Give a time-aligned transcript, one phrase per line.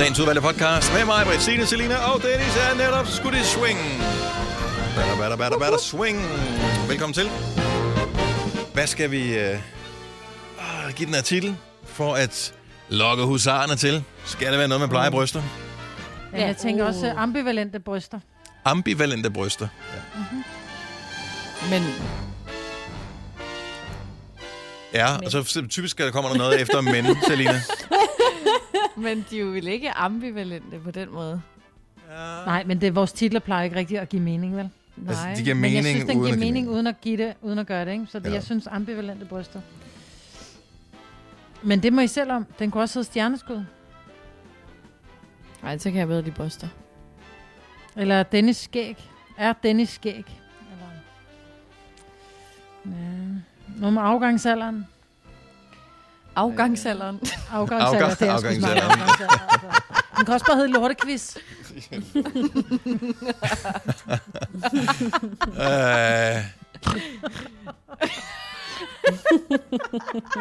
[0.00, 3.78] Dagens udvalgte podcast med mig, Britt, Signe, Selina og Dennis er netop skudt i swing.
[4.96, 6.18] Batter, batter, batter, batter, swing.
[6.88, 7.28] Velkommen til.
[8.72, 12.54] Hvad skal vi øh, øh, give den her titel for at
[12.88, 14.04] lokke husarerne til?
[14.24, 15.42] Skal det være noget med blege bryster?
[16.32, 18.20] Ja, jeg tænker også øh, ambivalente bryster.
[18.64, 19.68] Ambivalente bryster.
[21.70, 21.82] Men
[24.94, 27.62] Ja, og så typisk der kommer der noget efter men, Selina.
[28.96, 31.42] Men de er jo vel ikke ambivalente på den måde.
[32.46, 34.70] Nej, men det er vores titler plejer ikke rigtigt at give mening, vel?
[34.96, 35.14] Nej.
[35.14, 37.00] Altså, de giver Men mening, jeg synes, den uden giver at give mening uden at
[37.00, 38.06] give det, uden at gøre det, ikke?
[38.06, 38.32] Så det, Ja.
[38.34, 39.60] jeg synes ambivalente bryster.
[41.62, 42.46] Men det må I selv om.
[42.58, 43.64] Den kunne også hedde stjerneskud.
[45.62, 46.68] Nej, så kan jeg bedre de bryster.
[47.96, 49.10] Eller Dennis skæg.
[49.36, 50.24] Er Dennis skæg?
[50.72, 50.86] Eller...
[52.86, 53.16] Ja.
[53.80, 54.86] Noget med afgangsalderen.
[56.36, 57.20] Afgangsalderen.
[57.52, 58.90] Afgangsalder, Afgang- det er afgangsalderen.
[58.90, 60.02] Afgangsalder, altså.
[60.16, 61.38] Den kan også bare hedde lortekvist.
[65.46, 66.44] Øh.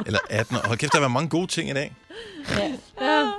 [0.05, 0.67] Eller 18 år.
[0.67, 1.95] Hold kæft, der var mange gode ting i dag.
[2.57, 2.71] Ja.
[3.01, 3.31] Ja,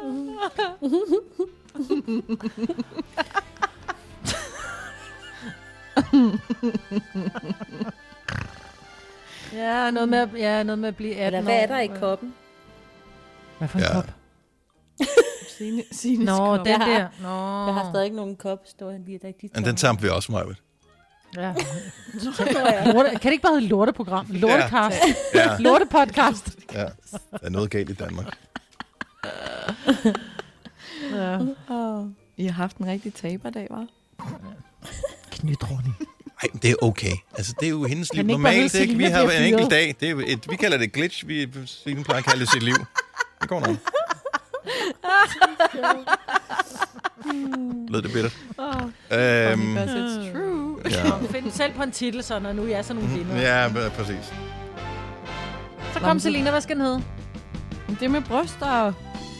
[9.91, 11.67] noget med, at- ja, noget med at blive 18 Eller hvad er år.
[11.67, 12.35] der i koppen?
[13.59, 13.93] Hvad for en Ja.
[13.93, 14.11] kop?
[15.59, 17.09] Signe, Signe Nå, den Jeg har- der.
[17.23, 17.67] Nå.
[17.67, 19.33] Jeg har stadig ikke nogen kop stående lige der.
[19.43, 20.45] De Men den tager vi også, Maja.
[21.37, 21.55] Ja.
[22.93, 24.27] Lorte, kan det ikke bare hedde lorteprogram?
[24.31, 24.99] Lortekast.
[25.35, 26.57] Ja, Lortepodcast.
[26.75, 26.85] ja.
[27.31, 28.39] Der er noget galt i Danmark.
[31.15, 31.39] Ja.
[31.69, 32.07] Oh.
[32.37, 33.87] I har haft en rigtig taberdag, var?
[35.31, 35.95] Knytronning.
[36.43, 37.13] Nej, det er okay.
[37.37, 38.25] Altså, det er jo hendes liv.
[38.27, 38.95] Normalt ikke.
[38.95, 39.95] Vi har en enkelt dag.
[40.01, 41.27] Det er et, vi kalder det glitch.
[41.27, 42.75] Vi Signe plejer at kalde det sit liv.
[43.41, 43.77] Det går nok.
[47.89, 48.37] Lød det bittert.
[48.59, 50.77] Øhm, Because it's true.
[50.91, 51.27] ja.
[51.31, 53.41] Find selv på en titel, så når nu I er sådan nogle vinder.
[53.41, 54.33] ja, præcis.
[55.95, 57.03] Så kom Selina, hvad skal den hedde?
[57.89, 58.93] Det er med bryster.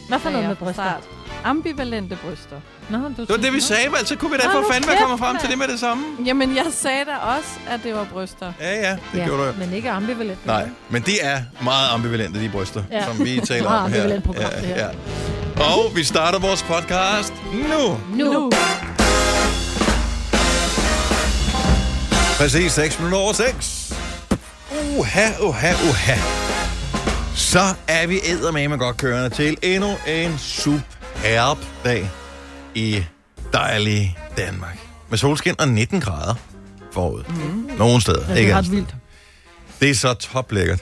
[0.07, 1.01] Hvad for noget jeg med bryster?
[1.43, 2.55] Ambivalente bryster.
[2.89, 4.07] Nå, du Det var det, vi sagde, vel?
[4.07, 6.03] Så kunne vi da Hold for fanden kommet frem til det med det samme.
[6.25, 8.53] Jamen, jeg sagde da også, at det var bryster.
[8.59, 10.45] Ja, ja, det ja, gjorde du men ikke ambivalent.
[10.45, 13.05] Nej, men det er meget ambivalente, de bryster, Ja.
[13.05, 13.97] som vi taler Meget om her.
[14.01, 14.75] ambivalent program, det her.
[15.57, 15.63] Ja.
[15.63, 17.97] Og vi starter vores podcast nu.
[18.15, 18.33] Nu.
[18.33, 18.51] nu.
[22.37, 23.93] Præcis 6 minutter over 6.
[24.97, 26.15] Uha, uha, uha.
[27.35, 30.81] Så er vi eddermame godt kørende til endnu en superb
[31.83, 32.09] dag
[32.75, 33.03] i
[33.53, 34.77] dejlige Danmark.
[35.09, 36.35] Med solskin og 19 grader
[36.93, 37.23] forud.
[37.29, 37.69] Mm.
[37.77, 38.95] Nogle steder, Ja, det ikke er ret vildt.
[39.79, 40.79] Det er så toplækkert.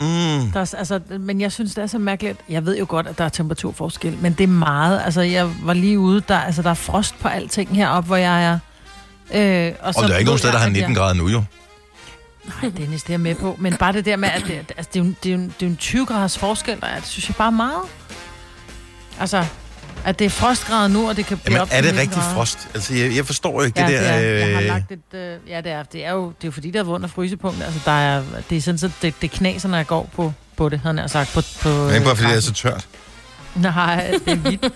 [0.00, 0.06] Mm.
[0.52, 2.38] Der er, altså, men jeg synes, det er så mærkeligt.
[2.48, 5.02] Jeg ved jo godt, at der er temperaturforskel, men det er meget.
[5.04, 8.44] Altså, jeg var lige ude, der, altså, der er frost på alting heroppe, hvor jeg
[8.44, 8.58] er.
[9.34, 11.06] Øh, og, Og der er ikke nogen steder, der har 19 grader.
[11.06, 11.44] grader nu, jo.
[12.62, 13.56] Nej, Dennis, det er jeg med på.
[13.58, 15.50] Men bare det der med, at det, altså, det, er, jo, det, er, jo, det
[15.62, 17.82] er jo en 20 graders forskel, der er, det synes jeg bare er meget.
[19.20, 19.46] Altså,
[20.04, 22.18] at det er frostgrader nu, og det kan blive Jamen, op er det 19 rigtig
[22.22, 22.34] grader.
[22.34, 22.68] frost?
[22.74, 24.18] Altså, jeg, jeg forstår ikke Ja, det der...
[24.18, 26.44] det er, jeg har øh, lagt et, øh, ja, det er, det er jo det
[26.44, 27.62] er jo fordi, der er under frysepunkt.
[27.62, 30.68] Altså, der er, det er sådan, så det, det knaser, når jeg går på, på
[30.68, 31.32] det, havde jeg sagt.
[31.34, 32.56] På, på, Det er ikke bare, fordi det er græsset.
[32.56, 32.86] så tørt.
[33.54, 34.72] Nej, det er vildt.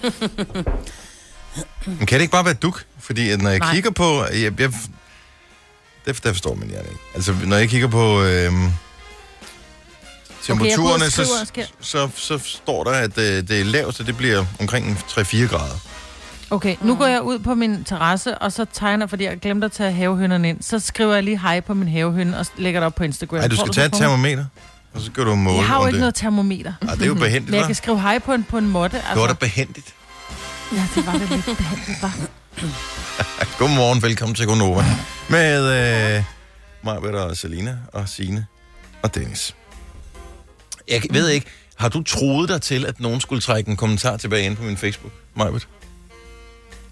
[1.86, 2.84] Men kan det ikke bare være duk?
[2.98, 3.74] Fordi at når jeg Nej.
[3.74, 4.24] kigger på...
[4.32, 4.74] Jeg, jeg, det,
[6.06, 6.80] det forstår man ikke.
[7.14, 8.68] Altså, når jeg kigger på øhm,
[10.46, 14.98] temperaturerne, og så, skal- så, så, står der, at øh, det laveste, det bliver omkring
[15.10, 15.74] 3-4 grader.
[16.50, 19.72] Okay, nu går jeg ud på min terrasse, og så tegner, fordi jeg glemte at
[19.72, 20.62] tage havehønderne ind.
[20.62, 23.38] Så skriver jeg lige hej på min havehønde, og lægger det op på Instagram.
[23.38, 24.00] Nej, du skal så tage et mig?
[24.00, 24.44] termometer,
[24.94, 26.00] og så kan du måle Jeg har jo ikke det.
[26.00, 26.72] noget termometer.
[26.88, 28.96] Ej, det er jo behendigt, Men jeg kan skrive hej på en, på en måtte.
[28.96, 29.12] Altså.
[29.12, 29.94] Det var da behendigt.
[30.72, 32.14] Ja, det var det lidt behandlet, var.
[33.58, 34.84] Godmorgen, velkommen til Gonova.
[35.28, 36.24] Med øh,
[36.84, 38.46] Majbert og Selina og Sine
[39.02, 39.54] og Dennis.
[40.88, 44.44] Jeg ved ikke, har du troet dig til, at nogen skulle trække en kommentar tilbage
[44.44, 45.68] ind på min Facebook, Majbert?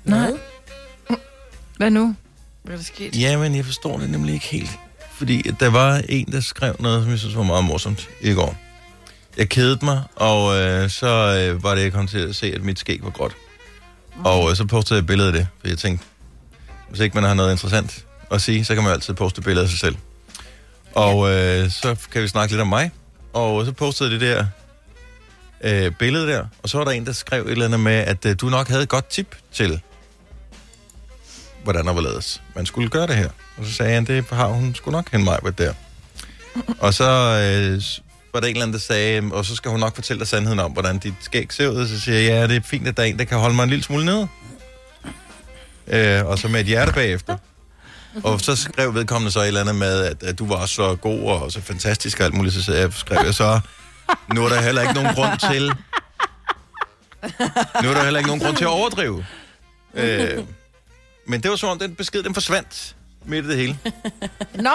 [0.04, 0.30] Nej.
[1.76, 2.16] Hvad nu?
[2.62, 3.20] Hvad er der sket?
[3.20, 4.70] Jamen, jeg forstår det nemlig ikke helt.
[5.12, 8.32] Fordi at der var en, der skrev noget, som jeg synes var meget morsomt i
[8.32, 8.56] går.
[9.36, 12.62] Jeg kedede mig, og øh, så øh, var det, jeg kom til at se, at
[12.62, 13.36] mit skæg var gråt.
[14.24, 16.06] Og øh, så postede jeg et billede af det, for jeg tænkte,
[16.88, 19.44] hvis ikke man har noget interessant at sige, så kan man jo altid poste et
[19.44, 19.96] billede af sig selv.
[20.94, 22.90] Og øh, så kan vi snakke lidt om mig.
[23.34, 24.46] Og så postede det der
[25.64, 28.26] øh, billede der, og så var der en, der skrev et eller andet med, at
[28.26, 29.80] øh, du nok havde et godt tip til,
[31.62, 33.28] hvordan og hvorledes man skulle gøre det her.
[33.56, 35.72] Og så sagde han, det har hun skulle nok hende mig der.
[36.78, 37.82] Og så øh,
[38.32, 40.58] var der en eller anden, der sagde, og så skal hun nok fortælle dig sandheden
[40.58, 41.88] om, hvordan dit skæg ser ud.
[41.88, 43.62] Så siger jeg, ja, det er fint, at der er en, der kan holde mig
[43.62, 44.28] en lille smule nede.
[45.86, 47.36] Øh, og så med et hjerte bagefter.
[48.22, 51.20] Og så skrev vedkommende så et eller andet med, at, at du var så god
[51.30, 52.54] og så fantastisk og alt muligt.
[52.54, 53.60] Så jeg, skrev jeg så,
[54.34, 55.72] nu er der heller ikke nogen grund til...
[57.82, 59.24] Nu er der heller ikke nogen grund til at overdrive.
[59.94, 60.44] Øh,
[61.26, 63.78] men det var som om, den besked, den forsvandt midt i det hele.
[64.54, 64.70] Nå,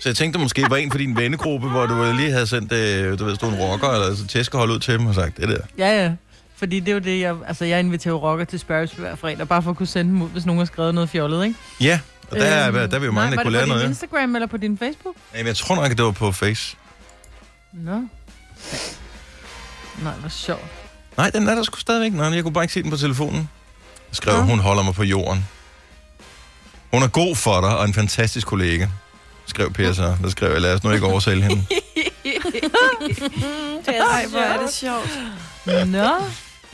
[0.00, 3.18] Så jeg tænkte, måske var en for din vennegruppe, hvor du lige havde sendt, øh,
[3.18, 5.58] du ved, stod en rocker, eller så tæskehold ud til dem og sagt, det der.
[5.78, 6.12] ja, ja.
[6.56, 7.36] Fordi det er jo det, jeg...
[7.46, 10.28] Altså, jeg inviterer rocker til Sparrows hver fredag, bare for at kunne sende dem ud,
[10.28, 11.58] hvis nogen har skrevet noget fjollet, ikke?
[11.80, 13.60] Ja, og der, er, Øhm, der er vi jo mange, nej, der kunne var lære
[13.62, 13.80] det på noget.
[13.82, 13.90] din ja.
[13.90, 15.14] Instagram eller på din Facebook?
[15.34, 16.76] Jamen, jeg tror nok, at det var på Face.
[17.72, 17.92] Nå.
[20.02, 20.64] Nej, hvor sjovt.
[21.16, 22.12] Nej, den er der sgu stadigvæk.
[22.12, 23.36] Nej, jeg kunne bare ikke se den på telefonen.
[24.08, 24.42] Jeg skrev, Nå.
[24.42, 25.46] hun holder mig på jorden.
[26.92, 28.86] Hun er god for dig, og en fantastisk kollega.
[29.46, 30.16] Skrev Per så.
[30.22, 31.64] Der skrev jeg, lad os nu ikke oversælge hende.
[34.12, 35.18] Ej, hvor er det sjovt.
[35.66, 35.72] Nå,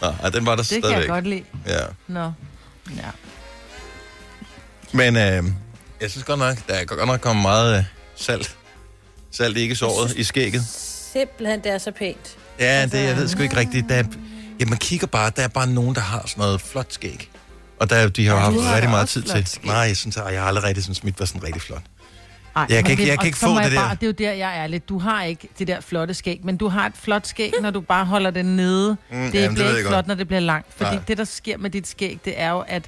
[0.00, 1.08] Nå, den var der det kan jeg stadigvæk.
[1.08, 1.44] godt lide.
[1.66, 1.80] Ja.
[2.08, 2.32] Nå.
[2.96, 3.02] Ja.
[4.92, 5.44] Men øh,
[6.00, 7.84] jeg synes godt nok, der er godt nok kommet meget øh,
[8.16, 8.56] salt.
[9.30, 10.64] Salt ikke såret i skægget.
[11.12, 12.36] Simpelthen, det er så pænt.
[12.58, 13.88] Ja, det, jeg ved sgu ikke rigtigt.
[13.88, 14.04] Der er,
[14.60, 17.30] ja, man kigger bare, der er bare nogen, der har sådan noget flot skæg.
[17.80, 19.46] Og der, de har Ja, haft rigtig meget tid til.
[19.46, 19.64] skæg.
[19.66, 21.82] Nej, jeg synes, at jeg har aldrig rigtig synes, mit var sådan rigtig flot.
[22.60, 23.80] Ej, Jeg kan ikke- jeg kan ikke få det der.
[23.80, 24.88] Bare, det er jo der, jeg er lidt.
[24.88, 27.80] Du har ikke det der flotte skæg, men du har et flot skæg, når du
[27.80, 28.96] bare holder det nede.
[29.10, 30.06] Mm, det jamen, bliver det ikke flot, godt.
[30.06, 30.66] når det bliver langt.
[30.76, 31.04] Fordi Nej.
[31.08, 32.82] det, der sker med dit skæg, det er jo, at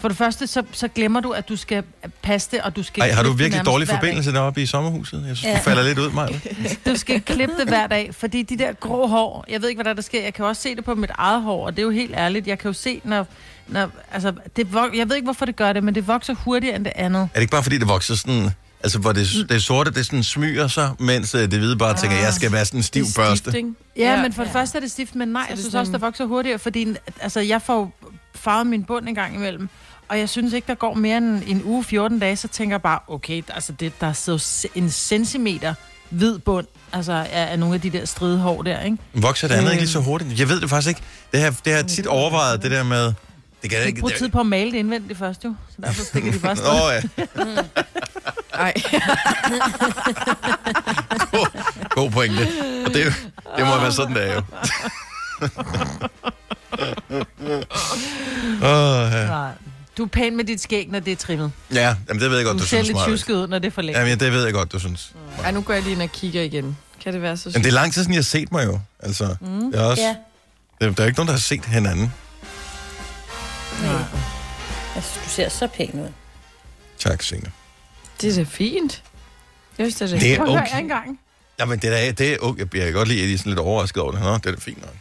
[0.00, 1.82] for det første, så, så glemmer du, at du skal
[2.22, 5.24] passe det, og du skal Ej, har du virkelig dårlig forbindelse deroppe i sommerhuset?
[5.28, 5.58] Jeg synes, ja.
[5.58, 6.28] Du falder lidt ud, Maja.
[6.86, 9.84] Du skal klippe det hver dag, fordi de der grå hår, jeg ved ikke, hvad
[9.84, 10.22] der, der sker.
[10.22, 12.46] Jeg kan også se det på mit eget hår, og det er jo helt ærligt.
[12.46, 13.26] Jeg kan jo se, når...
[13.68, 16.84] når altså, det jeg ved ikke, hvorfor det gør det, men det vokser hurtigere end
[16.84, 17.20] det andet.
[17.20, 18.50] Er det ikke bare, fordi det vokser sådan...
[18.82, 22.16] Altså, hvor det, det sorte, det sådan smyger sig, mens øh, det hvide bare tænker,
[22.16, 23.50] jeg skal være sådan en stiv Det børste.
[23.50, 23.56] stift?
[23.56, 24.10] Ja, Ja.
[24.16, 25.72] ja, men for det første er det stift, men nej, Så jeg det er synes
[25.72, 26.86] sådan også, der vokser hurtigere, fordi
[27.20, 27.90] altså, jeg får jo
[28.34, 29.68] farvet min bund en gang imellem,
[30.08, 32.82] og jeg synes ikke, der går mere end en uge, 14 dage, så tænker jeg
[32.82, 35.74] bare, okay, altså det, der sidder en centimeter
[36.10, 38.96] hvid bund, altså af, af nogle af de der stridehår der, ikke?
[39.14, 39.72] Vokser det andet Øhm.
[39.72, 40.40] ikke lige så hurtigt?
[40.40, 41.00] Jeg ved det faktisk ikke.
[41.32, 43.12] Det har, det har tit overvejet, det der med...
[43.62, 44.00] Det kan jeg ikke...
[44.00, 46.82] bruger tid på at male det indvendigt først jo, så derfor stikker de bare Åh,
[46.82, 47.62] oh, ja.
[48.58, 48.72] Ej.
[51.30, 51.46] God,
[51.96, 52.40] god pointe.
[52.86, 53.04] Og det,
[53.56, 54.42] det må være sådan, det er jo.
[58.62, 59.26] oh, ja.
[59.26, 59.50] Nej.
[59.98, 61.52] Du er pæn med dit skæg, når det er trimmet.
[61.72, 63.06] ja, jamen, det ved jeg godt, Du du, ser synes, lidt Maja.
[63.08, 64.00] tjusket ud, når det er for længe.
[64.00, 65.12] Jamen, det ved jeg godt, du synes.
[65.44, 66.76] Ej, nu går jeg lige ind og kigger igen.
[67.04, 68.80] Kan det være så Men det er lang tid siden, jeg har set mig jo.
[69.00, 69.70] Altså, mm.
[69.72, 70.14] jeg er også, Ja.
[70.86, 72.12] der, der er ikke nogen, der har set hinanden.
[73.82, 73.92] Nej.
[74.94, 76.08] Jeg synes, du ser så pæn ud.
[76.98, 77.50] Tak, Signe.
[78.20, 79.02] Det er da fint.
[79.78, 80.80] Jeg synes, det er Det er okay.
[80.80, 81.20] en gang.
[81.58, 82.66] Jamen, det er, det er okay.
[82.74, 84.20] Jeg kan godt lide, at I er sådan lidt overrasket over det.
[84.20, 84.94] Nå, det er da fint nok.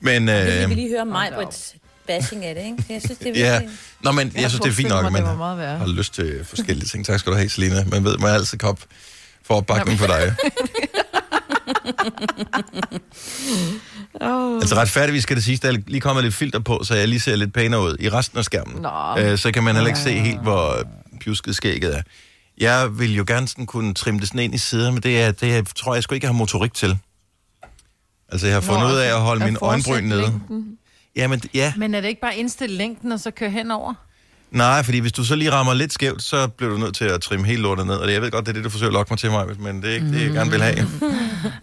[0.00, 1.74] Men, Øh, vi vil lige høre mig på et
[2.06, 2.84] bashing af det, ikke?
[2.88, 3.60] Jeg synes, det er ja.
[4.00, 7.06] Nå, men jeg, synes, det er fint nok, at man har lyst til forskellige ting.
[7.06, 7.84] Tak skal du have, Selina.
[7.84, 8.80] Man ved, man er altid kop
[9.44, 10.34] for opbakning for dig.
[14.20, 14.54] Oh.
[14.56, 17.20] Altså retfærdigvis skal det siges, der er lige kommet lidt filter på, så jeg lige
[17.20, 18.82] ser lidt pænere ud i resten af skærmen.
[18.82, 19.18] Nå.
[19.18, 20.82] Øh, så kan man heller ikke se helt, hvor
[21.20, 22.02] pjusket skægget er.
[22.58, 25.32] Jeg vil jo gerne sådan kunne trimme det sådan ind i sider, men det, er,
[25.32, 26.98] det er, tror jeg sgu ikke, jeg har motorik til.
[28.28, 30.40] Altså, jeg har fundet ud af at holde mine øjenbryn nede.
[31.16, 31.72] Jamen, ja.
[31.76, 33.94] Men er det ikke bare indstille længden, og så køre henover?
[34.50, 37.20] Nej, fordi hvis du så lige rammer lidt skævt, så bliver du nødt til at
[37.20, 37.94] trimme helt lortet ned.
[37.94, 39.46] Og det- jeg ved godt, det er det, du forsøger at lokke mig til mig,
[39.60, 40.88] men det er ikke det, jeg gerne vil have.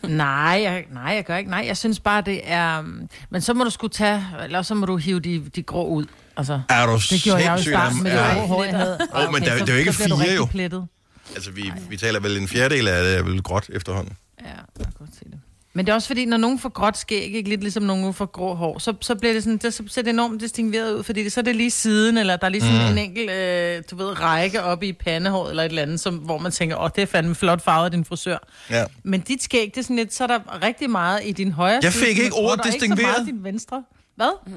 [0.17, 1.49] Nej, jeg, nej, jeg gør ikke.
[1.49, 2.79] Nej, jeg synes bare, det er...
[2.79, 4.25] um, Men så må du skulle tage...
[4.43, 6.05] Eller så må du hive de, de grå ud.
[6.41, 8.33] Altså, Er du det gjorde jeg jo i starten med det Ja.
[8.33, 8.97] grå hår, jeg havde.
[9.15, 10.45] Åh, men der- det er jo ikke fire, jo.
[10.45, 10.87] Plettet.
[11.35, 14.13] Altså, vi, vi taler vel en fjerdedel af det er vel gråt efterhånden.
[14.41, 15.39] Ja, jeg kan godt se det.
[15.73, 18.25] Men det er også fordi, når nogen får gråt skæg, ikke lidt ligesom nogen får
[18.25, 21.23] grå hår, så, så bliver det sådan, det, så ser det enormt distingueret ud, fordi
[21.23, 22.91] det, så er det lige siden, eller der er lige sådan mm.
[22.91, 26.37] en enkelt, øh, du ved, række oppe i pandehåret, eller et eller andet, som, hvor
[26.37, 28.37] man tænker, åh, det er fandme flot farvet af din frisør.
[28.69, 28.85] Ja.
[29.03, 31.79] Men dit skæg, det er sådan lidt, så er der rigtig meget i din højre
[31.83, 33.17] Jeg side, fik ikke ordet og ikke så distingueret.
[33.17, 33.83] meget i din venstre.
[34.15, 34.51] Hvad?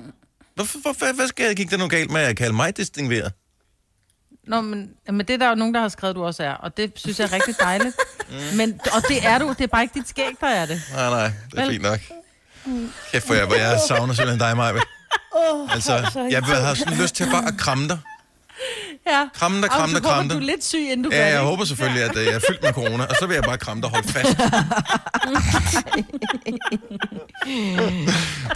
[0.55, 3.33] Hvorfor, hvorfor, hvad skal, gik der nu galt med at kalde mig distingueret?
[4.47, 6.77] Nå, men, men det er der jo nogen, der har skrevet, du også er, og
[6.77, 7.97] det synes jeg er rigtig dejligt.
[8.57, 10.83] men, og det er du, det er bare ikke dit skæg, der er det.
[10.93, 12.01] Nej, nej, det er Vel- fint nok.
[13.13, 14.73] Kæft for jer, hvor jeg savner simpelthen dig, Maja.
[15.71, 15.93] Altså,
[16.31, 17.99] jeg have sådan lyst til bare at kramme dig.
[19.07, 19.29] Ja.
[19.35, 20.37] Kramme dig, Og kramme dig, kramme dig.
[20.37, 22.63] du er lidt syg, inden du Ja, jeg håber selvfølgelig, at øh, jeg er fyldt
[22.63, 24.37] med corona, og så vil jeg bare kramme dig og holde fast.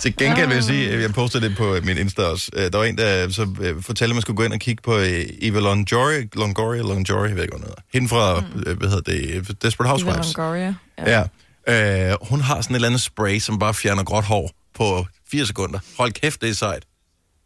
[0.01, 2.51] Til gengæld vil jeg sige, at jeg postede det på min Insta også.
[2.57, 4.83] Øh, Der var en, der så øh, fortalte, at man skulle gå ind og kigge
[4.83, 7.69] på øh, Eva Longoria, Longoria, Longoria, jeg ved ikke, hvad.
[7.93, 10.37] Hende fra, øh, hvad hedder det, øh, Desperate Eva Housewives.
[10.37, 10.75] Longoria.
[10.99, 11.25] Ja.
[11.69, 12.11] Ja.
[12.11, 15.47] Øh, hun har sådan et eller andet spray, som bare fjerner gråt hår på 4
[15.47, 15.79] sekunder.
[15.99, 16.83] Hold kæft, det er sejt.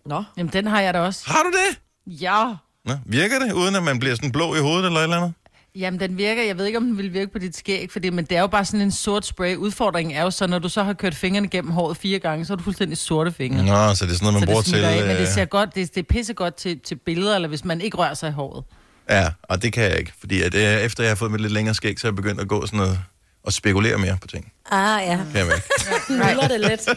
[0.06, 0.24] Nå.
[0.36, 1.22] Jamen, den har jeg da også.
[1.26, 1.78] Har du det?
[2.06, 2.54] Ja.
[2.84, 5.32] Nå, virker det, uden at man bliver sådan blå i hovedet eller et eller andet?
[5.74, 6.42] Jamen, den virker.
[6.42, 8.46] Jeg ved ikke, om den vil virke på dit skæg, fordi, men det er jo
[8.46, 9.56] bare sådan en sort spray.
[9.56, 12.52] Udfordringen er jo så, når du så har kørt fingrene gennem håret fire gange, så
[12.52, 13.64] er du fuldstændig sorte fingre.
[13.64, 14.84] Nå, så det er sådan noget, man så bruger til...
[14.84, 17.64] af, men det øh, ser godt, det, det er pissegodt til, til billeder, eller hvis
[17.64, 18.64] man ikke rører sig i håret.
[19.10, 21.52] Ja, og det kan jeg ikke, fordi at, øh, efter jeg har fået mit lidt
[21.52, 22.98] længere skæg, så er jeg begyndt at gå sådan noget
[23.44, 24.52] og spekulere mere på ting.
[24.70, 25.16] Ah, ja.
[25.16, 25.62] Kan jeg mærke.
[26.10, 26.88] Nuller det lidt.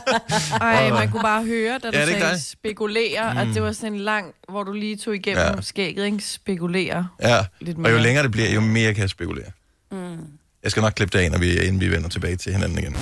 [0.60, 2.42] Ej, man kunne bare høre, da du Ja, det sagde dig.
[2.42, 3.38] spekulere, mm.
[3.38, 5.60] at det var sådan en lang, hvor du lige tog igennem Ja.
[5.60, 6.18] skægget, ikke?
[6.24, 7.08] Spekulere.
[7.22, 8.02] Ja, Lidt og jo mere.
[8.02, 9.46] længere det bliver, jo mere kan jeg spekulere.
[9.92, 10.16] Mm.
[10.62, 12.96] Jeg skal nok klippe det af, når vi, inden vi vender tilbage til hinanden igen.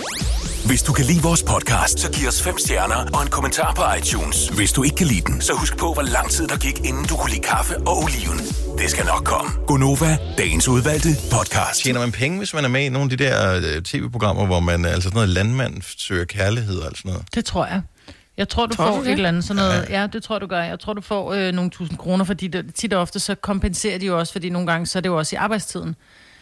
[0.66, 3.82] Hvis du kan lide vores podcast, så giv os fem stjerner og en kommentar på
[3.98, 4.48] iTunes.
[4.48, 7.04] Hvis du ikke kan lide den, så husk på, hvor lang tid der gik, inden
[7.04, 8.38] du kunne lide kaffe og oliven.
[8.78, 9.50] Det skal nok komme.
[9.66, 11.82] Gonova, dagens udvalgte podcast.
[11.82, 14.60] Tjener man penge, hvis man er med i nogle af de der øh, tv-programmer, hvor
[14.60, 17.26] man, altså sådan noget landmand søger kærlighed og sådan noget?
[17.34, 17.82] Det tror jeg.
[18.36, 19.12] Jeg tror, du Tror får du et det?
[19.12, 19.86] eller andet sådan noget.
[19.90, 20.06] Ja.
[20.06, 20.62] det tror jeg, du gør.
[20.62, 23.98] Jeg tror, du får øh, nogle tusind kroner, fordi det, tit og ofte så kompenserer
[23.98, 25.96] de jo også, fordi nogle gange så er det jo også i arbejdstiden.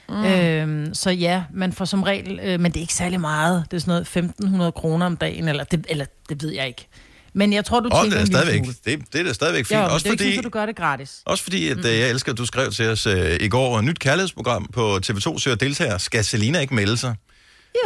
[0.09, 0.25] Mm.
[0.25, 3.65] Øhm, så ja, man får som regel, øh, men det er ikke særlig meget.
[3.71, 6.89] Det er sådan noget 1.500 kroner om dagen, eller det, eller det ved jeg ikke.
[7.35, 9.71] Men jeg tror, du tjener det er stadigvæk, det, det er da stadigvæk fint.
[9.71, 11.23] Ja, men også det er ikke fordi, at du gør det gratis.
[11.27, 11.85] Også fordi, at mm.
[11.85, 15.39] jeg elsker, at du skrev til os øh, i går, et nyt kærlighedsprogram på TV2
[15.39, 15.99] søger deltager.
[15.99, 17.15] Skal Selina ikke melde sig?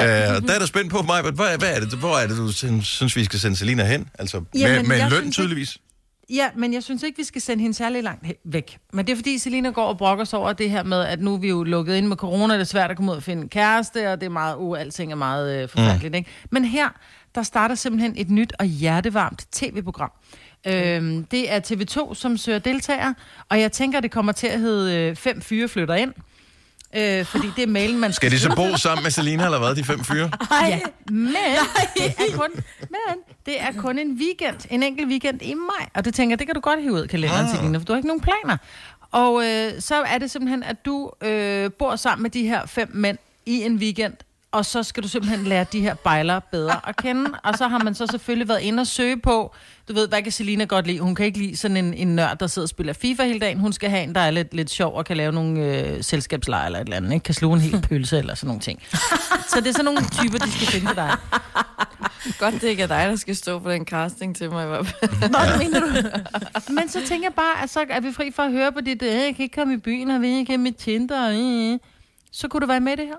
[0.00, 0.35] Ja.
[0.37, 2.52] Øh, der er du spændt på mig, hvad, hvad er det, hvor er det, du
[2.52, 4.08] synes, vi skal sende Selina hen?
[4.18, 5.76] Altså, med, Jamen, med jeg løn synes ikke- tydeligvis.
[6.30, 8.78] Ja, men jeg synes ikke, vi skal sende hende særlig langt væk.
[8.92, 11.35] Men det er fordi, Selina går og brokker sig over det her med, at nu
[11.35, 13.42] er vi jo lukket ind med corona, det er svært at komme ud og finde
[13.42, 16.12] en kæreste, og det er meget, uh, alting er meget øh, forfærdeligt.
[16.12, 16.16] Mm.
[16.16, 16.30] Ikke?
[16.50, 16.88] Men her,
[17.35, 20.11] der starter simpelthen et nyt og hjertevarmt tv-program.
[20.66, 23.14] Øhm, det er TV2, som søger deltagere,
[23.49, 26.12] og jeg tænker, det kommer til at hedde øh, Fem Fyre Flytter Ind.
[26.95, 29.75] Øh, fordi det er mailen, man Skal de så bo sammen med Selina, eller hvad,
[29.75, 30.31] de fem fyre?
[30.50, 31.26] Ja, men
[31.97, 32.50] det, er kun,
[32.81, 33.16] men
[33.47, 35.88] det er kun en weekend, en enkelt weekend i maj.
[35.95, 37.57] Og det tænker det kan du godt hive ud af kalenderen, ah.
[37.57, 38.57] Selina, for du har ikke nogen planer.
[39.12, 42.90] Og øh, så er det simpelthen, at du øh, bor sammen med de her fem
[42.95, 44.14] mænd i en weekend,
[44.53, 47.31] og så skal du simpelthen lære de her bejlere bedre at kende.
[47.45, 49.55] Og så har man så selvfølgelig været inde og søge på,
[49.88, 51.00] du ved, hvad kan Selina godt lide?
[51.00, 53.59] Hun kan ikke lide sådan en, en nørd, der sidder og spiller FIFA hele dagen.
[53.59, 56.67] Hun skal have en, der er lidt, lidt sjov og kan lave nogle øh, selskabslejre
[56.67, 57.12] eller et eller andet.
[57.12, 57.25] Ikke?
[57.25, 58.83] Kan sluge en hel pølse eller sådan nogle ting.
[59.49, 61.17] Så det er sådan nogle typer, de skal finde til dig.
[62.38, 64.67] Godt, det ikke er dig, der skal stå for den casting til mig.
[64.69, 66.73] Nå, mener du.
[66.73, 69.03] Men så tænker jeg bare, at så er vi fri for at høre på dit,
[69.03, 71.31] øh, jeg kan ikke komme i byen, og vi ikke have mit Tinder.
[71.31, 71.79] Øh.
[72.33, 73.17] Så kunne du være med i det her.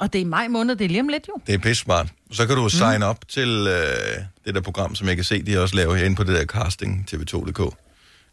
[0.00, 1.34] Og det er i maj måned, det er lige om lidt jo.
[1.46, 2.08] Det er pisse smart.
[2.32, 5.62] Så kan du sign op til øh, det der program, som jeg kan se, de
[5.62, 7.60] også laver herinde på det der casting tv2.dk.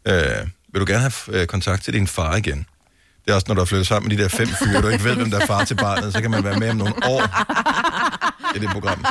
[0.08, 2.66] Øh, vil du gerne have øh, kontakt til din far igen?
[3.24, 5.04] Det er også, når du har flyttet sammen med de der fem fyre, du ikke
[5.04, 7.22] ved, hvem der er far til barnet, så kan man være med om nogle år
[8.56, 9.04] i det program.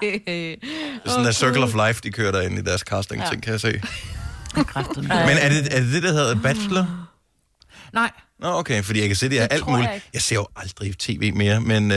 [0.00, 0.58] Det
[1.04, 3.60] er sådan der Circle of Life, de kører derinde i deres casting ting, kan jeg
[3.60, 3.82] se.
[4.56, 7.08] Men er det, er det det, der hedder Bachelor?
[7.92, 8.10] Nej,
[8.42, 9.94] Nå, okay, fordi jeg kan se, det er Det alt jeg muligt.
[9.94, 10.06] ikke.
[10.14, 11.96] Jeg ser jo aldrig tv mere, men øh,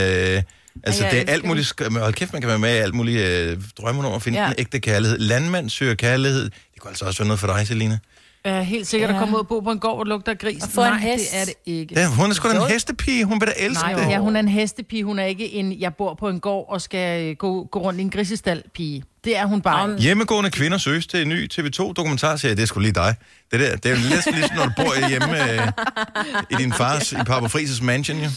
[0.84, 1.66] altså, jeg det er alt muligt.
[1.80, 4.38] sk- Hold kæft, man kan være med i alt muligt øh, drømme om at finde
[4.38, 4.44] ja.
[4.44, 4.50] Ja.
[4.50, 5.18] den ægte kærlighed.
[5.18, 6.44] Landmand søger kærlighed.
[6.44, 7.98] Det kunne altså også være noget for dig, Selina.
[8.46, 9.20] Jeg er helt sikkert at Ja.
[9.20, 10.62] komme ud og bo på en gård, hvor det lugter af gris.
[10.62, 11.32] Og få en Nej, hest.
[11.32, 12.00] det er det ikke.
[12.00, 13.24] Ja, hun er sgu da en hestepige.
[13.24, 14.10] Hun vil da elske Nej, det.
[14.10, 15.04] ja, hun er en hestepige.
[15.04, 17.98] Hun er ikke en, jeg bor på en gård og skal øh, gå, gå rundt
[18.00, 19.02] i en grisestal pige.
[19.24, 19.90] Det er hun bare.
[19.90, 20.02] ikke.
[20.02, 22.54] Hjemmegående kvinder søges til en ny TV2-dokumentarserie.
[22.54, 23.14] Det er sgu lige dig.
[23.52, 25.68] Det, der, det er jo næsten ligesom, når du bor hjemme øh,
[26.50, 28.28] i din fars, i Papa Frises mansion, jo.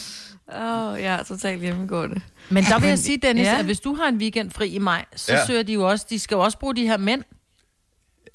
[0.62, 2.22] Åh, oh, jeg er totalt hjemmegående.
[2.50, 3.60] Men der vil jeg sige, Dennis, Ja.
[3.60, 5.40] at hvis du har en weekend fri i maj, så Ja.
[5.40, 5.46] ja.
[5.46, 7.22] søger de jo også, de skal jo også bruge de her mænd.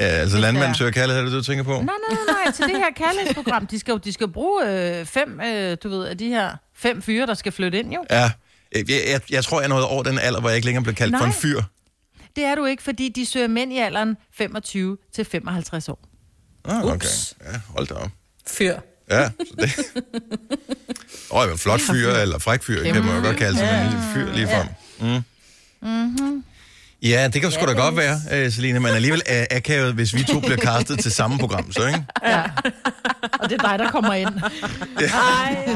[0.00, 1.70] Ja, altså landmand er- søger kærlighed, er det det, du tænker på?
[1.72, 1.94] Nej, nej,
[2.26, 3.66] nej, nej, til det her kærlighedsprogram.
[3.66, 7.02] De skal jo de skal bruge øh, fem, øh, du ved, af de her fem
[7.02, 8.04] fyre, der skal flytte ind, jo.
[8.10, 8.30] Ja.
[8.72, 10.94] Jeg, jeg, jeg tror, jeg er nået over den alder, hvor jeg ikke længere bliver
[10.94, 11.38] kaldt for en Nej.
[11.38, 11.62] fyr.
[12.36, 16.08] Det er du ikke, fordi de søger mænd i alderen 25 til 55 år.
[16.64, 16.94] Ah, okay.
[16.94, 17.34] Ups.
[17.52, 18.10] Ja, hold da op.
[18.46, 18.74] Fyr.
[19.10, 19.70] Ja, så det...
[21.30, 23.90] Åh, oh, flot fyr eller fræk fyr, kan man jo godt kalde sig, men en
[23.90, 24.66] lille fyr lige frem.
[25.00, 25.22] Mm.
[25.88, 26.44] Mm-hmm.
[27.04, 28.14] Ja, det kan sgu da godt være,
[28.46, 31.86] uh, Selina, men alligevel er akavet, hvis vi to bliver castet til samme program, så
[31.86, 32.04] ikke?
[33.40, 34.28] Og det er dig, der kommer ind.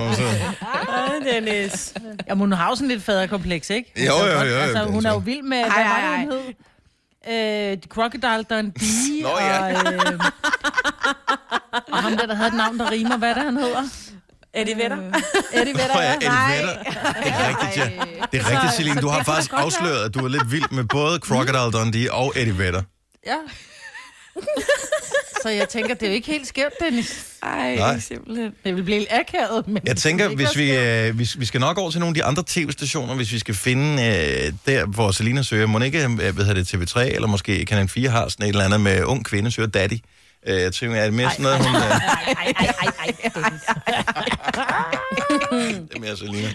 [0.00, 0.22] Og så,
[0.62, 1.94] Ej, Dennis.
[2.28, 3.92] Ja, men hun har jo sådan lidt faderkompleks, ikke?
[3.98, 5.08] Hun Jo, kan jo, jo, jo, Altså, hun altså.
[5.08, 7.72] er jo vild med, hvad Ej, var ej, det, hun hed?
[7.72, 9.66] Øh, Crocodile Dundee, Nå, ja.
[9.66, 9.92] og...
[9.94, 10.20] Øh,
[11.92, 13.16] Og ham der, der havde et navn, der rimer.
[13.16, 13.82] Hvad er det, han hedder?
[14.60, 14.96] Eddie Vedder.
[15.52, 16.00] Eddie Vedder.
[16.02, 16.28] Jeg, ja.
[16.28, 16.82] Eddie Vedder.
[17.22, 17.90] Det er rigtigt, ja.
[18.32, 19.00] Det er rigtigt, Celine.
[19.00, 22.58] Du har faktisk afsløret, at du er lidt vild med både Crocodile Dundee og Eddie
[22.58, 22.82] Vedder.
[23.26, 23.36] Ja.
[25.42, 27.24] Så jeg tænker, det er jo ikke helt skævt, Dennis.
[27.42, 27.98] Ej, Nej.
[27.98, 28.52] simpelthen.
[28.64, 29.82] Det vil blive lidt akavet, men...
[29.86, 32.42] Jeg tænker, hvis vi, øh, vi, vi skal nok over til nogle af de andre
[32.46, 35.66] tv-stationer, hvis vi skal finde øh, der, hvor Selina søger.
[35.66, 38.64] Må ikke, øh, hvad hedder det, TV3, eller måske Kanal 4 har sådan et eller
[38.64, 39.98] andet med ung kvinde søger daddy.
[40.48, 41.76] Øh, jeg tænker, er det mere sådan noget, hun...
[41.76, 41.90] Øh, Ej,
[42.26, 43.14] ej, ej, ej, ej,
[45.88, 46.48] det er mere Selina.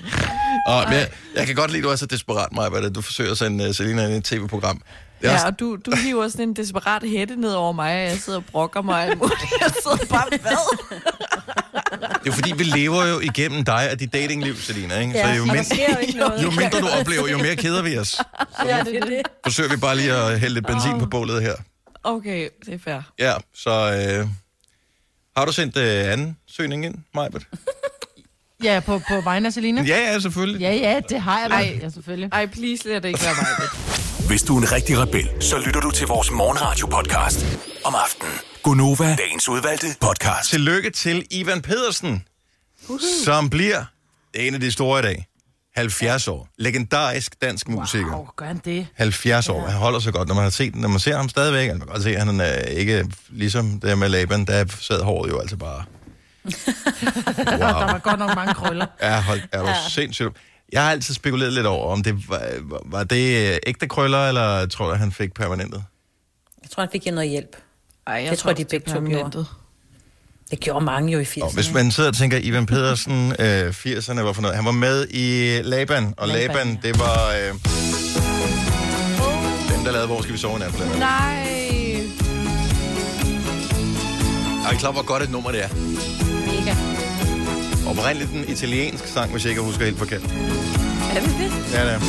[0.67, 3.01] Og, men jeg, jeg kan godt lide, at du er så desperat, Maja, at du
[3.01, 4.81] forsøger at sende uh, Selina ind i et tv-program.
[5.21, 7.93] Det er Ja, også, og du, du hiver sådan en desperat hætte ned over mig,
[7.95, 8.95] og jeg sidder og brokker mig.
[8.95, 9.39] og alt muligt.
[9.61, 10.51] Jeg sidder bare, hvad?
[12.01, 14.99] det er jo fordi, vi lever jo igennem dig og dit datingliv, Selina.
[14.99, 15.17] Ikke?
[15.17, 16.43] Ja, så jo, og der mind, sker jo ikke noget.
[16.43, 18.21] jo mindre du oplever, jo mere keder vi os.
[18.65, 19.21] Ja, det er det.
[19.43, 21.53] Forsøger vi bare lige at hælde lidt benzin på bålet her.
[22.03, 23.01] Okay, det er fair.
[23.19, 24.27] Ja, så øh,
[25.37, 27.47] har du sendt øh, anden søgning ind, Majbert?
[28.63, 29.81] Ja, på, på vegne af Selina?
[29.81, 30.61] Ja, ja, selvfølgelig.
[30.61, 31.55] Ja, ja, det har jeg da.
[31.55, 31.79] Ej.
[31.81, 32.29] Ja, selvfølgelig.
[32.31, 33.69] Ej, please lad det ikke være mig.
[34.29, 37.45] Hvis du er en rigtig rebel, så lytter du til vores morgenradio-podcast
[37.85, 38.33] om aftenen.
[38.63, 40.49] Gunova, dagens udvalgte podcast.
[40.49, 42.25] Tillykke til Ivan Pedersen,
[43.23, 43.85] som bliver
[44.33, 45.27] er en af de store i dag.
[45.75, 46.47] 70 år.
[46.57, 48.15] Legendarisk dansk musiker.
[48.15, 48.87] Wow, gør han det?
[48.95, 49.65] 70 år.
[49.67, 50.27] Han holder sig godt.
[50.27, 52.25] Når man, har set, når man ser ham stadigvæk, altså man kan godt se, at
[52.25, 55.83] han er ikke ligesom det med Laban, der sad håret jo altså bare.
[57.45, 58.85] Der var godt nok mange krøller.
[59.01, 59.75] Ja, hold, er du ja.
[59.89, 60.29] sindssygt.
[60.71, 62.41] Jeg har altid spekuleret lidt over, om det var,
[62.85, 65.83] var- det øh, ægte krøller, eller tror du, han fik permanentet?
[66.63, 67.55] Jeg tror, han fik noget hjælp.
[68.07, 69.47] Ej, jeg Det tror jeg, de begge to permanentet.
[70.53, 71.43] Det gjorde mange jo i 80'erne.
[71.43, 74.55] Og hvis man sidder og tænker, Ivan Pedersen, øh, 80'erne, hvorfor noget?
[74.55, 77.49] Han var med i Laban, og Laban, Laban, Laban det var øh,
[79.75, 80.99] dem, der lavede Hvor skal vi sove i nat?
[80.99, 81.43] Nej.
[84.65, 85.69] Er I klar, hvor godt et nummer det er?
[86.45, 86.75] Mega.
[87.89, 90.23] Oprindeligt den italiensk sang, hvis jeg ikke husker helt forkert.
[91.15, 91.51] Er det det?
[91.73, 91.99] Ja, det er.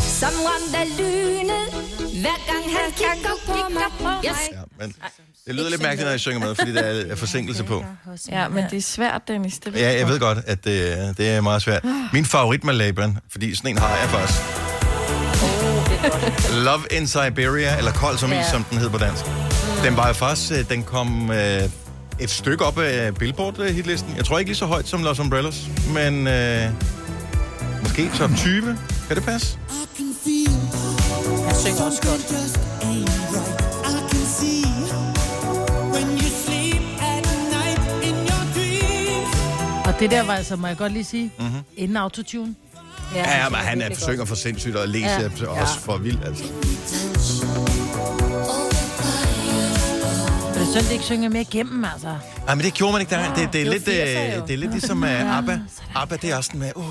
[0.00, 1.66] Someone der lynet,
[2.20, 4.16] hver gang han kigger på mig.
[4.24, 4.63] Yes.
[4.86, 4.94] Men
[5.46, 7.84] det lyder lidt mærkeligt, når jeg synger med, fordi der er er forsinkelse på.
[8.30, 9.58] Ja, men det er svært, Dennis.
[9.58, 11.84] Det ved Ja, jeg ved godt, at det, det er meget svært.
[12.12, 14.40] Min favorit med Laban, fordi sådan en har jeg faktisk.
[16.64, 19.24] Love in Siberia, eller Kold som is, som den hed på dansk.
[19.84, 21.62] Den var jo faktisk, øh, den kom øh,
[22.20, 24.16] et stykke op af Billboard-hitlisten.
[24.16, 26.68] Jeg tror ikke lige så højt som Los Umbrellas, men øh,
[27.82, 28.78] måske top 20.
[29.08, 29.58] Kan det passe?
[31.46, 33.23] Han synger også godt.
[40.04, 41.60] Det der var altså, må jeg godt lige sige, mm-hmm.
[41.76, 42.54] inden autotune.
[43.14, 45.28] Ja, ja men han er, synger for sindssygt, og læser Ja.
[45.40, 45.62] ja.
[45.62, 46.44] også for vildt, altså.
[46.44, 46.52] Men
[50.54, 52.16] det er synd, det ikke synger mere igennem, altså.
[52.46, 53.36] Nej, men det gjorde man ikke dengang.
[53.36, 54.40] Det, det, er det lidt, 80'er jo.
[54.42, 55.58] øh, det er lidt ligesom uh, ABBA.
[55.94, 56.84] ABBA, det er også sådan med, uh,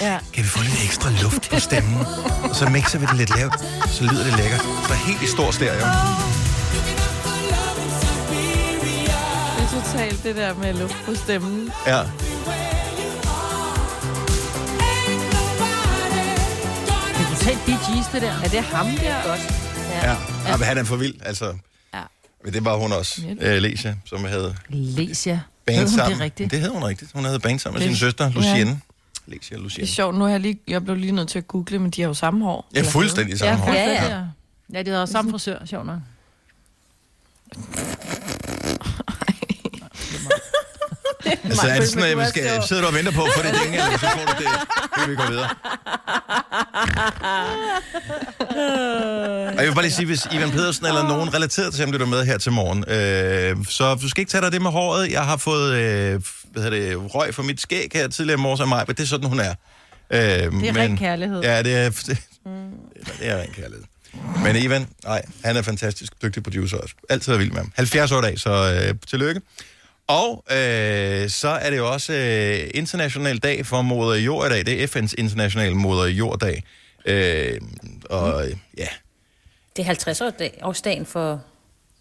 [0.00, 0.18] Ja.
[0.32, 2.06] kan vi få lidt ekstra luft på stemmen?
[2.50, 3.54] Og så mixer vi det lidt lavt,
[3.90, 4.60] så lyder det lækkert.
[4.88, 5.86] Så helt i stor stereo.
[9.56, 11.72] Det er totalt det der med luft på stemmen.
[11.86, 12.00] Ja.
[17.46, 18.32] Totalt Bee Gees, det der.
[18.44, 19.22] Er det ham der?
[19.28, 19.40] Godt.
[19.90, 20.10] Ja.
[20.50, 20.56] ja.
[20.56, 21.54] men han er for vild, altså.
[21.94, 22.00] Ja.
[22.44, 25.40] Men det var hun også, uh, Lesia, som havde Lesia.
[25.66, 26.12] band Hed hun sammen.
[26.12, 26.50] det rigtigt?
[26.50, 27.10] Det hed hun rigtigt.
[27.14, 28.80] Hun havde band sammen med sin Det- søster, Lucienne.
[29.26, 29.84] Lesia Det Lucienne.
[29.88, 32.00] er sjovt, nu er jeg lige, jeg blev lige nødt til at google, men de
[32.00, 32.68] har jo samme hår.
[32.74, 33.72] Ja, fuldstændig samme hår.
[33.72, 34.16] Ja, Ja, ja.
[34.16, 34.22] ja.
[34.72, 35.98] Ja, de havde samme frisør, sjovt nok.
[41.44, 43.54] Altså, er det sådan, at vi skal, sidder du og venter på at få det
[43.62, 44.48] dænge, eller så får du det,
[44.98, 45.48] så vi gå videre.
[49.56, 52.06] Og jeg vil bare lige sige, hvis Ivan Pedersen eller nogen relateret til ham lytter
[52.06, 55.10] med her til morgen, øh, så du skal ikke tage dig det med håret.
[55.12, 58.68] Jeg har fået øh, hvad hedder det, røg for mit skæg her tidligere morges af
[58.68, 59.54] mig, men det er sådan, hun er.
[60.10, 61.42] Øh, det er ren kærlighed.
[61.42, 62.06] Ja, det er, det,
[63.20, 63.84] det er ren kærlighed.
[64.42, 66.94] Men Ivan, nej, han er fantastisk dygtig producer også.
[67.08, 67.72] Altid er vild med ham.
[67.74, 68.50] 70 år dag, så
[68.88, 69.40] øh, tillykke.
[70.08, 74.66] Og øh, så er det jo også øh, international dag for moder jord i dag.
[74.66, 76.64] Det er FN's internationale moder jorddag.
[77.04, 77.60] Øh,
[78.10, 78.86] og øh, ja,
[79.76, 81.40] Det er 50 år dag, årsdagen for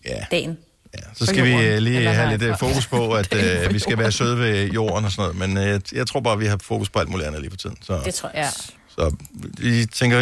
[0.06, 0.58] ja, dagen.
[0.98, 3.92] ja, så skal vi øh, lige have lidt for- fokus på, at øh, vi skal
[3.98, 4.12] være jorden.
[4.12, 5.56] søde ved jorden og sådan noget.
[5.58, 7.78] Men øh, jeg tror bare, vi har fokus på alt muligt andet lige for tiden.
[7.82, 8.50] Så, Det tror jeg.
[8.90, 9.16] Så
[9.58, 10.20] vi tænker,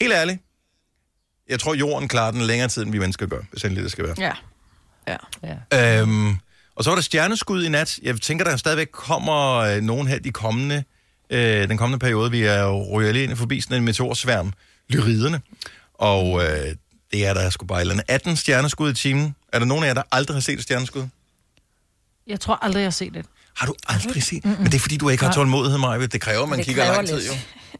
[0.00, 0.38] helt ærligt,
[1.48, 4.04] jeg tror, jorden klarer den længere tid, end vi mennesker gør, hvis endelig det skal
[4.04, 4.14] være.
[4.18, 4.32] Ja.
[5.42, 5.56] Ja.
[5.72, 6.00] Ja.
[6.00, 6.36] Øhm,
[6.76, 7.98] og så var der stjerneskud i nat.
[8.02, 10.84] Jeg tænker, der stadigvæk kommer øh, nogen her de kommende,
[11.30, 12.30] øh, den kommende periode.
[12.30, 14.52] Vi er jo ryger ind forbi sådan en meteorsværm,
[14.88, 15.40] lyriderne.
[15.94, 16.74] Og øh,
[17.12, 18.04] Det er der sgu bare et eller andet.
[18.08, 19.34] 18 stjerneskud i timen.
[19.52, 21.06] Er der nogen af jer, der aldrig har set et stjerneskud?
[22.26, 23.26] Jeg tror aldrig, jeg har set det.
[23.56, 24.44] Har du aldrig set?
[24.44, 26.06] Men det er fordi, du ikke har tålmodighed, Maja.
[26.06, 27.28] Det kræver, at man Det kigger kræver lang tid, lidt.
[27.28, 27.34] jo.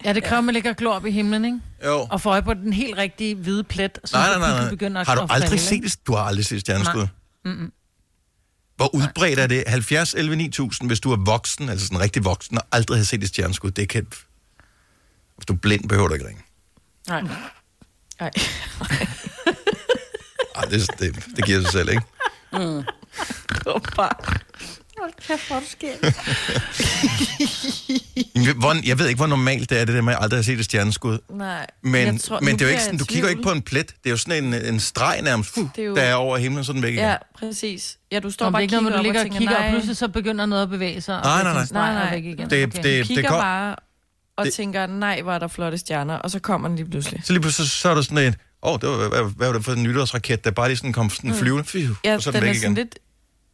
[0.04, 1.58] Ja, det kræver, at man ligger og glor op i himlen, ikke?
[1.84, 2.06] Jo.
[2.10, 3.98] Og får øje på den helt rigtige hvide plet.
[4.04, 4.60] Så Nej, nej, nej.
[4.60, 4.70] nej.
[4.70, 5.96] Begynder at Har du aldrig falde, set det?
[6.06, 7.06] Du har aldrig set stjerneskud?
[8.76, 9.64] Hvor udbredt er det?
[9.66, 13.22] 70, 11, 9000, hvis du er voksen, altså sådan rigtig voksen, og aldrig har set
[13.22, 13.70] et stjerneskud.
[13.70, 14.06] Det kan...
[15.36, 16.42] Hvis du er blind, behøver du ikke ringe.
[17.08, 17.20] Nej.
[18.20, 18.30] Nej.
[20.54, 22.02] Ej, det, det, det giver sig selv, ikke?
[25.28, 25.92] Kæft, hvor sker.
[28.86, 30.58] Jeg ved ikke, hvor normalt det er, det der med, at jeg aldrig har set
[30.58, 31.18] et stjerneskud.
[31.30, 31.66] Nej.
[31.82, 33.86] Men, Jeg tror- men det er jo ikke sådan, du kigger ikke på en plet.
[33.88, 36.36] Det er jo sådan en, en streg nærmest, fuh, Det er jo- der er over
[36.38, 37.04] himlen, så er den væk igen.
[37.04, 37.98] Ja, præcis.
[38.12, 39.54] Ja, du står Nå, bare det er og kigger med, du ligger og og kigger,
[39.56, 41.20] og nej, pludselig så begynder noget at bevæge sig.
[41.22, 41.62] Nej, og nej, nej.
[41.62, 42.10] er Nej, nej.
[42.14, 42.50] væk igen.
[42.50, 42.82] Det- Okay.
[42.82, 43.76] det- du kigger kom- bare
[44.36, 47.20] og det- tænker, nej, hvor er der flotte stjerner, og så kommer den lige pludselig.
[47.24, 49.54] Så lige pludselig, så er der sådan et, åh, oh, det var, hvad, hvad var
[49.54, 52.30] det for en nytårsraket, der bare lige sådan kom sådan flyvende, fiu, Ja, og så
[52.30, 52.84] er den den er væk sådan igen.
[52.84, 52.98] lidt,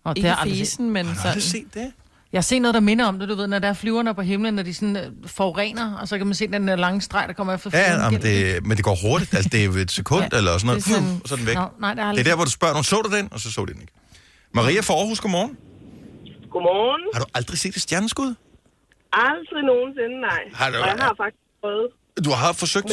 [0.04, 1.40] Og det ikke har fesen, men Har du sådan.
[1.40, 1.92] set det?
[2.32, 4.22] Jeg har set noget, der minder om det, du ved, når der er flyverne på
[4.22, 7.24] himlen, når de sådan øh, forurener, og så kan man se den der lange streg,
[7.28, 8.22] der kommer efter Ja, flyveren ja men,
[8.56, 9.34] det, men det går hurtigt.
[9.34, 11.34] Altså, det er jo et sekund Ja, eller sådan noget, det er sådan- og så
[11.34, 11.54] er den væk.
[11.54, 13.28] Nå, nej, det har Det er der, hvor du spørger nogen, så du den?
[13.32, 13.92] Og så så de den ikke.
[14.54, 15.56] Maria fra Aarhus, godmorgen.
[16.50, 17.02] Godmorgen.
[17.14, 18.34] Har du aldrig set et stjerneskud?
[19.12, 20.42] Aldrig nogensinde, nej.
[20.54, 21.86] Har du- Og jeg har faktisk prøvet.
[22.24, 22.92] Du har forsøgt.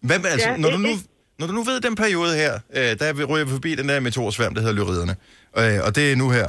[0.00, 1.02] Hvad med, altså, Ja, når, du nu, ikke-
[1.38, 4.54] når du nu ved den periode her, øh, der ryger vi forbi den der meteorsværm,
[4.54, 5.16] der hedder lyriderne,
[5.58, 6.48] øh, og det er nu her,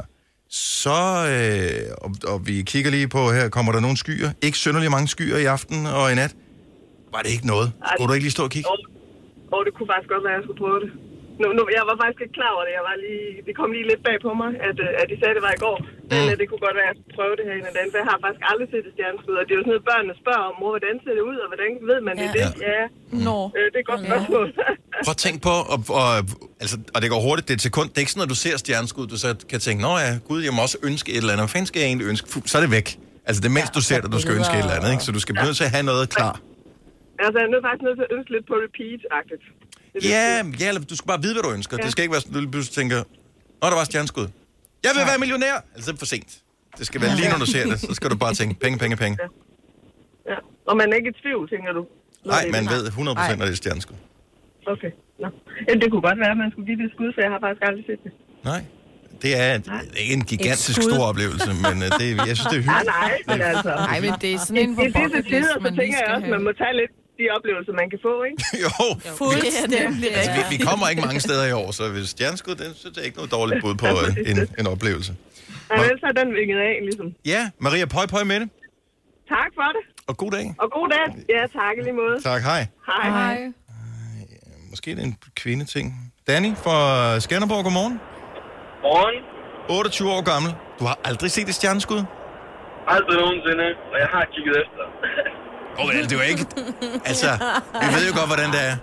[0.50, 1.00] så,
[1.34, 4.30] øh, og, og vi kigger lige på her, kommer der nogle skyer?
[4.42, 6.36] Ikke synderligt mange skyer i aften og i nat?
[7.12, 7.72] Var det ikke noget?
[7.94, 8.68] Skulle du ikke lige stå og kigge?
[9.52, 10.90] Og det kunne faktisk godt være, at jeg skulle prøve det.
[11.42, 12.72] Nu, nu, jeg var faktisk ikke klar over det.
[12.78, 15.32] Jeg var lige, det kom lige lidt bag på mig, at, øh, at de sagde,
[15.34, 15.76] at det var i går.
[16.10, 16.26] Men Mm.
[16.30, 16.36] mm.
[16.40, 17.90] det kunne godt være, at jeg skulle prøve det her en af dagen.
[17.92, 19.34] For jeg har faktisk aldrig set et stjerneskud.
[19.40, 21.46] Og det er jo sådan noget, børnene spørger om, mor, hvordan ser det ud, og
[21.50, 22.28] hvordan ved man det?
[22.42, 22.44] Ja.
[22.44, 22.68] Ja, det?
[22.70, 22.82] ja
[23.28, 23.36] Nå.
[23.58, 24.46] øh, det er et godt spørgsmål.
[25.06, 26.08] Prøv at tænke på, og, og,
[26.62, 27.86] altså, og det går hurtigt, det er et sekund.
[27.90, 30.40] Det er ikke sådan, at du ser stjerneskud, du så kan tænke, nå ja, gud,
[30.48, 31.44] jeg må også ønske et eller andet.
[31.46, 32.24] Hvad fanden skal jeg egentlig ønske?
[32.32, 32.88] Fuh, så er det væk.
[33.28, 35.04] Altså det er mens Ja, du ser det, du skal ønske et eller andet, ikke?
[35.06, 36.34] Så du skal blive nødt til at have noget klar.
[37.24, 39.44] altså, jeg er faktisk nødt til at ønske lidt på repeat-agtigt.
[40.02, 40.60] Det Ja, det.
[40.60, 41.76] ja, du skal bare vide, hvad du ønsker.
[41.78, 41.82] Ja.
[41.84, 42.98] Det skal ikke være sådan, at du pludselig tænker,
[43.62, 44.26] nå, der var stjerneskud.
[44.86, 45.54] Jeg vil være millionær!
[45.74, 46.30] Altså, det er for sent.
[46.78, 47.80] Det skal være lige, når du ser det.
[47.80, 49.16] Så skal du bare tænke, penge, penge, penge.
[50.30, 50.36] Ja.
[50.70, 51.82] Og man er ikke i tvivl, tænker du?
[52.32, 52.70] Nej, det man det.
[52.72, 53.96] ved 100% når det er stjerneskud.
[54.74, 54.90] Okay.
[55.22, 55.28] Nå.
[55.68, 57.40] Ja, det kunne godt være, at man skulle give det et skud, for jeg har
[57.44, 58.12] faktisk aldrig set det.
[58.50, 58.62] Nej.
[59.22, 62.64] Det er, det ikke en gigantisk stor oplevelse, men øh, det, jeg synes, det er
[62.72, 62.96] Nej, hyggeligt.
[63.02, 63.70] nej, men altså...
[63.90, 66.42] Nej, men det er sådan en så man lige tænker jeg skal også, at man
[66.48, 68.38] må tage lidt de oplevelser, man kan få, ikke?
[68.64, 68.70] Jo,
[69.22, 69.78] Fuldstændig.
[70.18, 72.98] altså, vi, vi kommer ikke mange steder i år, så hvis stjerneskud, det, så det
[73.02, 75.12] er ikke noget dårligt bud på øh, en, en oplevelse.
[75.70, 77.06] Og ellers er den vinget af, ligesom.
[77.34, 78.48] Ja, Maria, pøj, pøj med det.
[79.36, 80.46] Tak for det, Og god dag.
[80.62, 81.06] og god dag.
[81.34, 82.16] Ja, tak i lige måde.
[82.30, 82.66] Tak, hej.
[82.86, 83.08] Hej.
[83.10, 83.52] Hej.
[84.70, 86.12] Måske det er en kvindeting.
[86.28, 86.76] Danny fra
[87.20, 88.00] Skanderborg, godmorgen.
[88.82, 89.22] Morgen.
[89.70, 90.50] 28 år gammel.
[90.78, 92.02] Du har aldrig set et stjerneskud?
[92.94, 94.84] Aldrig nogensinde, og jeg har kigget efter.
[95.78, 96.46] Oh, det er jo ikke...
[97.04, 97.26] Altså,
[97.82, 98.76] vi ved jo godt, hvordan det er.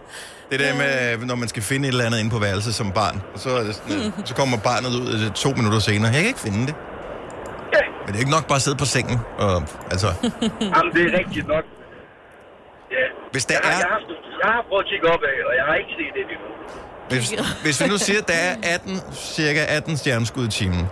[0.52, 3.22] Det der med, når man skal finde et eller andet inde på værelset som barn.
[3.34, 6.12] Og så, er det sådan, øh, så kommer barnet ud øh, to minutter senere.
[6.12, 6.76] Jeg kan ikke finde det.
[8.06, 9.20] Men det er ikke nok bare at sidde på sengen.
[9.38, 10.08] Og, altså,
[10.76, 11.64] Jamen, det er rigtigt nok.
[12.92, 13.06] Ja.
[13.32, 13.88] hvis der Jeg har, jeg, er...
[13.88, 14.00] har,
[14.44, 16.50] jeg har prøvet at kigge op af, og jeg har ikke set det endnu.
[17.10, 17.26] Hvis,
[17.64, 20.86] hvis vi nu siger, at der er 18, cirka 18 stjerneskud i timen,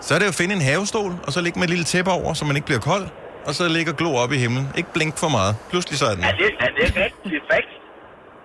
[0.00, 2.10] så er det jo at finde en havestol, og så ligge med et lille tæppe
[2.10, 3.06] over, så man ikke bliver kold,
[3.46, 4.66] og så ligge og glo op i himlen.
[4.76, 5.56] Ikke blink for meget.
[5.70, 6.24] Pludselig så er den.
[6.24, 7.70] Er det, er det rigtigt fakt?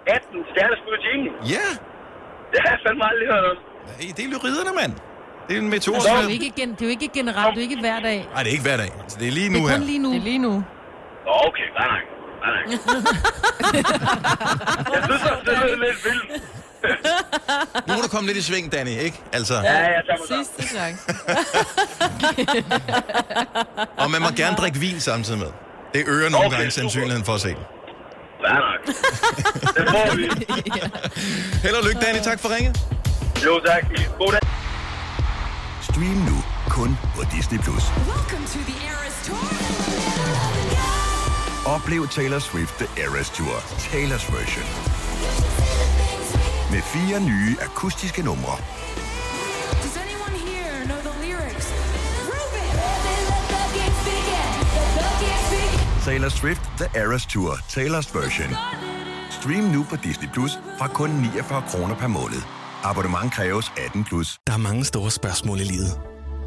[0.08, 1.32] 18 stjerneskud i timen?
[1.56, 1.68] Ja,
[2.52, 3.58] Det har jeg fandme aldrig hørt om.
[3.88, 4.94] Nej, det er lyriderne, mand.
[5.48, 5.96] Det er en meteor.
[6.00, 8.00] Det er, jo ikke, gen, det er jo ikke generelt, det er jo ikke hver
[8.00, 8.20] dag.
[8.34, 8.92] Nej, det er ikke hver dag.
[9.04, 9.78] Altså, det er lige Det nu er her.
[9.78, 10.10] kun lige nu.
[10.14, 10.54] Det er lige nu.
[11.48, 12.02] Okay, nej, nej.
[12.44, 12.64] Nej, nej.
[14.94, 16.44] jeg synes, det er lidt vildt.
[17.88, 19.20] Nu må du komme lidt i sving, Danny, ikke?
[19.34, 20.46] Altså, Ja, mig sammen.
[20.46, 21.02] Sidste chance.
[23.98, 25.48] og man må gerne drikke vin samtidig med.
[25.94, 27.58] Det øger nogle Okay, gange sandsynligheden for at se den.
[28.48, 28.86] Ja, nok.
[29.78, 30.24] Det får vi.
[31.64, 32.20] Held og lykke, Danny.
[32.24, 32.80] Tak for ringet.
[33.46, 33.84] Jo, tak.
[34.20, 34.40] God dag.
[35.82, 37.60] Stream nu kun på Disney+.
[37.60, 37.84] Plus.
[41.66, 44.93] Oplev Taylor Swift The Eras Tour, Taylor's version.
[46.74, 48.58] Med fire nye akustiske numre.
[56.06, 58.56] Taylor Swift The Eras Tour, Taylor's version.
[59.30, 62.42] Stream nu på Disney Plus fra kun 49 kroner per måned.
[62.84, 64.38] Abonnement kræves 18 plus.
[64.48, 66.00] Der er mange store spørgsmål i livet.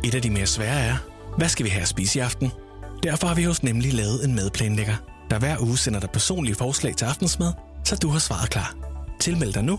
[0.04, 0.96] Et af de mere svære er,
[1.38, 2.52] hvad skal vi have at spise i aften?
[3.02, 4.96] Derfor har vi hos Nemlig lavet en madplanlægger,
[5.30, 7.52] der hver uge sender dig personlige forslag til aftensmad,
[7.84, 8.74] så du har svaret klar.
[9.20, 9.78] Tilmeld dig nu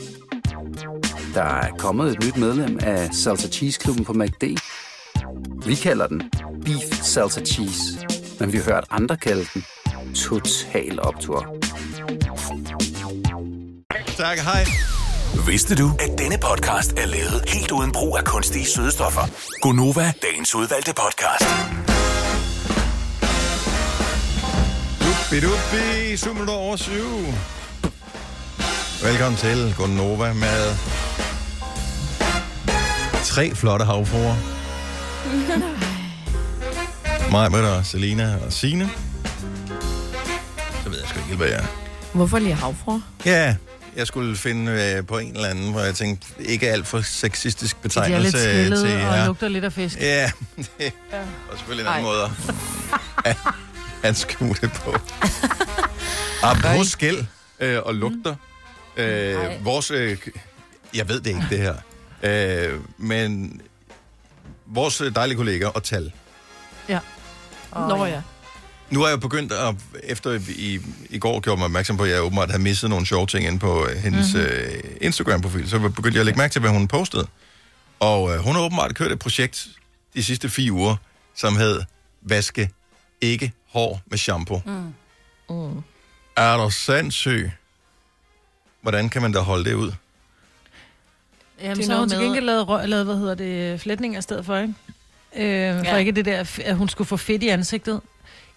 [1.33, 4.43] Der er kommet et nyt medlem af Salsa Cheese Klubben på MACD.
[5.65, 6.31] Vi kalder den
[6.65, 8.07] Beef Salsa Cheese,
[8.39, 9.65] men vi har hørt andre kalde den
[10.15, 11.55] Total Optor.
[14.17, 14.65] Tak, hej.
[15.47, 19.21] Vidste du, at denne podcast er lavet helt uden brug af kunstige sødestoffer?
[19.61, 21.45] Gonova, dagens udvalgte podcast.
[25.29, 26.93] Bidubi, 7 minutter over 7.
[29.03, 30.75] Velkommen til Gonova med
[33.23, 34.35] tre flotte havfruer.
[37.31, 38.89] Mig, med og Selina og Signe.
[40.83, 41.65] Så ved jeg sgu ikke hvad jeg er.
[42.13, 42.99] Hvorfor lige havfruer?
[43.25, 43.55] Ja,
[43.95, 47.75] jeg skulle finde øh, på en eller anden, hvor jeg tænkte, ikke alt for sexistisk
[47.83, 49.25] De er lidt betegnelse til og jer.
[49.25, 49.97] lugter lidt af fisk.
[49.99, 50.31] Ja,
[50.79, 50.93] det
[51.49, 52.23] var selvfølgelig en anden måde
[53.25, 53.37] at,
[54.09, 54.95] at skue det på.
[56.43, 57.25] Apropos skæld
[57.59, 58.35] øh, og lugter.
[58.97, 60.17] Øh, vores, øh,
[60.95, 61.75] jeg ved det ikke, det her.
[62.23, 63.61] Øh, men
[64.65, 66.11] vores dejlige kollega og tal.
[66.89, 66.99] Ja.
[67.75, 68.21] Nå ja.
[68.89, 72.21] Nu er jeg begyndt at, efter i, i går gjorde mig opmærksom på, at jeg
[72.21, 74.41] åbenbart havde misset nogle sjove ting inde på øh, hendes Mhm.
[74.43, 74.57] mm-hmm.
[74.57, 77.27] øh, Instagram-profil, så begyndte jeg at lægge mærke til, hvad hun postede.
[77.99, 79.67] Og øh, hun har åbenbart kørt et projekt
[80.15, 80.95] de sidste fire uger,
[81.35, 81.81] som hed
[82.21, 82.69] Vaske
[83.21, 84.61] ikke hår med shampoo.
[84.65, 84.93] Mm.
[85.55, 85.83] Mm.
[86.37, 87.51] Er du sindssyg?
[88.81, 89.91] Hvordan kan man da holde det ud?
[91.61, 94.19] Jamen, Det er så har hun til gengæld lavet, rø- lavet hvad hedder det, flætninger
[94.19, 94.73] i stedet for, ikke?
[95.35, 95.93] Øh, ja.
[95.93, 98.01] For ikke det der, at hun skulle få fedt i ansigtet.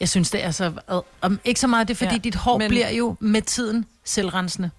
[0.00, 0.72] Jeg synes, det er så...
[1.20, 2.14] Om, ikke så meget det, er, fordi ja.
[2.14, 2.68] Ja, dit hår men...
[2.68, 4.70] bliver jo med tiden selvrensende.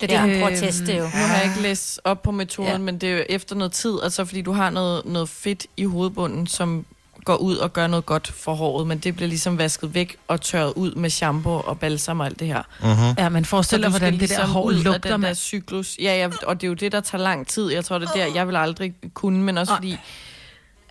[0.00, 1.02] Det er det, hun prøver at teste jo.
[1.02, 2.72] Nu har jeg ikke læst op på metoden, Ja.
[2.72, 2.78] ja.
[2.78, 5.84] men det er jo efter noget tid, altså fordi du har noget, noget fedt i
[5.84, 6.86] hovedbunden, som
[7.26, 10.40] går ud og gør noget godt for håret, men det bliver ligesom vasket væk og
[10.40, 12.62] tørret ud med shampoo og balsam og alt det her.
[12.80, 13.22] Uh-huh.
[13.22, 15.10] Ja, men forestil dig, Så du hvordan det der ligesom hår ud af lugter den
[15.10, 15.34] der med.
[15.34, 15.96] cyklus.
[16.02, 17.72] Ja, ja, og det er jo det, der tager lang tid.
[17.72, 19.98] Jeg tror, det er der, jeg vil aldrig kunne, men også fordi...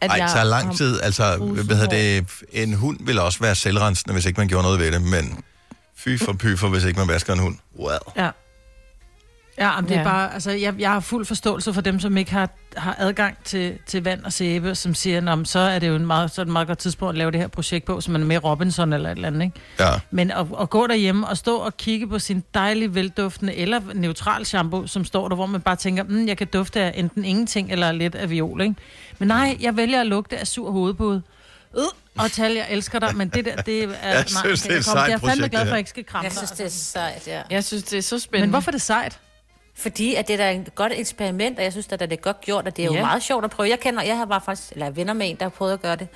[0.02, 1.00] At Ej, det tager lang tid.
[1.02, 2.21] Altså, hvad hedder hår.
[2.52, 5.43] det, en hund vil også være selvrensende, hvis ikke man gjorde noget ved det, men
[5.98, 7.58] fy for py for, hvis ikke man vasker en hund.
[7.80, 8.00] Well.
[8.17, 8.30] Ja.
[9.58, 10.04] Ja, men det er Ja.
[10.06, 13.78] bare, altså, jeg, jeg har fuld forståelse for dem, som ikke har, har adgang til,
[13.86, 16.44] til vand og sæbe, som siger, Nå, så er det jo en meget, så er
[16.44, 18.44] det et meget godt tidspunkt at lave det her projekt på, som man er med
[18.44, 19.60] Robinson eller et eller andet, ikke?
[19.80, 19.89] Ja.
[20.12, 24.46] Men at, at gå derhjemme og stå og kigge på sin dejlige, velduftende eller neutral
[24.46, 27.72] shampoo, som står der, hvor man bare tænker, mm, jeg kan dufte af enten ingenting
[27.72, 28.76] eller lidt af viol, ikke?
[29.20, 31.22] Men nej, jeg vælger at lugte af sur hovedpude.
[31.78, 31.84] Øh,
[32.18, 34.10] og tal, jeg elsker dig, men det der, det er...
[34.18, 35.89] Jeg synes, det er et sejt Jeg er fandme projekt, glad for, at jeg ikke
[35.89, 37.41] skal kramme Jeg synes, det er sejt, ja.
[37.50, 38.48] Jeg synes, det er så spændende.
[38.48, 39.20] Men hvorfor er det sejt?
[39.78, 42.42] Fordi at det er da et godt eksperiment, og jeg synes, at det er godt
[42.42, 43.02] gjort, og det er jo Ja.
[43.02, 43.70] meget sjovt at prøve.
[43.70, 45.96] Jeg kender, jeg har bare faktisk, eller venner med en, der har prøvet at gøre
[45.96, 46.08] det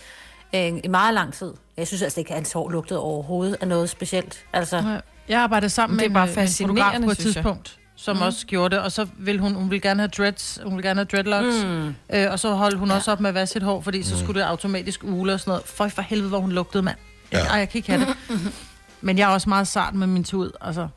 [0.55, 1.53] øh, i meget lang tid.
[1.77, 4.45] Jeg synes altså ikke, at hans hår lugtede overhovedet af noget specielt.
[4.53, 5.01] Altså, Nej.
[5.29, 7.43] Jeg arbejdede sammen med, Det bare en, øh, en fotograf fascinerende, på et synes jeg.
[7.43, 8.19] tidspunkt, som Mm.
[8.21, 8.25] mm.
[8.25, 10.97] også gjorde det, og så ville hun, hun ville gerne have dreads, hun ville gerne
[10.99, 11.95] have dreadlocks, mm.
[12.13, 12.95] øh, og så holdt hun ja.
[12.95, 15.51] også op med at vaske sit hår, fordi så skulle det automatisk ule og sådan
[15.51, 15.65] noget.
[15.65, 16.97] For for helvede, hvor hun lugtede, mand.
[17.31, 17.39] Ja.
[17.39, 18.15] Ej, jeg kan ikke have det.
[19.01, 20.87] Men jeg er også meget sart med min tud, altså.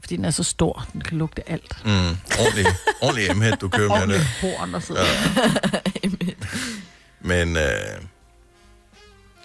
[0.00, 1.76] Fordi den er så stor, den kan lugte alt.
[1.84, 1.90] Mm.
[2.38, 2.66] Ordentlig,
[3.00, 4.26] ordentlig m du kører med Ordentlig det.
[4.58, 5.02] horn og sådan
[6.02, 6.10] Ja.
[7.20, 7.62] Men, øh,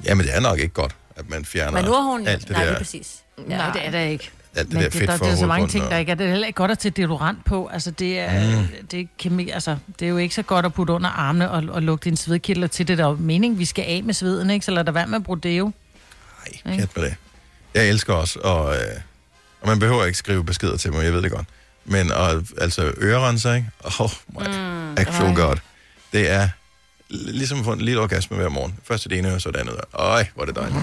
[0.05, 2.27] jamen det er nok ikke godt, at man fjerner men nu har hun...
[2.27, 3.17] alt det nej, der, lige præcis.
[3.49, 4.31] Ja, Nej, det er det ikke.
[4.55, 6.11] alt det Men der det, fedt der, for der er så mange ting, der ikke
[6.11, 6.15] er.
[6.15, 7.67] Det er heller ikke godt at tage deodorant på.
[7.73, 8.67] Altså, det er, mm.
[8.91, 11.63] det, er kemi, altså, det er jo ikke så godt at putte under armene og,
[11.69, 12.87] og lugte dine svedkirtler til.
[12.87, 14.65] Det er der jo mening, vi skal af med sveden, ikke?
[14.65, 15.71] Så lad der være med at bruge deo.
[16.65, 17.15] Nej, pjat med det.
[17.73, 18.81] Jeg elsker også, og, øh,
[19.65, 21.47] og man behøver ikke skrive beskeder til mig, jeg ved det godt.
[21.85, 23.67] Men og, altså ørerenser, ikke?
[23.99, 25.35] Oh my mm, actual ej.
[25.35, 25.55] god.
[26.13, 26.49] Det er
[27.09, 28.75] ligesom at få en lille orgasme hver morgen.
[28.83, 30.05] Først det ene øre, så det andet øre.
[30.05, 30.79] Øj, hvor er det dejligt.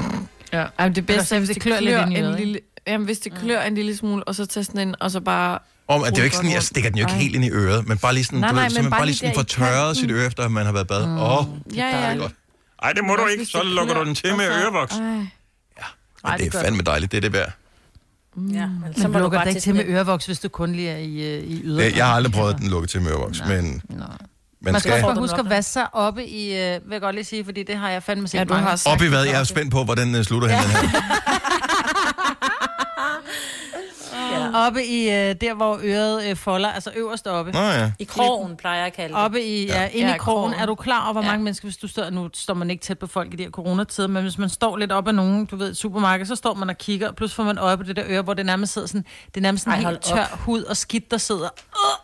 [0.53, 0.67] Ja.
[0.79, 2.61] Ej, men det bedste er, hvis det det klør klør, lidt ind i en lille...
[2.87, 5.59] Jamen, hvis det klør en lille smule, og så tage sådan en, og så bare...
[5.89, 7.51] Om, at det er jo ikke sådan, jeg stikker den jo ikke helt ind i
[7.51, 9.35] øret, men bare lige sådan, Nej, du nej, ved, så man bare bare lige sådan
[9.35, 11.03] der får tørret sit øre, efter at man har været bad.
[11.03, 11.19] Åh, mm.
[11.19, 11.45] oh,
[11.77, 12.03] Ja, ja.
[12.03, 12.33] dejligt godt.
[12.83, 14.95] Ej, det må du ikke, så det lukker du den til og med ørevoks.
[16.25, 17.53] Ej, det er fandme dejligt, det er det værd.
[18.37, 20.49] Ja, men så Så må du lukker bare det ikke til med ørevoks, hvis du
[20.49, 21.91] kun lige er i, øh, i yder.
[21.97, 23.97] Jeg har aldrig prøvet den lukket til med ørevoks, men Nå.
[23.97, 24.07] man
[24.61, 24.93] Man skal skal...
[24.93, 27.45] også bare du huske at vaske sig oppe i, øh, vil jeg godt lige sige,
[27.45, 28.69] fordi det har jeg fandme set Ja, du mange.
[28.69, 29.25] har sagt Op i hvad?
[29.25, 30.83] Jeg er spændt på, hvordan den slutter hen, den her.
[30.83, 31.03] Ja.
[34.55, 37.53] oppe i øh, der, hvor øret øh, folder, altså øverst oppe.
[37.53, 37.93] Nå ja.
[37.99, 39.23] I krogen, plejer jeg at kalde det.
[39.25, 39.89] Oppe i, ja, Ja.
[39.89, 40.51] inde Ja, i krogen.
[40.51, 40.63] krogen.
[40.63, 42.99] Er du klar over, hvor mange mennesker, hvis du står, nu står man ikke tæt
[42.99, 45.57] på folk i de her coronatider, men hvis man står lidt op ad nogen, du
[45.57, 48.05] ved, supermarked, så står man og kigger, og pludselig får man øje på det der
[48.07, 50.39] øre, hvor det nærmest sidder sådan, det er nærmest sådan Ej, en helt tør op.
[50.39, 51.49] hud og skidt, der sidder.
[51.77, 52.02] Uh!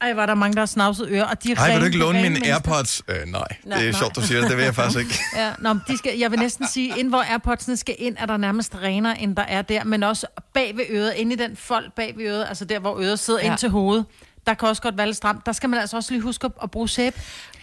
[0.00, 1.98] Ej, var der mange, der har snavset ører, og de er Ej, vil du ikke
[1.98, 2.46] låne mine.
[2.46, 3.02] AirPods?
[3.08, 3.24] Øh, nej.
[3.26, 3.98] Nej, Det er nej.
[4.00, 4.48] sjovt, du siger det.
[4.50, 5.18] Det vil jeg faktisk ikke.
[5.36, 8.26] Ja, nå, men de skal, jeg vil næsten sige, ind hvor AirPods'ene skal ind, er
[8.26, 11.56] der nærmest renere, end der er der, men også bag ved øret, inde i den
[11.56, 13.50] fold bag ved øret, altså der, hvor øret sidder ja.
[13.50, 14.04] Ind til hovedet,
[14.46, 15.46] der kan også godt være lidt stramt.
[15.46, 17.20] Der skal man altså også lige huske at, at bruge sæbe.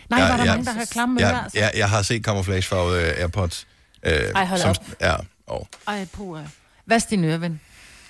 [0.10, 1.60] Nej, ja, var der ja, mange, der har klamme ører, ja, altså.
[1.60, 3.68] ja, jeg har set camouflagefarvede øh, AirPods.
[4.04, 4.76] Øh, Ej, hold op.
[5.02, 5.16] Ja,
[5.48, 6.40] og Ej, puh.
[6.86, 7.60] Vask din øre, ven.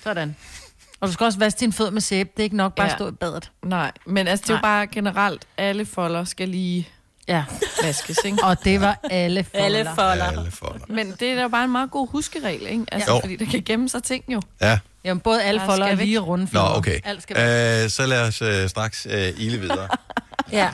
[0.04, 0.36] Sådan.
[1.02, 2.30] Og du skal også vaske din fødder med sæbe.
[2.36, 2.92] Det er ikke nok bare ja.
[2.92, 3.50] at stå i badet.
[3.64, 6.88] Nej, men altså, det er jo bare generelt, alle folder skal lige
[7.28, 7.44] ja.
[7.82, 8.44] vaskes, ikke?
[8.44, 9.64] Og det var alle folder.
[9.64, 10.24] Alle folder.
[10.24, 10.84] Alle folder.
[10.88, 12.84] Men det er da bare en meget god huskeregel, ikke?
[12.92, 13.20] Altså, Jo.
[13.20, 14.42] fordi der kan gemme sig ting jo.
[14.60, 14.78] Ja.
[15.04, 17.00] Jamen, både alle Der folder skal og lige runde Nå, okay.
[17.04, 17.84] Alt skal væk.
[17.84, 19.88] Øh, så lad os øh, straks øh, ile videre.
[20.52, 20.70] Ja.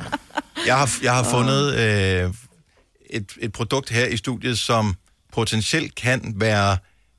[0.66, 2.34] Jeg har, jeg har fundet øh,
[3.10, 4.94] et, et produkt her i studiet, som
[5.32, 6.76] potentielt kan være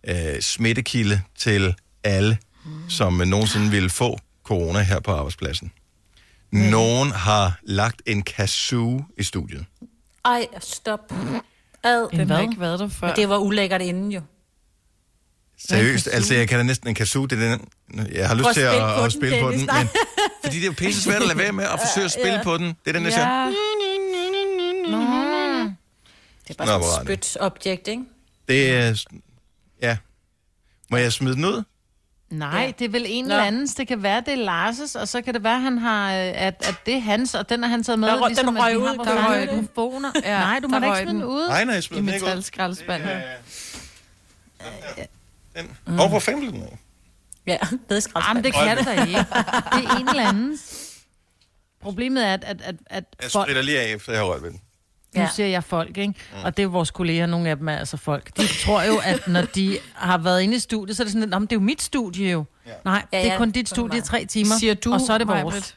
[0.07, 2.37] øh, smittekilde til alle,
[2.89, 5.71] som øh, nogensinde vil få corona her på arbejdspladsen.
[6.51, 9.65] Nogen har lagt en kazoo i studiet.
[10.25, 11.13] Ej, stop.
[11.83, 12.09] Ad.
[12.11, 13.07] Den har ikke været der før.
[13.07, 14.21] Men det var ulækkert inden jo.
[15.67, 17.67] Seriøst, altså jeg kan da næsten en kazoo, det er den,
[18.11, 19.83] jeg har lyst Prøv at til at, spille på at, den, spille på den, nej.
[19.83, 19.89] men
[20.43, 22.43] fordi det er jo pisse svært at lade være med at forsøge at spille Ja.
[22.43, 22.65] på den.
[22.67, 23.45] Det er den, der siger, Ja.
[26.47, 27.25] Det er bare Nå, sådan hvor er et det?
[27.25, 28.03] spytobjekt, ikke?
[28.47, 29.03] det er,
[29.81, 29.97] ja.
[30.91, 31.63] Må jeg smide den ud?
[32.29, 32.71] Nej, Ja.
[32.79, 33.31] det er vel en Nå.
[33.31, 33.75] eller andens.
[33.75, 36.35] Det kan være, det er Lars' og så kan det være, han har, øh, at,
[36.67, 38.07] at det er hans, og den har han taget med.
[38.07, 39.57] Der ligesom, den røg ud, der egne røg den.
[39.61, 40.11] mikrofoner.
[40.23, 41.29] Ja, Nej, du må der da ikke smide den den.
[41.29, 41.47] ud.
[41.47, 42.29] Nej, nej, jeg I smider den ikke ud.
[42.29, 43.09] metalskraldespanden.
[45.55, 45.77] Den.
[45.85, 46.77] Hvor på fem blev den af?
[47.47, 47.57] Ja,
[47.89, 48.23] det er skraldspand.
[48.27, 49.17] Jamen, det kan du da ikke.
[49.73, 50.85] Det er en eller andens.
[51.81, 54.51] Problemet er, at, at, at, at Jeg spritter lige af, efter jeg har rørt ved
[54.51, 54.61] den.
[55.15, 55.27] Nu Ja.
[55.35, 56.13] siger jeg folk, ikke?
[56.43, 58.37] Og det er jo vores kolleger, nogle af dem er altså folk.
[58.37, 61.33] De tror jo, at når de har været inde i studiet, så er det sådan,
[61.33, 62.43] at det er jo mit studie jo.
[62.85, 65.13] Nej, Ja, det er ja, kun dit studie i tre timer, Siger du, og så
[65.13, 65.75] er det vores.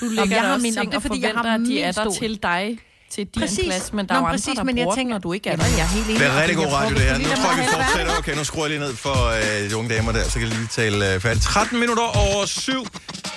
[0.00, 1.60] Du Jamen, lægger jeg der har også min- ting er, og fordi jeg har at
[1.60, 2.78] de er der til dig,
[3.10, 3.64] til din Præcis.
[3.64, 5.48] plads, men der Nå, er jo præcis, andre, der men jeg tænker, og du ikke
[5.48, 5.76] er Jamen, der.
[5.76, 6.18] jeg er helt enig.
[6.20, 7.18] Det er rigtig god radio, det her.
[7.18, 8.12] Nu tror jeg, vi fortsætter.
[8.18, 9.16] Okay, nu skruer jeg lige ned for
[9.64, 11.44] øh, de unge damer der, så kan jeg lige tale øh, færdigt.
[11.44, 12.86] 13 minutter over syv.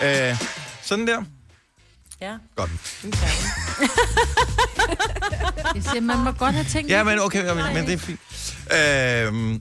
[0.04, 0.38] Øh,
[0.82, 1.20] sådan der.
[2.22, 2.36] Ja.
[2.56, 2.70] Godt.
[5.76, 7.98] Jeg siger, man må godt have tænkt Ja, men okay, ja, men, men det er
[7.98, 8.20] fint.
[8.72, 9.60] Øh,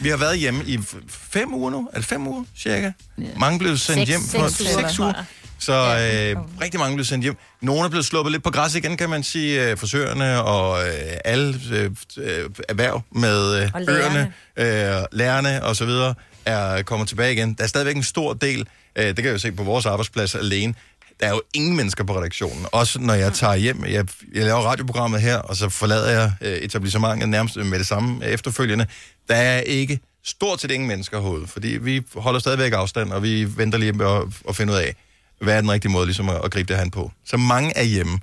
[0.00, 1.88] vi har været hjemme i f- fem uger nu.
[1.92, 2.92] Er det fem uger, cirka?
[3.36, 5.14] Mange blev sendt Seks- hjem på seks uger, seks tror uger.
[5.16, 5.24] jeg.
[5.58, 7.36] Så øh, rigtig mange blev sendt hjem.
[7.60, 9.70] Nogle er blevet sluppet lidt på græs igen, kan man sige.
[9.70, 10.92] Øh, frisørerne og øh,
[11.24, 17.08] alle øh, øh, erhverv med øh, Og øerne, øh, lærerne og så videre er kommet
[17.08, 17.54] tilbage igen.
[17.54, 20.34] Der er stadigvæk en stor del, øh, det kan jeg jo se på vores arbejdsplads
[20.34, 20.74] alene,
[21.20, 22.66] der er jo ingen mennesker på redaktionen.
[22.72, 26.52] Også når jeg tager hjem, jeg, jeg laver radioprogrammet her, og så forlader jeg øh,
[26.52, 28.86] etablissementet nærmest øh, med det samme efterfølgende.
[29.28, 33.56] Der er ikke stort set ingen mennesker herude, fordi vi holder stadigvæk afstand, og vi
[33.56, 34.94] venter lige med at, at finde ud af,
[35.40, 37.12] hvad er den rigtige måde ligesom at, at gribe det her på.
[37.24, 38.18] Så mange er hjemme.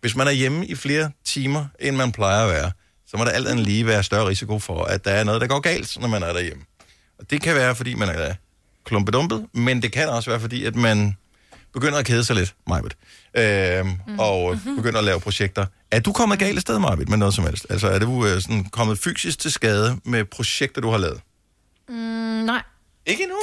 [0.00, 2.72] Hvis man er hjemme i flere timer, end man plejer at være,
[3.06, 5.46] så må der alt andet lige være større risiko for, at der er noget, der
[5.46, 6.62] går galt, når man er derhjemme.
[7.18, 8.34] Og det kan være, fordi man er
[8.84, 11.16] klumpedumpet, men det kan også være, fordi at man
[11.74, 12.96] begynder at kede sig lidt, Majbet,
[13.36, 14.18] øh, mm.
[14.18, 14.76] og Mhm.
[14.76, 15.66] begynder at lave projekter.
[15.90, 17.66] Er du kommet galt af sted, Majbet, med noget som helst?
[17.70, 21.20] Altså, er du øh, sådan kommet fysisk til skade med projekter, du har lavet?
[21.88, 22.62] Mm, nej.
[23.06, 23.36] Ikke endnu?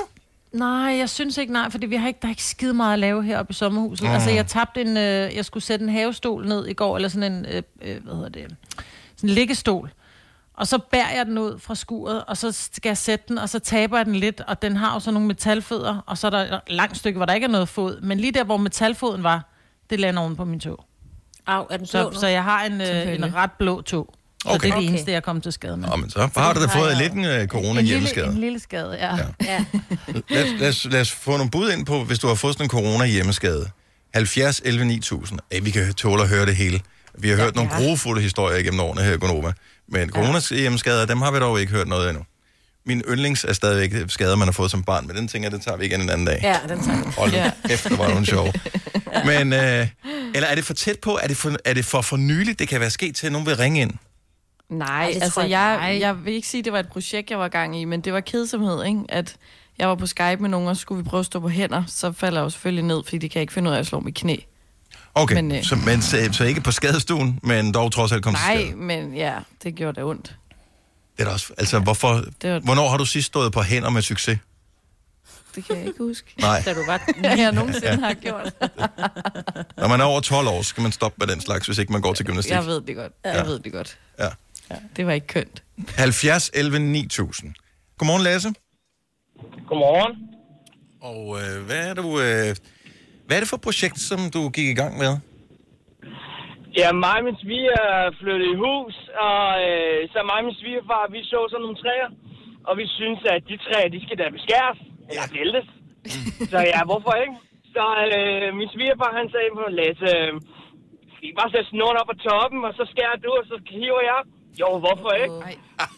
[0.53, 2.99] Nej, jeg synes ikke nej, fordi vi har ikke, der er ikke skide meget at
[2.99, 4.03] lave heroppe i sommerhuset.
[4.03, 4.07] Mm.
[4.09, 4.13] Mm.
[4.13, 7.31] Altså, jeg tabte en, øh, jeg skulle sætte en havestol ned i går, eller sådan
[7.33, 8.55] en, øh, øh, hvad hedder det,
[9.17, 9.91] sådan en liggestol.
[10.61, 13.49] Og så bærer jeg den ud fra skuret, og så skal jeg sætte den, og
[13.49, 16.31] så taber jeg den lidt, og den har jo så nogle metalfødder, og så er
[16.31, 18.01] der et langt stykke, hvor der ikke er noget fod.
[18.01, 19.49] Men lige der, hvor metalfoden var,
[19.89, 20.85] det lander oven på min tog.
[21.47, 22.19] Au, er den blå Så, nu?
[22.19, 24.13] så jeg har en, øh, en ret blå tog.
[24.43, 24.67] Så Okay.
[24.67, 25.89] det er det eneste, jeg kommet til skade med.
[25.89, 28.25] Nå, men så har du da fået lidt en øh, en, corona-hjemmeskade.
[28.25, 29.15] lille, en lille skade, ja.
[29.15, 29.25] ja.
[29.45, 29.65] Ja.
[30.29, 32.53] Lad, os- lad, os, lad os få nogle bud ind på, hvis du har fået
[32.53, 33.69] sådan en corona-hjemmeskade.
[34.13, 35.39] 70 11 9000.
[35.51, 36.79] Ej, vi kan tåle at høre det hele.
[37.17, 39.53] Vi har hørt nogle grofulde historier igennem årene her i Gonova.
[39.91, 42.23] Men corona-hjemmeskader, dem har vi dog ikke hørt noget endnu.
[42.85, 45.59] Min yndlings er stadigvæk skader, man har fået som barn, men den tænker jeg, den
[45.61, 46.39] tager vi igen en anden dag.
[46.43, 47.11] ja, den tager vi.
[47.17, 47.51] Hold Ja.
[47.67, 48.47] kæft, det var nogle sjov.
[49.25, 49.87] Men, øh,
[50.35, 51.19] eller er det for tæt på?
[51.23, 53.47] Er det for, er det for for nyligt, det kan være sket til, at nogen
[53.47, 53.91] vil ringe ind?
[54.69, 57.39] Nej, Ej, altså jeg jeg, jeg vil ikke sige, at det var et projekt, jeg
[57.39, 58.99] var gang i, men det var kedsomhed, ikke?
[59.09, 59.35] At
[59.77, 61.83] jeg var på Skype med nogen, og så skulle vi prøve at stå på hænder,
[61.87, 63.99] så falder jeg jo selvfølgelig ned, fordi de kan ikke finde ud af at slå
[63.99, 64.35] mit knæ.
[65.15, 68.23] Okay, Men, men, øh, så, men så, så ikke på skadestuen, men dog trods alt
[68.23, 68.75] kom til Nej, skade.
[68.75, 69.33] men ja,
[69.63, 70.35] det gjorde da ondt.
[71.17, 73.89] Det er da også, altså, hvorfor, Det var- hvornår har du sidst stået på hænder
[73.89, 74.39] med succes?
[75.55, 76.33] Det kan jeg ikke huske.
[76.39, 76.61] Nej.
[76.65, 77.93] Da du var, jeg nogensinde Ja.
[77.93, 77.99] ja.
[77.99, 78.53] har gjort.
[79.77, 82.01] Når man er over 12 år, skal man stoppe med den slags, hvis ikke man
[82.01, 82.51] går til gymnastik.
[82.53, 83.11] Jeg ved det godt.
[83.23, 83.97] Jeg ved det godt.
[84.19, 84.27] Ja.
[84.71, 84.75] ja.
[84.95, 85.63] Det var ikke kønt.
[85.95, 87.53] 70 11 9000.
[87.97, 88.53] Godmorgen, Lasse.
[89.67, 90.17] Godmorgen.
[91.01, 92.55] Og øh, hvad, er du, øh,
[93.31, 95.11] hvad er det for et projekt, som du gik i gang med?
[96.79, 97.83] Ja, mig og min sviger
[98.19, 98.95] flyttede i hus,
[99.27, 102.09] og øh, så mig og min svigerfar, vi så sådan nogle træer,
[102.67, 104.79] og vi synes, at de træer, de skal da beskæres,
[105.09, 105.67] eller væltes.
[106.51, 107.37] så ja, hvorfor ikke?
[107.75, 107.83] Så
[108.17, 110.31] øh, min svigerfar, han sagde på Lasse, øh,
[111.13, 114.03] skal I bare sætte snoren op på toppen, og så skærer du, og så hiver
[114.11, 114.21] jeg?
[114.61, 115.37] Jo, hvorfor ikke?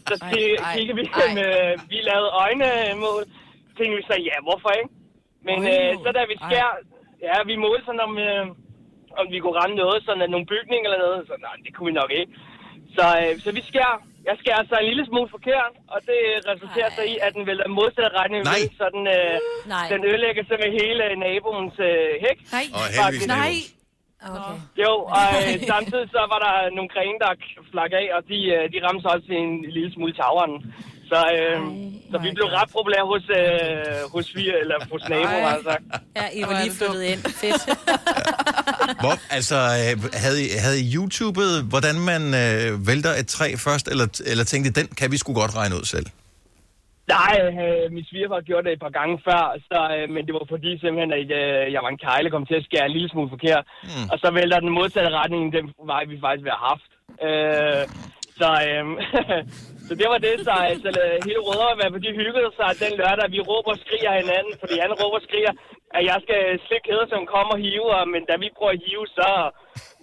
[0.10, 1.30] Så ej, kigger vi, ej.
[1.40, 1.54] med,
[1.92, 3.24] vi lavede øjnemål,
[3.78, 4.92] tænkte vi så, ja, hvorfor ikke?
[5.48, 6.70] Men øh, så da vi skær,
[7.28, 8.46] ja, vi målte sådan om, øh,
[9.20, 11.90] om vi kunne ramme noget, sådan at nogle bygninger eller noget, så nej, det kunne
[11.92, 12.34] vi nok ikke.
[12.96, 13.98] Så, øh, så vi skærer,
[14.30, 16.20] jeg skærer så en lille smule forkert, og det
[16.52, 18.62] resulterer så i, at den vælger modsatte retning, Nej.
[18.80, 19.36] så den, øh,
[19.76, 19.88] Nej.
[19.94, 22.38] den ødelægger så med hele naboens øh, hæk.
[22.58, 22.66] Nej.
[22.78, 23.56] Og heldigvis Nej.
[24.32, 24.58] Okay.
[24.84, 27.32] Jo, og øh, samtidig så var der nogle grene, der
[27.72, 30.56] flak af, og de, øh, de ramte så også en lille smule tageren.
[31.12, 31.58] Så, øh,
[32.12, 35.56] så vi blev ret populære hos, øh, hos, vi, eller hos naboer, Ej.
[35.56, 35.76] altså.
[36.20, 37.22] Ja, I var lige flyttet ind.
[37.42, 37.64] Fedt.
[39.04, 39.94] Hvor, altså, øh,
[40.24, 44.72] havde I, havde I YouTubet, hvordan man øh, vælter et træ først, eller, eller tænkte
[44.80, 46.08] den kan vi sgu godt regne ud selv?
[47.18, 50.46] Nej, øh, min svigerfar gjorde det et par gange før, så, øh, men det var
[50.54, 53.30] fordi simpelthen, at øh, jeg var en kejle, kom til at skære en lille smule
[53.36, 53.64] forkert.
[53.84, 54.08] Mm.
[54.12, 56.92] Og så vælter den modsatte retning, den vej, vi faktisk ville have haft.
[57.28, 57.84] Øh,
[58.40, 58.84] så, øh,
[59.88, 60.90] så det var det, så altså,
[61.28, 63.28] hele Rødovre, de hyggede sig den lørdag.
[63.36, 65.54] Vi råber og skriger af hinanden, fordi han råber og skriger,
[65.98, 68.82] at jeg skal slikke kæder, som kommer og hive, og, men da vi prøver at
[68.86, 69.30] hive, så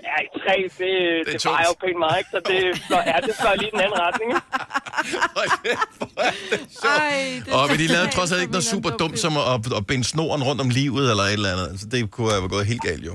[0.06, 0.92] ja, et træ, det,
[1.26, 2.30] det, det vejer jo pænt meget, ikke?
[2.34, 4.28] Så det slår, ja, det slår lige den anden retning.
[4.32, 4.44] ikke?
[5.40, 5.46] Ej,
[6.44, 10.04] det Og men de lavede trods alt ikke noget super dumt, som at, at binde
[10.12, 11.66] snoren rundt om livet, eller et eller andet.
[11.72, 13.14] Altså, det kunne have gået helt galt, jo.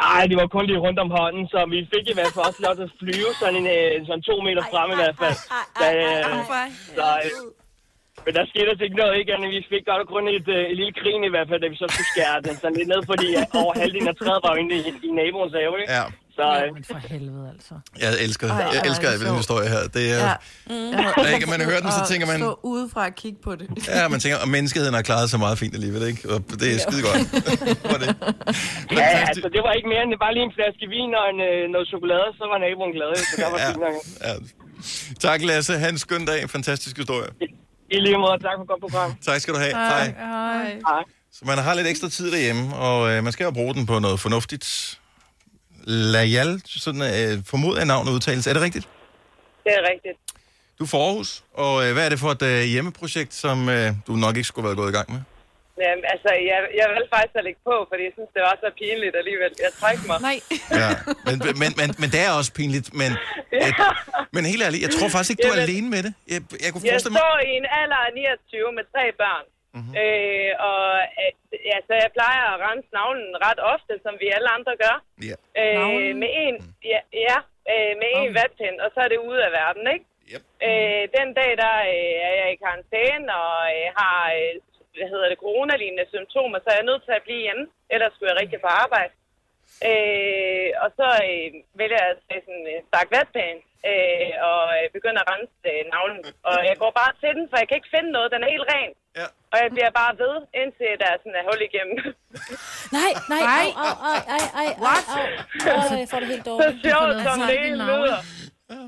[0.00, 2.60] Nej, det var kun lige rundt om hånden, så vi fik i hvert fald også
[2.66, 5.36] lov til at flyve sådan, en, øh, sådan to meter frem i hvert fald.
[5.80, 6.24] Da, øh,
[6.98, 7.30] så, øh,
[8.24, 9.32] men der skete altså ikke noget, ikke?
[9.56, 11.76] Vi fik godt og kun et, øh, et lille grin i hvert fald, da vi
[11.82, 14.58] så skulle skære den sådan lidt ned, fordi øh, over halvdelen af træet var jo
[14.62, 15.92] inde i, i naboens have, ikke?
[15.98, 16.04] Ja.
[16.38, 17.74] Så, øh, Men for helvede, altså.
[18.04, 19.82] Jeg elsker, Ej, jeg elsker er den historie her.
[19.96, 20.34] Det er, Ja.
[21.22, 21.34] ja.
[21.34, 23.66] ikke, man hører den, så tænker man, Stå udefra og kigge på det.
[23.88, 26.30] ja, man tænker, at menneskeheden har klaret sig meget fint alligevel, ikke?
[26.34, 27.18] Og det er skide godt.
[27.92, 28.08] Var det.
[29.00, 31.38] ja, altså, det var ikke mere end det var lige en flaske vin og en,
[31.50, 33.68] øh, noget chokolade, så var naboen glad, så der var Ja.
[33.70, 33.94] fint nok.
[34.26, 34.32] Ja.
[35.26, 35.72] Tak, Lasse.
[35.82, 36.50] Ha' en skøn dag.
[36.50, 37.28] Fantastisk historie.
[37.90, 39.10] I lige måde, tak for et godt program.
[39.28, 39.72] Tak skal du have.
[39.74, 40.04] Hej.
[40.18, 40.64] Hej.
[40.90, 41.02] Hej.
[41.32, 43.98] Så man har lidt ekstra tid derhjemme, og øh, man skal jo bruge den på
[43.98, 44.98] noget fornuftigt.
[45.86, 48.46] Lajal, sådan øh, formoder jeg navnet udtales.
[48.46, 48.88] Er det rigtigt?
[49.64, 50.18] Det er rigtigt.
[50.78, 51.30] Du er for Aarhus,
[51.64, 54.66] og øh, hvad er det for et øh, hjemmeprojekt, som øh, du nok ikke skulle
[54.68, 55.20] være gået i gang med?
[55.84, 58.68] Jamen, altså, jeg, jeg valgte faktisk at lægge på, fordi jeg synes, det var så
[58.82, 59.52] pinligt alligevel.
[59.66, 60.18] Jeg trækker mig.
[60.30, 60.38] Nej.
[60.82, 60.90] Ja.
[61.26, 62.88] Men, men, men, men det er også pinligt.
[63.00, 63.10] Men,
[63.68, 63.74] et,
[64.34, 66.12] men helt ærligt, jeg tror faktisk ikke, du er Jamen, alene med det.
[66.32, 67.20] Jeg, jeg kunne Jeg mig...
[67.22, 69.44] står i en alder af 29 med tre børn.
[69.76, 69.94] Mm-hmm.
[70.02, 70.86] Øh, og
[71.22, 74.96] øh, altså, jeg plejer at rense navlen ret ofte, som vi alle andre gør.
[75.28, 75.36] Ja.
[75.60, 76.18] Øh, Navlen?
[76.22, 76.56] med en,
[76.92, 77.38] ja, ja
[77.72, 80.06] øh, med en vatpind, og så er det ude af verden, ikke?
[80.32, 80.42] Yep.
[80.68, 84.54] Øh, den dag, der øh, er jeg i karantæne og øh, har, øh,
[84.96, 87.64] hvad hedder det, coronalignende symptomer, så er jeg nødt til at blive hjemme,
[87.94, 89.12] ellers skulle jeg rigtig på arbejde.
[89.88, 91.48] Øh, og så øh,
[91.80, 93.58] vælger jeg at tage sådan en stak vatpind
[93.90, 96.20] øh, og øh, begynder at rense øh, navlen.
[96.50, 98.28] Og jeg går bare til den, for jeg kan ikke finde noget.
[98.34, 98.92] Den er helt ren.
[99.20, 99.26] Ja.
[99.52, 101.96] Og jeg bliver bare ved, indtil der er sådan et hul igennem.
[102.98, 103.66] Nej, nej, Ej.
[103.84, 105.04] au, au, ej, ej, ej, What?
[105.16, 105.78] au, au.
[105.78, 106.80] Åh, jeg får det helt så dårligt.
[106.86, 108.20] sjovt, noget som det i hele lyder.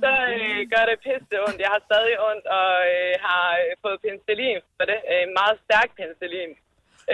[0.05, 1.59] Så øh, gør det pisse ondt.
[1.65, 4.99] Jeg har stadig ondt og øh, har øh, fået penicillin for det.
[5.13, 6.51] Øh, meget stærk penicillin.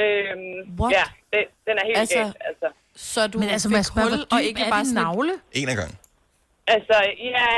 [0.00, 0.34] Øh,
[0.80, 0.90] What?
[0.98, 2.68] ja, det, den er helt Altså, galt, altså.
[3.12, 5.32] Så du Men altså, fik hul, og ikke er bare din sådan et- navle?
[5.60, 5.96] En af gangen.
[6.74, 6.96] Altså,
[7.34, 7.48] ja,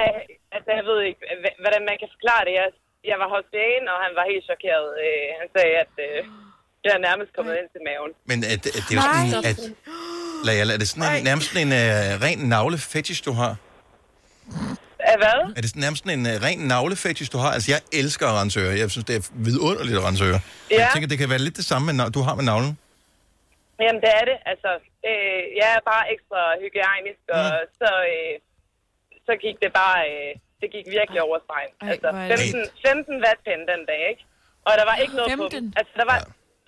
[0.57, 1.21] altså, jeg ved ikke,
[1.63, 2.55] hvordan man kan forklare det.
[2.61, 2.69] Jeg,
[3.11, 4.89] jeg var hos lægen, og han var helt chokeret.
[5.05, 6.19] Øh, han sagde, at øh,
[6.85, 8.13] jeg er nærmest kommet ind til maven.
[8.31, 9.59] Men er det, er det jo sådan, at...
[10.47, 13.53] Lajal, er det sådan en, nærmest sådan en uh, ren navlefetish, du har?
[15.13, 15.39] Af hvad?
[15.57, 17.51] Er det sådan, nærmest en uh, ren navlefetish, du har?
[17.57, 18.77] Altså, jeg elsker at rense ører.
[18.83, 20.43] Jeg synes, det er vidunderligt at rense ører.
[20.71, 20.77] Ja.
[20.81, 21.87] Jeg tænker, det kan være lidt det samme,
[22.17, 22.73] du har med navlen.
[23.85, 24.37] Jamen, det er det.
[24.53, 24.71] Altså,
[25.11, 27.69] øh, jeg er bare ekstra hygiejnisk, og Mm.
[27.81, 28.35] så, øh,
[29.27, 29.99] så gik det bare...
[30.13, 30.31] Øh,
[30.63, 31.73] det gik virkelig over stregen.
[31.83, 34.23] Ej, Altså, hvor er det- 15, 15 wattpinde den dag, ikke?
[34.69, 35.57] Og der var ikke noget på 15?
[35.57, 35.67] dem.
[35.81, 36.19] Altså, der var,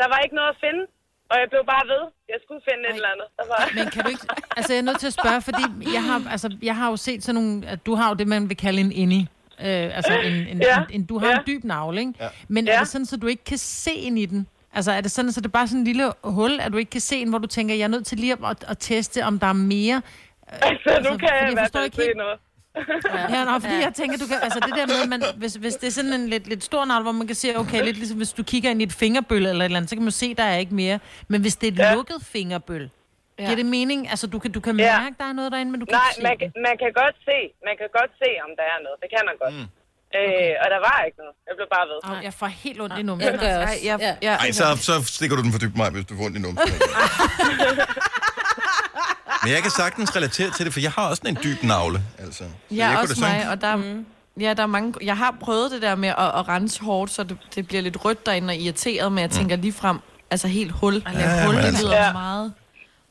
[0.01, 0.83] der var ikke noget at finde.
[1.31, 2.03] Og jeg blev bare ved.
[2.33, 3.29] Jeg skulle finde et eller andet.
[3.39, 3.61] Der var...
[3.79, 4.25] Men kan du ikke...
[4.57, 5.63] Altså, jeg er nødt til at spørge, fordi
[5.97, 7.55] jeg har, altså, jeg har jo set sådan nogle...
[7.75, 9.25] At du har jo det, man vil kalde en indie.
[9.67, 11.35] Øh, altså, en, en, Ja, en, en, du har ja.
[11.39, 12.13] en dyb navle, ikke?
[12.21, 12.29] Ja.
[12.49, 12.81] Men er Ja.
[12.81, 14.47] det sådan, så du ikke kan se ind i den?
[14.73, 16.91] Altså er det sådan, så det er bare sådan en lille hul, at du ikke
[16.91, 19.25] kan se en, hvor du tænker, jeg er nødt til lige at, at, at teste,
[19.25, 20.03] om der er mere?
[20.49, 22.39] Altså, nu kan jeg fordi i hvert fald se noget.
[23.35, 25.87] Ja, nå, fordi jeg tænker, du kan, altså det der med, man, hvis, hvis det
[25.87, 28.33] er sådan en lidt, lidt stor navl, hvor man kan se, okay, lidt ligesom hvis
[28.33, 30.43] du kigger ind i et fingerbøl eller et eller andet, så kan man se, der
[30.53, 30.99] er ikke mere.
[31.29, 31.95] Men hvis det er et ja.
[31.95, 32.91] lukket fingerbøl,
[33.39, 33.45] ja.
[33.45, 34.11] giver det mening?
[34.11, 35.01] Altså du kan, du kan Ja.
[35.03, 36.39] mærke, der er noget derinde, men du kan Nej, ikke se man, det.
[36.41, 38.97] kan- man kan godt se, man kan godt se, om der er noget.
[39.03, 39.55] Det kan man godt.
[39.55, 39.68] Mm.
[40.18, 41.35] Øh, og der var ikke noget.
[41.49, 41.99] Jeg blev bare ved.
[42.09, 43.33] Au, jeg får helt ondt i numsen.
[43.33, 43.79] Det gør jeg også.
[43.83, 44.35] Ej, jeg, Ja.
[44.45, 46.68] Ej, så, så stikker du den for dybt mig, hvis du får ondt i numsen.
[49.43, 52.03] Men jeg kan sagtens relatere til det, for jeg har også en dyb navle.
[52.19, 52.39] Altså.
[52.39, 54.07] Så Ja, jeg også mig, og der, mm.
[54.41, 54.95] ja, der er mange...
[55.03, 58.05] Jeg har prøvet det der med at, at rense hårdt, så det, det bliver lidt
[58.05, 59.99] rødt derinde og irriteret, men jeg tænker lige frem,
[60.31, 61.03] altså helt hul.
[61.07, 62.13] At lave Ja, hul, det altså- lyder Ja.
[62.13, 62.53] meget.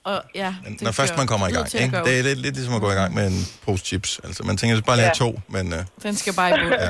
[0.04, 1.98] Og, ja, det Når først man kommer i gang, at ikke?
[2.06, 4.20] Det er lidt, lidt ligesom at gå i gang med en pose chips.
[4.24, 5.32] Altså, man tænker, så bare lige have Ja.
[5.32, 5.74] to, men...
[5.74, 6.74] Uh, Den skal bare i bund.
[6.80, 6.90] ja.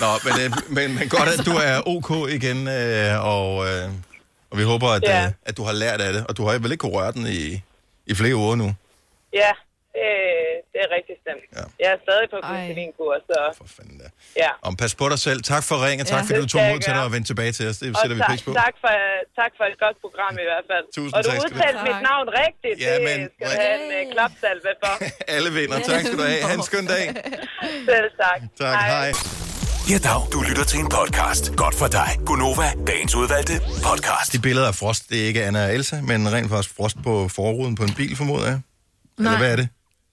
[0.00, 3.88] Nå, men, øh, men, men godt, at du er ok igen, øh, og, øh,
[4.52, 5.24] og vi håber, at, Ja.
[5.26, 6.22] øh, at du har lært af det.
[6.28, 7.62] Og du har vel ikke kunne røre den i,
[8.10, 8.68] i flere uger nu?
[9.42, 9.52] Ja,
[9.96, 10.06] det,
[10.72, 11.44] det er rigtig stemt.
[11.58, 11.64] Ja.
[11.82, 14.08] Jeg er stadig på glycelinkur, så For fanden da.
[14.44, 14.50] ja.
[14.66, 15.40] Og pas på dig selv.
[15.52, 16.26] Tak for ringen, tak Ja.
[16.28, 17.76] fordi du Det tog mod til dig og vendte tilbage til os.
[17.82, 18.52] Det Og sætter vi tak, pris på.
[18.64, 18.92] tak, for,
[19.40, 20.84] tak for et godt program i hvert fald.
[20.98, 22.76] Tusind og du tak skal du udtalte mit navn rigtigt.
[22.86, 24.94] Ja, det men- skal du have en uh, klapsalve for.
[25.36, 25.78] Alle vinder.
[25.90, 26.40] Tak skal du have.
[26.48, 27.04] Ha' en skøn dag.
[27.90, 28.40] Selv tak.
[28.64, 29.08] Tak, hej.
[29.90, 30.20] Ja, dag.
[30.32, 31.56] Du lytter til en podcast.
[31.56, 32.08] Godt for dig.
[32.26, 33.52] Gunova, dagens udvalgte
[33.84, 34.32] podcast.
[34.32, 37.28] De billeder af frost, det er ikke Anna og Elsa, men rent faktisk frost på
[37.28, 38.60] forruden på en bil, formoder jeg.
[39.18, 39.38] Eller Nej.
[39.40, 39.68] hvad er det?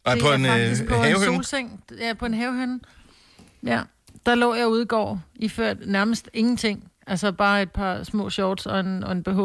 [0.06, 1.84] Nej, Det på en, øh, på en solseng.
[2.00, 2.82] Ja, på en havehøn.
[3.66, 3.82] Ja,
[4.26, 6.84] der lå jeg ude i går, iført nærmest ingenting.
[7.08, 9.40] Altså bare et par små shorts og en, og en BH,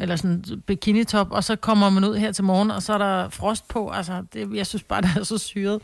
[0.00, 2.98] eller sådan en bikinitop, og så kommer man ud her til morgen, og så er
[2.98, 3.90] der frost på.
[3.90, 5.82] Altså, det, jeg synes bare, det er så syret.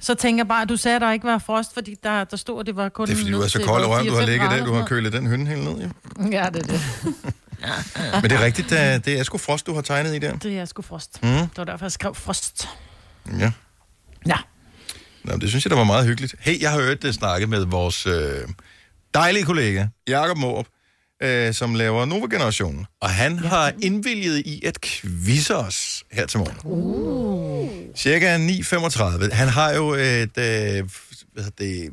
[0.00, 2.36] Så tænker jeg bare, at du sagde, at der ikke var frost, fordi der, der
[2.36, 4.22] stod, at det var kun Det er fordi, du er så kold røven, du har
[4.22, 5.78] 4-5 ligget der, du har kølet den hynde helt ned.
[5.78, 5.88] Ja.
[6.38, 6.80] Ja, det er det.
[8.22, 10.36] Men det er rigtigt, det det er sgu frost, du har tegnet i der.
[10.36, 11.22] Det er sgu frost.
[11.22, 11.28] Mm.
[11.28, 12.68] Det var derfor, jeg skrev frost.
[13.38, 13.52] Ja.
[14.26, 14.36] Ja.
[15.24, 16.34] Nå, det synes jeg, der var meget hyggeligt.
[16.40, 18.48] Hey, jeg har hørt det snakke med vores øh,
[19.14, 20.66] dejlige kollega, Jakob Måb,
[21.22, 22.86] øh, som laver Nova Generationen.
[23.00, 23.48] Og han ja.
[23.48, 26.56] har indvilget i at quizze os her til morgen.
[26.64, 27.70] Uh.
[27.96, 29.34] Cirka 9.35.
[29.34, 30.38] Han har jo et...
[30.38, 30.88] Øh,
[31.32, 31.92] hvad hedder det,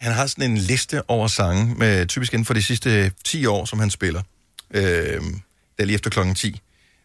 [0.00, 3.64] han har sådan en liste over sange, med, typisk inden for de sidste 10 år,
[3.64, 4.22] som han spiller.
[4.70, 5.22] Øh, det
[5.78, 6.60] er lige efter klokken 10.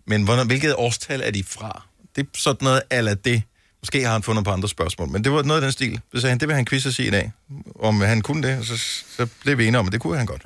[0.07, 1.83] Men hvornår, hvilket årstal er de fra?
[2.15, 3.43] Det er sådan noget ala det.
[3.81, 6.01] Måske har han fundet på andre spørgsmål, men det var noget af den stil.
[6.13, 7.31] Så sagde han, det vil han quizze os i dag.
[7.75, 8.77] Om han kunne det, og så,
[9.17, 10.45] så blev vi enige om, at det kunne han godt.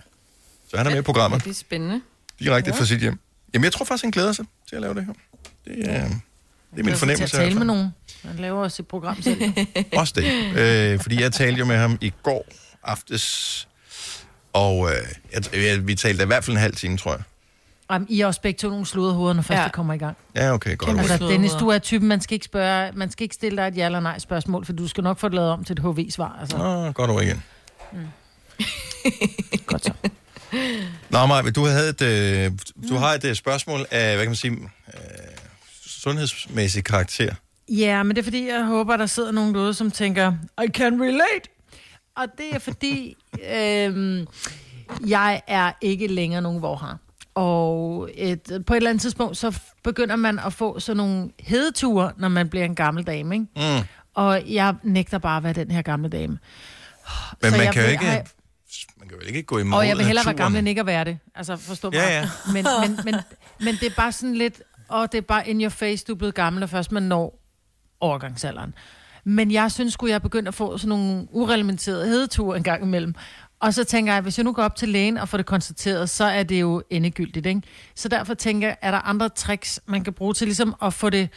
[0.78, 2.01] Så han er med i programmet, Det er spændende.
[2.39, 3.19] direkte fra sit hjem.
[3.53, 5.13] Jamen, jeg tror faktisk, han glæder sig til at lave det her.
[5.65, 6.07] Det er,
[6.75, 7.15] det er min fornemmelse.
[7.36, 7.67] Til at tale med fald.
[7.67, 7.93] nogen.
[8.25, 9.41] Han laver også et program selv.
[9.97, 10.57] Også det.
[10.93, 12.45] Øh, fordi jeg talte jo med ham i går
[12.84, 13.67] aftes,
[14.53, 14.95] og øh,
[15.34, 17.21] jeg, jeg, vi talte i hvert fald en halv time, tror jeg.
[17.91, 19.63] Jamen, I er også begge to nogle sluderhoveder, når først Ja.
[19.63, 20.17] det kommer i gang.
[20.36, 20.89] Ja, okay, godt.
[20.89, 20.99] Okay.
[20.99, 21.38] Altså, sluderhoveder.
[21.49, 23.86] Dennis, du er typen, man skal ikke spørge, man skal ikke stille dig et ja
[23.86, 26.38] eller nej spørgsmål, for du skal nok få det lavet om til et HV-svar.
[26.41, 27.43] Altså, Nå, godt over igen.
[29.65, 29.91] godt så.
[31.10, 32.52] Nå, Maja, du, havde et, øh,
[32.89, 35.00] du har et øh, spørgsmål af, hvad kan man sige, øh,
[35.88, 37.36] sundhedsmæssig karakter.
[37.70, 40.34] Ja, men det er fordi, jeg håber, der sidder nogen derude, som tænker,
[40.64, 41.50] I can relate.
[42.18, 43.18] Og det er fordi,
[43.58, 44.28] øhm,
[45.08, 46.98] jeg er ikke længere nogen vorhar.
[47.36, 52.12] Og et, på et eller andet tidspunkt, så begynder man at få sådan nogle hedeture,
[52.18, 53.78] når man bliver en gammel dame, ikke?
[53.80, 53.88] Mm.
[54.14, 56.38] Og jeg nægter bare at være den her gamle dame.
[57.41, 58.24] Men Så man kan jo ikke, ej-
[58.97, 60.45] man kan jo ikke gå imod Og jeg vil hellere være naturen.
[60.45, 61.19] gammel end ikke at være det.
[61.36, 61.97] Altså, forstå mig.
[61.97, 62.30] Ja, ja.
[62.53, 63.15] Men, men, men,
[63.59, 66.17] men det er bare sådan lidt, og det er bare in your face, du er
[66.17, 67.39] blevet gammel, og først man når
[67.99, 68.73] overgangsalderen.
[69.23, 73.15] Men jeg synes sgu, jeg begyndt at få sådan nogle ureglementerede hedeture en gang imellem.
[73.59, 76.09] Og så tænker jeg, hvis jeg nu går op til lægen og får det konstateret,
[76.09, 77.61] så er det jo endegyldigt, ikke?
[77.95, 81.09] Så derfor tænker jeg, er der andre tricks, man kan bruge til ligesom at få
[81.09, 81.30] det...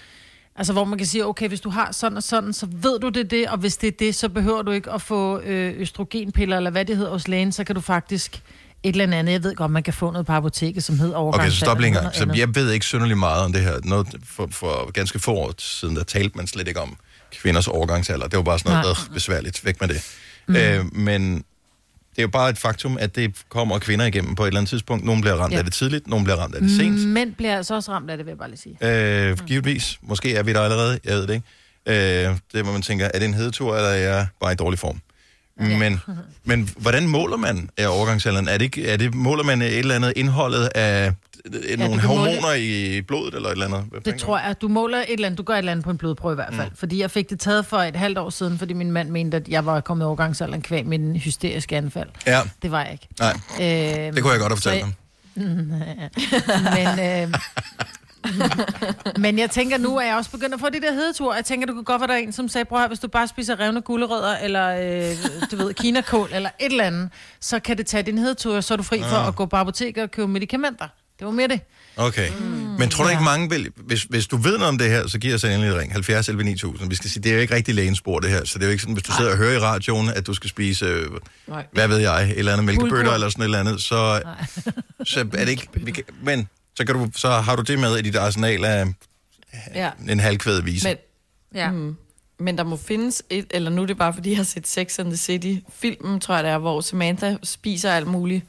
[0.61, 3.09] Altså, hvor man kan sige, okay, hvis du har sådan og sådan, så ved du
[3.09, 6.57] det det, og hvis det er det, så behøver du ikke at få øh, østrogenpiller,
[6.57, 8.43] eller hvad det hedder hos lægen, så kan du faktisk
[8.83, 9.33] et eller andet.
[9.33, 11.47] Jeg ved godt, man kan få noget på apoteket, som hedder overgangsalder.
[11.47, 11.81] Okay, så stop
[12.25, 13.79] lige Så jeg ved ikke synderligt meget om det her.
[13.85, 16.97] Noget for, for ganske få år siden, der talte man slet ikke om
[17.33, 18.27] kvinders overgangsalder.
[18.27, 19.65] Det var bare sådan noget øh, besværligt.
[19.65, 20.03] Væk med det.
[20.49, 20.57] Mm.
[20.57, 21.45] Øh, men
[22.11, 24.71] det er jo bare et faktum, at det kommer kvinder igennem på et eller andet
[24.71, 25.05] tidspunkt.
[25.05, 25.59] Nogle bliver ramt Ja.
[25.59, 27.09] af det tidligt, nogle bliver ramt af det sent.
[27.09, 29.31] Mænd bliver altså også ramt af det, vil jeg bare lige sige.
[29.31, 29.99] Øh, givetvis.
[30.03, 30.99] Måske er vi der allerede.
[31.05, 32.29] Jeg ved det ikke.
[32.29, 34.79] Øh, det hvor man tænker, er det en hedetur, eller er jeg bare i dårlig
[34.79, 35.01] form?
[35.61, 36.01] Men,
[36.45, 38.49] men hvordan måler man øh, overgangsalderen?
[38.49, 41.13] Er det, ikke, er det, måler man et eller andet indholdet af
[41.47, 43.85] øh, nogle kan måle- hormoner i blodet eller et eller andet?
[43.91, 45.91] Hvad Det tror jeg, du måler et eller andet, du gør et eller andet på
[45.91, 46.71] en blodprøve i hvert fald.
[46.71, 46.77] Mm.
[46.77, 49.49] Fordi jeg fik det taget for et halvt år siden, fordi min mand mente, at
[49.49, 52.09] jeg var kommet overgangsalderen kvæg med en hysterisk anfald.
[52.27, 52.41] Ja.
[52.63, 53.09] Det var jeg ikke.
[53.21, 54.95] Nej, Øh, det kunne jeg godt have fortalt dem.
[56.77, 57.35] men, øh,
[59.25, 61.35] men jeg tænker, nu er jeg også begyndt at få de der hedetur.
[61.35, 63.61] Jeg tænker, du kunne godt være der en, som sagde, her, hvis du bare spiser
[63.61, 65.17] revne gulerødder, eller øh,
[65.51, 67.09] du ved, kinakål, eller et eller andet,
[67.41, 69.29] så kan det tage din hedetur, og så er du fri for Ah.
[69.29, 70.89] at gå på apoteket og købe medicamenter.
[71.21, 71.61] Det var mere det.
[71.97, 72.29] Okay.
[72.41, 73.73] Mm, Men tror du ikke mange vil...
[73.77, 75.93] Hvis, hvis du ved noget om det her, så giver os endelig et ring.
[75.93, 76.89] 70 11 9000.
[76.91, 78.45] Vi skal sige, det er jo ikke rigtig lægens spor, det her.
[78.45, 80.35] Så det er jo ikke sådan, hvis du sidder og hører i radioen, at du
[80.35, 81.07] skal spise, øh,
[81.49, 81.67] Nej.
[81.73, 83.83] hvad ved jeg, et eller andet mælkebøtter eller sådan et eller andet.
[83.83, 84.23] Så,
[85.05, 85.69] så er det ikke...
[85.75, 88.87] Vi kan, men så, kan du, så har du det med i dit arsenal af
[89.75, 89.91] Ja.
[90.09, 90.89] en halvkvædet vise.
[90.89, 90.97] Men,
[91.55, 91.71] Ja.
[91.71, 91.97] mm,
[92.41, 94.99] men der må findes et, eller nu er det bare, fordi jeg har set Sex
[94.99, 98.45] and the City, filmen, tror jeg det er, hvor Samantha spiser alt muligt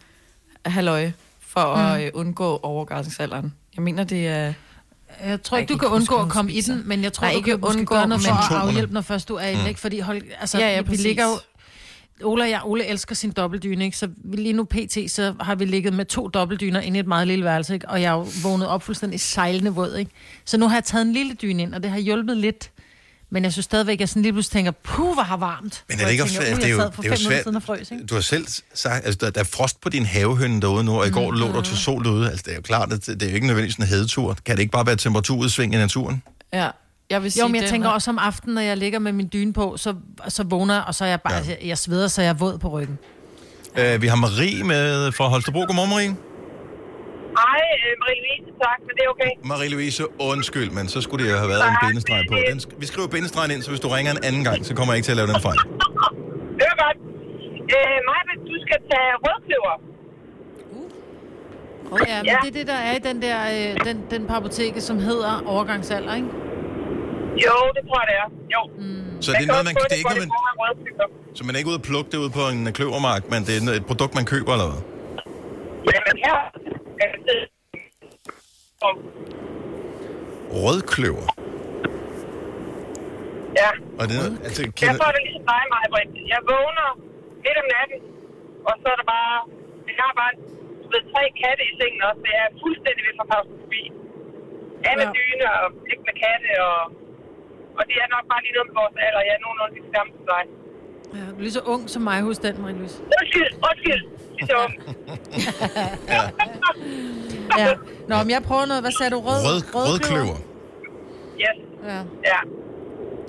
[0.65, 1.11] halløj
[1.53, 1.81] for mm.
[1.81, 3.53] at øh, undgå overgangsalderen.
[3.75, 4.53] Jeg mener, det er...
[5.25, 7.37] Jeg tror ikke, du kan undgå at komme i den, men jeg tror, Nej, du
[7.37, 9.67] ikke kan undgå, gøre noget for at afhjælpe, når først du er inde, Mm.
[9.67, 9.79] ikke?
[9.79, 11.31] Fordi hold, altså, Ja, ja, vi ligger jo...
[12.23, 13.97] Ole og jeg, Ole elsker sin dobbeltdyne, ikke?
[13.97, 17.07] Så vi- lige nu pt, så har vi ligget med to dobbeltdyner inde i et
[17.07, 17.89] meget lille værelse, ikke?
[17.89, 20.11] Og jeg er jo vågnet op fuldstændig sejlende våd, ikke?
[20.45, 22.71] Så nu har jeg taget en lille dyne ind, og det har hjulpet lidt.
[23.33, 25.83] Men jeg synes stadigvæk, at jeg sådan lige pludselig tænker, puh, hvor har varmt.
[25.89, 26.57] Men er det ikke også tænker, svært?
[26.57, 27.43] "Uh, Det er jo, det er jo svært.
[27.43, 28.05] siden og frøs, ikke?
[28.05, 31.07] Du har selv sagt, altså der, der er frost på din havehøn derude nu, og
[31.07, 32.27] i går lå der til sol derude.
[32.29, 34.37] Altså det er jo klart, at det det er jo ikke nødvendigvis en hedetur.
[34.45, 36.23] Kan det ikke bare være temperaturudsving i naturen?
[36.53, 36.69] Ja,
[37.09, 38.99] jeg vil sige, Jo, men jeg den tænker er- også om aftenen, når jeg ligger
[38.99, 39.93] med min dyne på, så,
[40.27, 41.43] så vågner jeg, og så er jeg bare, Ja.
[41.47, 42.97] jeg, jeg sveder, så jeg er våd på ryggen.
[43.95, 45.59] Uh, vi har Marie med fra Holstebro.
[45.59, 46.15] Godmorgen, Marie.
[47.39, 49.31] Hej, øh, Marie-Louise, tak, men det er okay.
[49.51, 50.01] Marie-Louise,
[50.31, 52.35] undskyld, men så skulle det jo have været en bindestreg på.
[52.51, 54.89] Den, sk- vi skriver bindestregen ind, så hvis du ringer en anden gang, så kommer
[54.93, 55.59] jeg ikke til at lave den fejl.
[56.59, 56.97] Det er godt.
[57.75, 59.75] Øh, Maja, du skal tage rødkløver.
[62.07, 62.37] Ja, men Ja.
[62.43, 65.43] det er det, der er i den der, øh, den, den på apoteket, som hedder
[65.45, 66.27] overgangsalder, ikke?
[67.45, 68.27] Jo, det tror jeg, det er.
[68.55, 68.61] Jo.
[68.77, 69.21] Mm.
[69.21, 70.31] Så det er noget, man, det er ikke man,
[71.35, 73.71] så man er ikke ude at plukke det ud på en kløvermark, men det er
[73.81, 74.81] et produkt, man køber eller hvad?
[75.89, 76.37] Jamen her...
[80.63, 81.27] Rødkløver.
[83.61, 83.69] Ja,
[83.99, 86.01] Og det er altså, jeg kender, får det ligesom dig, Maja.
[86.33, 86.87] Jeg vågner
[87.43, 87.99] midt om natten,
[88.67, 89.35] og så er der bare...
[89.99, 90.33] Jeg har bare
[90.91, 92.21] ved, tre katte i sengen også.
[92.27, 93.81] Det er fuldstændig ved for forbi.
[94.89, 95.13] Alle Ja.
[95.17, 96.79] dyne og ikke med katte, og...
[97.77, 99.21] Og det er nok bare lige noget med vores alder.
[99.27, 100.43] Jeg er nogenlunde lige samme som dig.
[101.13, 103.01] Ja, du er lige så ung som mig hos den, Marie-Louise.
[103.19, 104.03] Undskyld, undskyld.
[104.39, 104.71] Ligesom,
[107.57, 107.67] Ja.
[108.07, 108.83] Nå, men jeg prøver noget.
[108.83, 109.19] Hvad sagde du?
[109.19, 110.35] Rød, rød, rødkløver.
[111.39, 111.47] yes,
[111.87, 112.39] Ja, ja.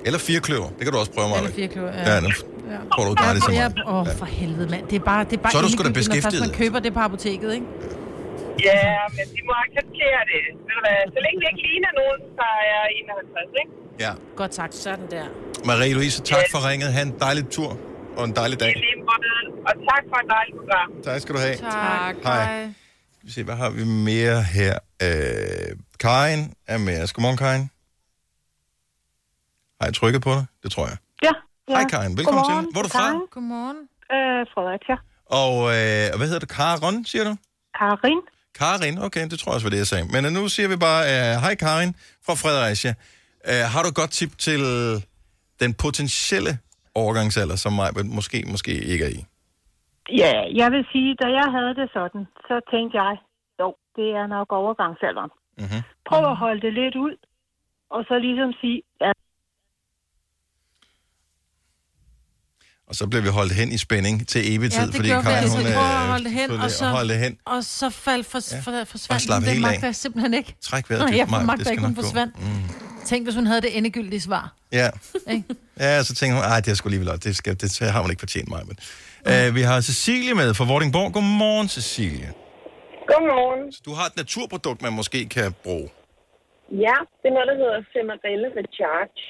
[0.05, 0.67] Eller firkløver.
[0.67, 1.53] Det kan du også prøve, eller Maja.
[1.55, 1.91] fire kløver.
[1.93, 2.19] Ja, Ja.
[2.19, 2.25] den
[2.71, 2.77] Ja.
[2.97, 3.87] får du gratis af Ja, mig.
[3.87, 4.87] åh, for helvede, mand.
[4.87, 6.49] Det er bare, det er bare Så er du sgu da endegyldigt, når først beskæftiget.
[6.49, 7.65] man køber det på apoteket, ikke?
[7.81, 7.87] Ja,
[9.17, 10.43] men de må acceptere det.
[10.67, 10.99] Ved du hvad?
[11.15, 13.71] Så længe det ikke ligner nogen, så er jeg 51, ikke?
[14.03, 14.11] Ja.
[14.41, 14.73] Godt sagt.
[14.85, 15.25] Sådan der.
[15.69, 16.89] Marie-Louise, tak for ringet.
[16.95, 17.71] Ha' en dejlig tur
[18.17, 18.69] og en dejlig dag.
[18.69, 19.33] I lige måde.
[19.67, 20.87] Og tak for et dejligt program.
[21.03, 21.55] Tak skal du have.
[21.55, 22.15] Tak.
[22.23, 22.69] Hej.
[23.23, 24.73] Vi se, hvad har vi mere her?
[25.05, 27.13] Øh, Karin er med os.
[27.13, 27.69] Godmorgen, Karin.
[29.81, 30.45] Har jeg trykket på dig?
[30.63, 30.97] Det tror jeg.
[31.23, 31.31] Ja.
[31.69, 31.73] ja.
[31.73, 32.17] Hej, Karin.
[32.17, 32.65] Velkommen Godmorgen.
[32.65, 32.71] til.
[32.73, 33.07] Hvor er du fra?
[33.35, 33.77] Godmorgen.
[34.15, 34.97] Øh, Fredericia.
[35.41, 36.45] Og øh, hvad hedder du?
[36.45, 37.33] Karin, siger du?
[37.79, 38.21] Karin.
[38.59, 40.05] Karin, okay, det tror jeg også var det, jeg sagde.
[40.13, 41.91] Men øh, nu siger vi bare, øh, hej Karin
[42.25, 42.93] fra Fredericia.
[43.49, 44.61] Øh, har du et godt tip til
[45.63, 46.53] den potentielle
[46.95, 49.21] overgangsalder, som mig måske, måske ikke er i?
[50.21, 53.13] Ja, jeg vil sige, da jeg havde det sådan, så tænkte jeg,
[53.59, 55.31] jo, det er nok overgangsalderen.
[55.57, 55.81] Mm-hmm.
[56.09, 57.15] Prøv at holde det lidt ud,
[57.89, 59.11] og så ligesom sige, ja,
[62.87, 65.09] Og så blev vi holdt hen i spænding til evig tid, Ja, det fordi.
[65.09, 67.37] Karin, Altså, hun, at øh, holde det hen, og så, holde det hen.
[67.45, 68.59] og så faldt for, Ja.
[68.59, 69.49] for, Og forsvandt slap den.
[69.49, 69.59] Af.
[69.61, 70.55] magter jeg simpelthen ikke.
[70.61, 72.33] Træk vejret Nej, dybt, jeg Maja, det magter skal ikke, hun forsvandt.
[72.39, 73.05] Mm.
[73.05, 74.53] Tænk, hvis hun havde det endegyldige svar.
[74.71, 74.89] Ja.
[75.79, 77.23] Ja, så tænkte hun, ej, det er sgu alligevel.
[77.23, 78.61] Det, skal, det har hun ikke fortjent mig.
[78.67, 78.77] Men.
[79.47, 81.13] Uh, vi har Cecilie med fra Vordingborg.
[81.13, 82.29] Godmorgen, Cecilie.
[83.11, 83.71] Godmorgen.
[83.71, 85.89] Så du har et naturprodukt, man måske kan bruge.
[86.85, 89.21] Ja, det er noget, der hedder Femarelle Recharge.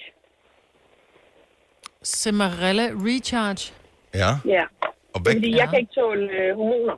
[2.04, 3.74] Semarella Recharge.
[4.14, 4.32] Ja.
[4.56, 4.66] Ja.
[5.14, 6.98] Og hvad, fordi jeg kan ikke tåle øh, hormoner.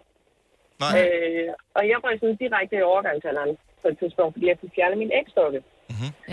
[0.79, 0.91] Nej.
[1.01, 4.97] Øh, og jeg røg sådan direkte i overgangsalderen på et tidspunkt, fordi jeg fik fjernet
[4.97, 5.61] min ægstokke.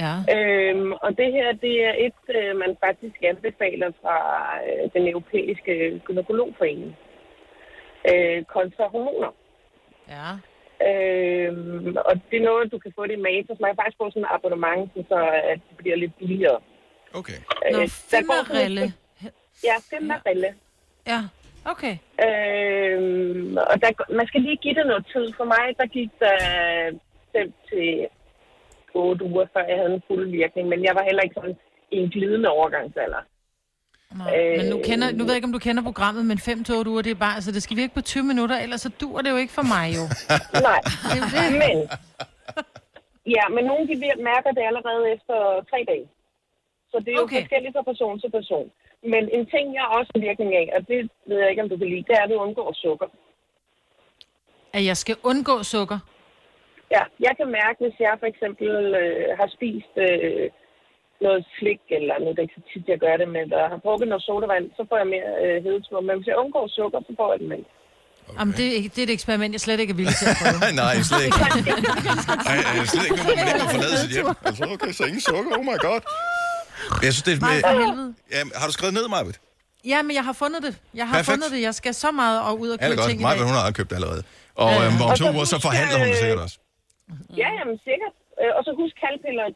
[0.03, 0.14] Ja.
[0.35, 4.16] Øhm, og det her, det er et, øh, man faktisk anbefaler fra
[4.66, 6.97] øh, den europæiske gynekologforening.
[8.11, 9.33] Øh, kontra hormoner.
[10.14, 10.29] Ja.
[10.89, 13.61] Øhm, og det er noget, du kan få det i Matas.
[13.61, 15.18] Man kan faktisk få sådan en abonnement, så
[15.53, 16.61] at det bliver lidt billigere.
[17.15, 17.39] Okay.
[17.73, 18.81] Nå, Øh, Femarelle.
[18.81, 18.93] lidt-
[19.65, 20.55] Ja, Femarelle.
[21.07, 21.21] Ja,
[21.65, 21.95] okay.
[22.27, 25.27] Øhm, og der, man skal lige give det noget tid.
[25.37, 26.37] For mig, der gik der
[27.33, 28.07] 5 til
[28.95, 30.69] 8 uger, før jeg havde en fuld virkning.
[30.69, 31.57] Men jeg var heller ikke sådan
[31.91, 33.23] i en glidende overgangsalder.
[34.17, 36.75] Nej, men nu, kender, nu ved jeg ikke, om du kender programmet, men 5 til
[36.75, 39.21] 8 uger, det er bare, altså det skal virke på 20 minutter, ellers så dur
[39.23, 40.03] det jo ikke for mig jo.
[40.69, 40.81] Nej,
[41.13, 41.53] Det er det.
[41.63, 41.77] men...
[43.37, 43.95] Ja, men nogle de
[44.31, 45.37] mærker det allerede efter
[45.71, 46.07] tre dage.
[46.93, 47.40] Så det er jo Okay.
[47.43, 48.66] forskelligt fra person til person.
[49.12, 51.76] Men en ting, jeg også har virkning af, og det ved jeg ikke, om du
[51.80, 53.09] kan lide, det er, at du undgår sukker.
[54.76, 55.99] At jeg skal undgå sukker.
[56.97, 58.70] Ja, jeg kan mærke, hvis jeg for eksempel
[59.03, 60.47] øh, har spist øh,
[61.26, 63.78] noget slik, eller nu er det ikke så tit, jeg gør det, men der har
[63.84, 66.01] drukket noget sodavand, så får jeg mere øh, hedetur.
[66.01, 67.68] Men hvis jeg undgår sukker, så får jeg det mælk.
[68.28, 68.38] Okay.
[68.38, 70.36] Jamen, det, er ikke- det er et eksperiment, jeg slet ikke er villig til at
[70.43, 70.59] prøve.
[70.82, 71.38] Nej, slet ikke.
[72.53, 74.26] Ej, ej, slet ikke, når man ikke forlade sit hjem.
[74.49, 76.01] Altså, okay, så ingen sukker, oh my god.
[77.03, 78.14] Jeg synes, det er med...
[78.35, 79.41] Ja, har du skrevet ned, Marvitt?
[79.93, 80.74] Ja, men jeg har fundet det.
[80.95, 81.33] Jeg har Perfekt.
[81.35, 81.61] fundet det.
[81.68, 83.11] Jeg skal så meget og ud og Ja, det købe er godt.
[83.11, 83.47] ting i Marvitt, dag.
[83.49, 84.22] hun har købt det allerede.
[84.55, 84.87] Og Ja, ja.
[84.87, 86.57] øhm, om to så uger, så forhandler hun det øh, sikkert også.
[87.43, 88.14] Ja, jamen sikkert.
[88.43, 89.47] Øh, og så husk kalpiller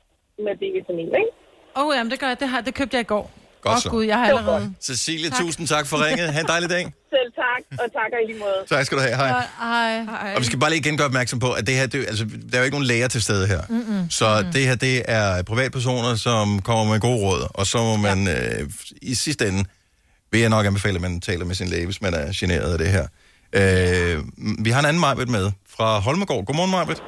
[0.46, 1.30] med D-vitamin, ikke?
[1.76, 2.40] Åh, oh, jamen, det gør jeg.
[2.40, 3.24] Det, har, det købte jeg i går.
[3.60, 3.88] Godt oh, så.
[3.90, 4.74] gud, jeg har allerede...
[4.80, 5.38] Cecilie, Tak.
[5.40, 6.32] tusind tak for ringet.
[6.34, 6.84] Ha' en dejlig dag.
[7.16, 8.60] Selv tak, og takker i lige måde.
[8.74, 9.16] Tak skal du have.
[9.16, 9.28] Hej.
[9.58, 10.02] Hej.
[10.04, 10.34] Hej.
[10.34, 12.54] Og vi skal bare lige igen gøre opmærksom på, at det her, det, altså, der
[12.56, 13.60] er jo ikke nogen læger til stede her.
[13.68, 14.10] Mm-mm.
[14.10, 18.28] Så det her, det er privatpersoner, som kommer med gode råd, og så må man
[18.28, 18.70] øh,
[19.02, 19.64] i sidste ende,
[20.32, 22.78] vil jeg nok anbefale, at man taler med sin læge, hvis man er generet af
[22.78, 23.06] det her.
[23.60, 24.24] Øh,
[24.64, 26.44] vi har en anden Majbet med fra Holmegård.
[26.44, 27.02] Godmorgen, Majbet.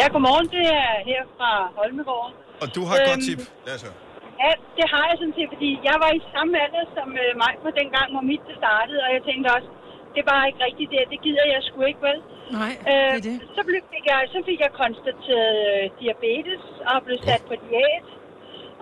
[0.00, 0.46] Ja, godmorgen.
[0.56, 2.30] Det er her fra Holmegård.
[2.62, 3.40] Og du har et godt Øhm, tip.
[3.66, 3.92] Lad os høre.
[4.40, 7.52] Ja, det har jeg sådan set, fordi jeg var i samme alder som øh, mig
[7.64, 9.68] på dengang, hvor mit det startede, og jeg tænkte også,
[10.16, 12.18] det var ikke rigtigt det, det gider jeg sgu ikke, vel?
[12.60, 13.34] Nej, øh, det.
[13.56, 18.06] Så, blev, fik jeg, så fik jeg konstateret øh, diabetes og blev sat på diæt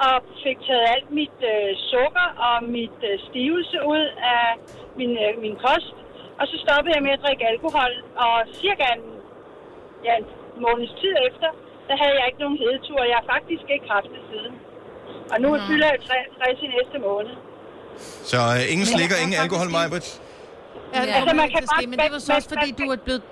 [0.07, 4.05] og fik taget alt mit øh, sukker og mit øh, stivelse ud
[4.37, 4.47] af
[4.99, 5.97] min, øh, min kost.
[6.41, 7.93] Og så stoppede jeg med at drikke alkohol,
[8.25, 9.05] og cirka en,
[10.07, 10.27] ja, en
[10.65, 11.49] måneds tid efter,
[11.89, 13.01] der havde jeg ikke nogen hedetur.
[13.11, 14.55] Jeg har faktisk ikke haft det siden.
[15.33, 15.61] Og nu Mm.
[15.69, 17.31] fylder jeg 60 i næste måned.
[18.31, 20.21] Så øh, ingen slikker, ingen alkohol, Majbet.
[20.95, 21.07] Ja, Ja.
[21.19, 23.23] altså, man kan bare- men det var så også, fordi du er blevet...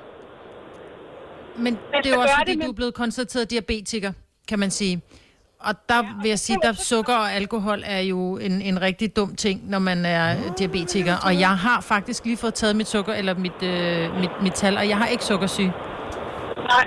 [1.56, 4.12] Men det er også, fordi det, du er blevet konstateret diabetiker,
[4.48, 5.00] kan man sige.
[5.60, 9.36] Og der vil jeg sige, at sukker og alkohol er jo en, en rigtig dum
[9.36, 11.14] ting, når man er diabetiker.
[11.26, 14.76] Og jeg har faktisk lige fået taget mit sukker, eller mit, øh, mit, mit tal,
[14.76, 15.72] og jeg har ikke sukkersyge.
[16.56, 16.86] Nej,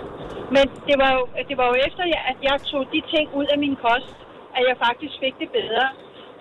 [0.55, 3.45] men det var jo, det var jo efter, jeg- at jeg tog de ting ud
[3.53, 4.15] af min kost,
[4.57, 5.85] at jeg faktisk fik det bedre.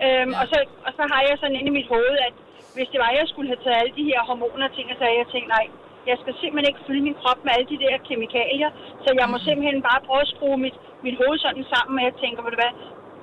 [0.05, 0.57] Øhm, og, så,
[0.87, 2.35] og så har jeg sådan inde i mit hoved, at
[2.75, 5.03] hvis det var, at jeg skulle have taget alle de her hormoner og ting, så
[5.05, 5.65] havde jeg tænkt, nej,
[6.09, 8.69] jeg skal simpelthen ikke fylde min krop med alle de der kemikalier,
[9.03, 12.15] så jeg må simpelthen bare prøve at skrue mit, mit hoved sådan sammen, og jeg
[12.23, 12.73] tænker, ved du hvad,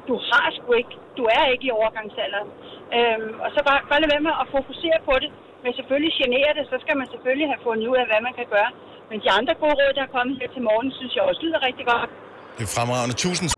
[0.09, 2.49] du har sgu ikke, du er ikke i overgangsalderen.
[2.97, 5.31] Øhm, og så bare, bare lade være med at fokusere på det,
[5.65, 8.49] men selvfølgelig generer det, så skal man selvfølgelig have fundet ud af, hvad man kan
[8.57, 8.71] gøre.
[9.11, 11.61] Men de andre gode råd, der er kommet her til morgen, synes jeg også lyder
[11.69, 12.11] rigtig godt.
[12.59, 13.15] Det er fremragende.
[13.25, 13.58] Tusind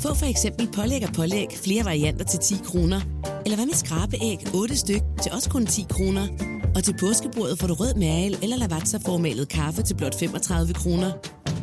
[0.00, 3.00] Få for eksempel pålæg og pålæg flere varianter til 10 kroner.
[3.44, 6.26] Eller hvad med skrabeæg 8 styk til også kun 10 kroner.
[6.74, 11.12] Og til påskebordet får du rød mal eller lavatserformalet kaffe til blot 35 kroner.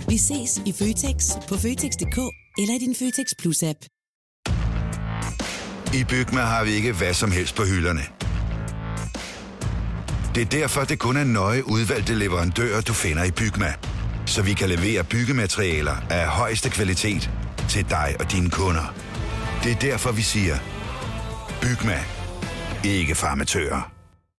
[0.08, 1.18] Vi ses i Føtex
[1.48, 2.18] på Føtex.dk
[2.58, 3.80] eller i din Føtex Plus-app.
[6.00, 8.02] I Bygma har vi ikke hvad som helst på hylderne.
[10.36, 13.74] Det er derfor, det kun er nøje udvalgte leverandører, du finder i Bygma.
[14.26, 17.30] Så vi kan levere byggematerialer af højeste kvalitet
[17.70, 18.94] til dig og dine kunder.
[19.64, 20.56] Det er derfor, vi siger,
[21.62, 22.00] Bygma.
[22.84, 23.92] Ikke farmatører.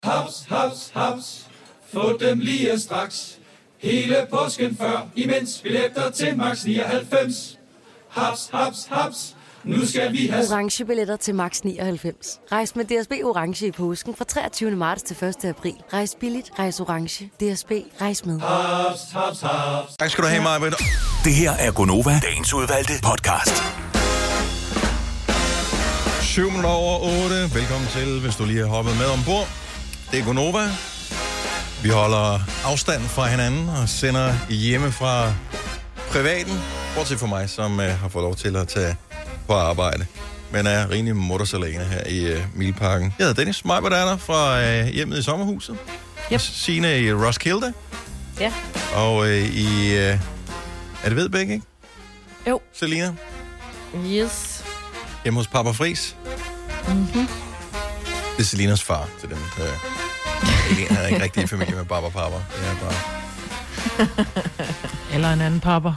[0.04, 1.48] Haps, haps, haps.
[1.94, 3.40] Få dem lige straks.
[3.80, 7.60] Hele påsken før, imens billetter til max 99.
[8.10, 9.36] Haps, haps, haps.
[9.66, 10.46] Nu skal vi have...
[10.52, 12.40] Orange billetter til max 99.
[12.52, 14.72] Rejs med DSB Orange i påsken fra 23.
[14.72, 15.46] marts til 1.
[15.46, 15.74] april.
[15.94, 17.26] Rejs billigt, rejs orange.
[17.26, 18.40] DSB, rejs med.
[18.40, 19.98] Haps, haps, haps.
[20.00, 20.74] Tak skal du have, Majbet.
[21.24, 23.64] Det her er Gonova, dagens udvalgte podcast.
[26.22, 27.56] 7 minutter over 8.
[27.56, 29.48] Velkommen til, hvis du lige har hoppet med ombord.
[30.12, 30.66] Det er Gonova.
[31.84, 35.34] Vi holder afstand fra hinanden og sender hjemme fra
[36.12, 36.54] privaten.
[36.96, 38.96] Bortset for mig, som uh, har fået lov til at tage
[39.48, 40.06] på arbejde.
[40.52, 43.14] Men er rimelig muttersalane her i uh, Milparken.
[43.20, 45.78] Jeg hedder Dennis Majbert er der fra uh, hjemmet i sommerhuset.
[46.32, 46.40] Yep.
[46.42, 47.74] Signe i Roskilde,
[48.40, 48.54] Ja.
[48.96, 49.96] og øh, i...
[49.98, 50.20] Øh,
[51.04, 51.62] er det Vedbæk, ikke?
[52.48, 52.60] Jo.
[52.74, 53.14] Selina?
[54.06, 54.64] Yes.
[55.24, 56.16] Hjemme hos Papa Fris.
[56.88, 57.28] Mm-hmm.
[58.38, 59.38] Det er Selinas far til dem.
[59.60, 62.36] Øh, ikke, han er ikke rigtig i familie med Baba Papa.
[62.36, 62.96] Det er bare...
[65.14, 65.94] Eller en anden papper.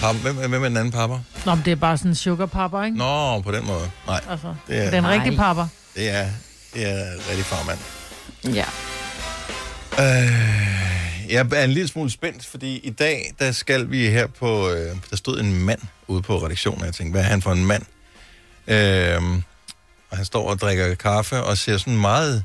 [0.00, 1.14] Papa, hvem, hvem er den anden papa?
[1.46, 2.96] Nå, men det er bare sådan en sugar papper, ikke?
[2.96, 3.90] Nå, på den måde.
[4.06, 5.66] Nej, Altså, det er, det er en rigtig papper.
[5.94, 6.28] det er,
[6.74, 7.78] det er rigtig farmand.
[8.44, 8.64] Ja.
[10.00, 14.70] Øh, jeg er en lille smule spændt, fordi i dag, der skal vi her på...
[14.70, 17.52] Øh, der stod en mand ude på redaktionen, og jeg tænkte, hvad er han for
[17.52, 17.82] en mand?
[18.66, 19.22] Øh,
[20.10, 22.44] og han står og drikker kaffe og ser sådan meget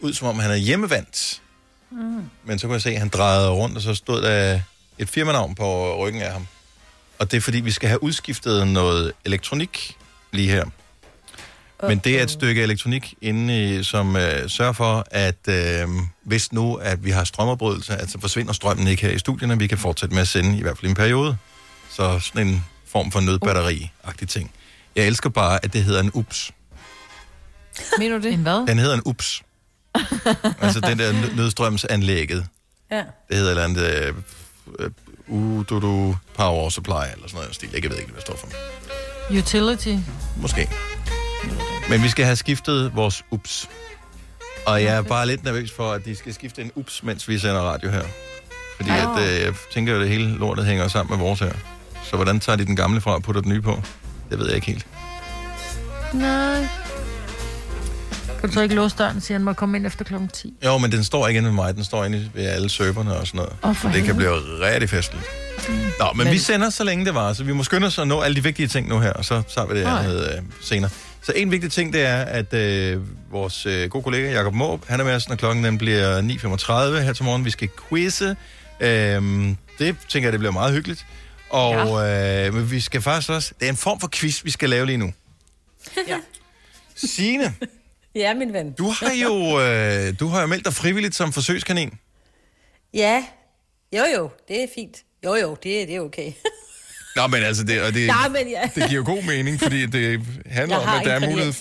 [0.00, 1.42] ud, som om han er hjemmevandt.
[1.90, 2.22] Mm.
[2.44, 4.60] Men så kunne jeg se, at han drejede rundt, og så stod der
[4.98, 6.46] et firmanavn på ryggen af ham.
[7.18, 9.96] Og det er fordi, vi skal have udskiftet noget elektronik
[10.32, 10.64] lige her.
[11.88, 15.88] Men det er et stykke elektronik inde i, som øh, sørger for, at øh,
[16.22, 19.66] hvis nu, at vi har strømafbrydelse, at så forsvinder strømmen ikke her i studierne, vi
[19.66, 21.36] kan fortsætte med at sende, i hvert fald en periode.
[21.90, 24.50] Så sådan en form for nødbatteri-agtig ting.
[24.96, 26.50] Jeg elsker bare, at det hedder en ups.
[27.98, 28.32] Mener du det?
[28.32, 28.66] En hvad?
[28.66, 29.42] Den hedder en ups.
[30.60, 32.46] altså den der nø- nødstrømsanlægget.
[32.90, 33.02] Ja.
[33.28, 34.06] Det hedder et eller andet...
[34.08, 34.14] Øh,
[34.78, 34.90] øh,
[35.28, 37.68] UDUDU Power Supply, eller sådan noget stil.
[37.72, 38.48] Jeg ved ikke, hvad det står for.
[39.38, 39.96] Utility.
[40.36, 40.70] Måske.
[41.90, 43.68] Men vi skal have skiftet vores ups.
[44.66, 47.38] Og jeg er bare lidt nervøs for, at de skal skifte en ups, mens vi
[47.38, 48.04] sender radio her.
[48.76, 51.52] Fordi at, øh, jeg tænker jo, at det hele lortet hænger sammen med vores her.
[52.04, 53.82] Så hvordan tager de den gamle fra og putter den nye på?
[54.30, 54.86] Det ved jeg ikke helt.
[56.12, 56.68] Nej.
[58.44, 60.54] Kan du så ikke låse døren, siger han må komme ind efter klokken 10?
[60.64, 61.74] Jo, men den står ikke inde ved mig.
[61.74, 63.52] Den står inde ved alle serverne og sådan noget.
[63.62, 64.30] Åh, for det kan blive
[64.60, 65.24] rigtig festligt.
[65.68, 65.74] Mm.
[65.74, 68.08] Nå, men, men vi sender så længe det var, så vi må skynde os at
[68.08, 70.90] nå alle de vigtige ting nu her, og så tager vi det andet øh, senere.
[71.22, 75.00] Så en vigtig ting, det er, at øh, vores øh, gode kollega Jakob Måb, han
[75.00, 77.44] er med os, når klokken den bliver 9.35 her til morgen.
[77.44, 78.36] Vi skal quizze.
[78.80, 81.06] Øhm, det tænker jeg, det bliver meget hyggeligt.
[81.50, 82.46] Og ja.
[82.46, 83.52] øh, men vi skal faktisk også...
[83.60, 85.12] Det er en form for quiz, vi skal lave lige nu.
[86.08, 86.16] Ja.
[86.96, 87.54] Signe,
[88.14, 88.72] Ja, min ven.
[88.72, 91.90] du har jo, øh, du har jo meldt dig frivilligt som forsøgskanin.
[92.94, 93.24] Ja.
[93.96, 94.96] Jo, jo, det er fint.
[95.24, 96.32] Jo, jo, det, det er okay.
[97.16, 98.62] Nå, men altså, det, og det, Nej, men ja.
[98.74, 101.52] det giver jo god mening, fordi det handler om, at der er mulighed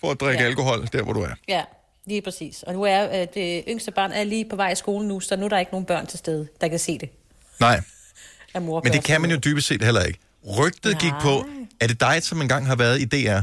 [0.00, 0.48] for at drikke Ja.
[0.48, 1.30] alkohol der, hvor du er.
[1.48, 1.62] Ja,
[2.06, 2.62] lige præcis.
[2.62, 5.36] Og nu er øh, det yngste barn er lige på vej i skole nu, så
[5.36, 7.08] nu er der ikke nogen børn til stede, der kan se det.
[7.60, 7.80] Nej,
[8.60, 10.18] mor men det kan man jo dybest set heller ikke.
[10.58, 11.46] Rygtet gik på,
[11.80, 13.40] er det dig, som engang har været i DR?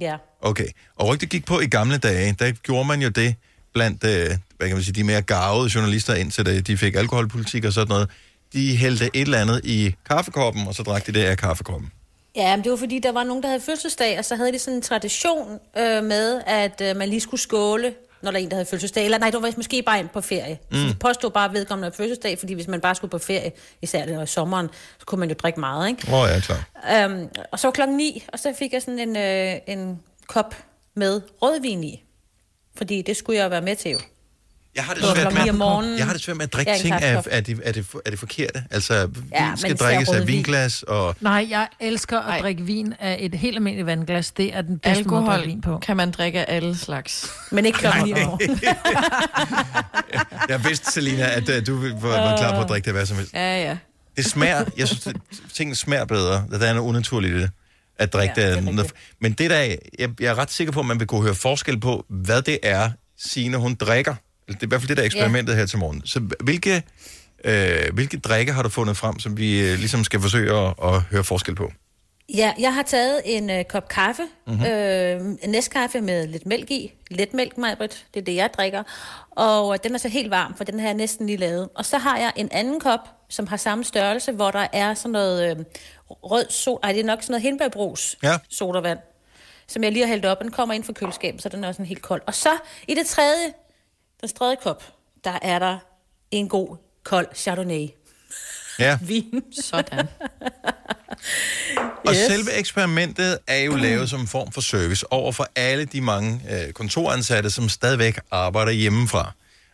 [0.00, 0.16] Ja.
[0.40, 0.66] Okay,
[0.96, 3.34] og rygtet gik på i gamle dage, der gjorde man jo det
[3.74, 4.26] blandt, øh,
[4.56, 7.88] hvad kan man sige, de mere garvede journalister, indtil det- de fik alkoholpolitik og sådan
[7.88, 8.08] noget.
[8.52, 11.90] De hældte et eller andet i kaffekoppen, og så drak de det af kaffekoppen.
[12.36, 14.58] Ja, men det var fordi, der var nogen, der havde fødselsdag, og så havde de
[14.58, 18.50] sådan en tradition øh, med, at øh, man lige skulle skåle, når der er en,
[18.50, 19.04] der havde fødselsdag.
[19.04, 20.58] Eller nej, det var måske bare på ferie.
[20.70, 20.76] Mm.
[20.76, 23.52] Så de påstod bare, at vedkommende havde fødselsdag, fordi hvis man bare skulle på ferie,
[23.82, 24.68] især det var i sommeren,
[24.98, 26.12] så kunne man jo drikke meget, ikke?
[26.12, 26.68] Åh, oh, ja, klar.
[27.04, 30.54] Øhm, og så var klokken ni, og så fik jeg sådan en, øh, en kop
[30.94, 32.04] med rødvin i.
[32.76, 33.98] Fordi det skulle jeg være med til jo.
[34.76, 35.98] Jeg har det Det svært om med, morgenen.
[35.98, 37.26] jeg har det svært med at drikke Ja, en ting af, kaffekop.
[37.30, 38.64] er, det, er, det, er det forkerte.
[38.70, 39.10] Altså, Ja, vin
[39.48, 40.26] men skal især drikkes af rødvin.
[40.36, 44.30] vinglas, og Nej, jeg elsker at drikke vin af et helt almindeligt vandglas.
[44.30, 45.86] Det er den bedste måde at drikke vin Alkohol på.
[45.86, 47.30] kan man drikke af alle slags.
[47.50, 48.40] Men ikke klokken om
[50.48, 53.16] jeg vidste, Selina, at uh, du var, var klar på at drikke det hvad som
[53.16, 53.32] helst.
[53.34, 53.76] Ja, ja.
[54.16, 55.16] Det smager, jeg synes, at
[55.54, 56.44] tingene smager bedre.
[56.50, 57.50] Der er noget unaturligt i det,
[57.98, 58.92] at drikke Ja, det er det.
[59.20, 61.80] Men det der, jeg, jeg er ret sikker på, at man vil kunne høre forskel
[61.80, 64.14] på, hvad det er, Signe, hun drikker.
[64.48, 65.58] Det er i hvert fald det der er eksperimentet ja.
[65.58, 66.02] her til morgen.
[66.06, 66.82] Så hvilke,
[67.44, 71.00] øh, hvilke drikke har du fundet frem, som vi øh, ligesom skal forsøge at, at
[71.02, 71.72] høre forskel på?
[72.34, 74.54] Ja, jeg har taget en øh, kop kaffe, Mhm.
[74.56, 74.66] mm-hmm.
[74.72, 76.92] øh, en næstkaffe med lidt mælk i.
[77.10, 78.82] Let mælk, Majbrit, det er det, jeg drikker.
[79.30, 81.68] Og øh, den er så helt varm, for den har jeg næsten lige lavet.
[81.76, 85.12] Og så har jeg en anden kop, som har samme størrelse, hvor der er sådan
[85.12, 85.64] noget øh,
[86.10, 86.78] rød sol...
[86.82, 88.38] Ej, det er nok sådan noget hindbærbrus Ja.
[88.50, 88.98] sodavand,
[89.68, 90.42] som jeg lige har hældt op.
[90.42, 92.22] Den kommer ind fra køleskabet, så den er sådan helt kold.
[92.26, 92.50] Og så
[92.88, 93.46] i det tredje,
[94.20, 94.84] den tredje kop,
[95.24, 95.78] der er der
[96.30, 97.88] en god kold Chardonnay.
[98.78, 98.98] Ja.
[99.08, 99.42] Vin.
[99.62, 100.08] Sådan.
[102.06, 102.16] Og yes.
[102.16, 106.40] selve eksperimentet er jo lavet som en form for service over for alle de mange
[106.50, 109.32] øh, kontoransatte, som stadigvæk arbejder hjemmefra.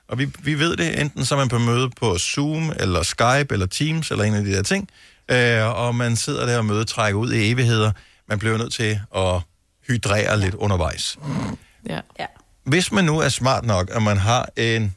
[0.09, 3.47] Og vi, vi ved det, enten så er man på møde på Zoom, eller Skype,
[3.51, 4.88] eller Teams, eller en af de der ting,
[5.30, 7.93] øh, og man sidder der og møde trækker ud i evigheder.
[8.28, 9.41] Man bliver nødt til at
[9.88, 11.18] hydrere lidt undervejs.
[11.88, 12.01] Ja.
[12.18, 12.26] ja.
[12.65, 14.97] Hvis man nu er smart nok, at man har en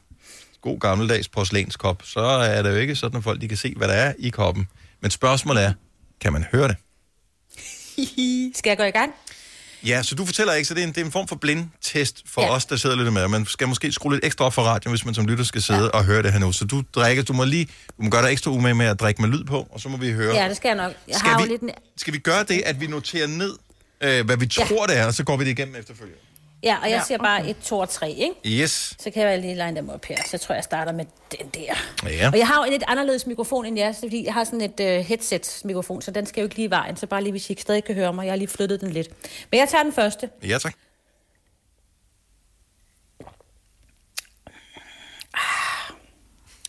[0.60, 3.88] god gammeldags porcelænskop, så er det jo ikke sådan, at folk de kan se, hvad
[3.88, 4.68] der er i koppen.
[5.00, 5.72] Men spørgsmålet er,
[6.20, 6.76] kan man høre det?
[8.58, 9.12] Skal jeg gå i gang?
[9.86, 12.22] Ja, så du fortæller ikke, så det er en, det er en form for blindtest
[12.26, 12.46] for Ja.
[12.46, 12.52] ja.
[12.54, 13.28] os, der sidder lidt med.
[13.28, 15.80] Man skal måske skrue lidt ekstra op for radioen, hvis man som lytter skal sidde
[15.84, 15.88] ja.
[15.88, 16.52] og høre det her nu.
[16.52, 19.22] Så du drikker, du må lige, du må gøre dig ekstra umage med at drikke
[19.22, 20.34] med lyd på, og så må vi høre.
[20.36, 20.92] Ja, det skal jeg nok.
[21.08, 21.62] Jeg Skal har jo vi- lidt...
[21.62, 23.52] en- Skal vi gøre det, at vi noterer ned,
[24.00, 26.18] øh, hvad vi tror, det er, og så går vi det igennem efterfølgende?
[26.64, 28.34] Ja, og jeg Ja, siger bare 1, 2 og 3, ikke?
[28.62, 28.94] Yes.
[28.98, 30.16] Så kan jeg lige line dem op her.
[30.16, 31.04] Så jeg tror, jeg starter med
[31.38, 31.74] den der.
[32.08, 32.28] Ja.
[32.32, 34.80] Og jeg har jo en lidt anderledes mikrofon end jeres, fordi jeg har sådan et
[34.80, 36.96] uh, headset-mikrofon, så den skal jo ikke lige i vejen.
[36.96, 38.24] Så bare lige, hvis I ikke stadig kan høre mig.
[38.24, 39.08] Jeg har lige flyttet den lidt.
[39.50, 40.30] Men jeg tager den første.
[40.42, 40.74] Ja, tak.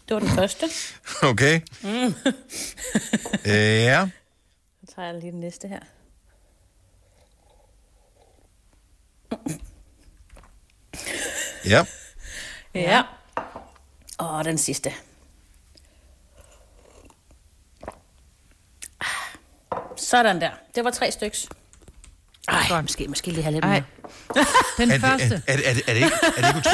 [0.07, 0.65] Det var den første.
[1.31, 1.61] Okay.
[1.83, 1.89] Mm.
[3.45, 4.07] Øh, ja.
[4.85, 5.79] Så tager jeg lige den næste her.
[11.65, 11.85] Ja.
[12.75, 13.01] Ja.
[14.17, 14.93] Og den sidste.
[19.97, 20.49] Sådan der.
[20.75, 21.47] Det var tre styks.
[22.47, 23.83] Ej, måske, måske lige have lidt mere.
[24.77, 25.29] Den er, første.
[25.29, 26.69] Det, er, er, er, det, er, det ikke, er det ikke,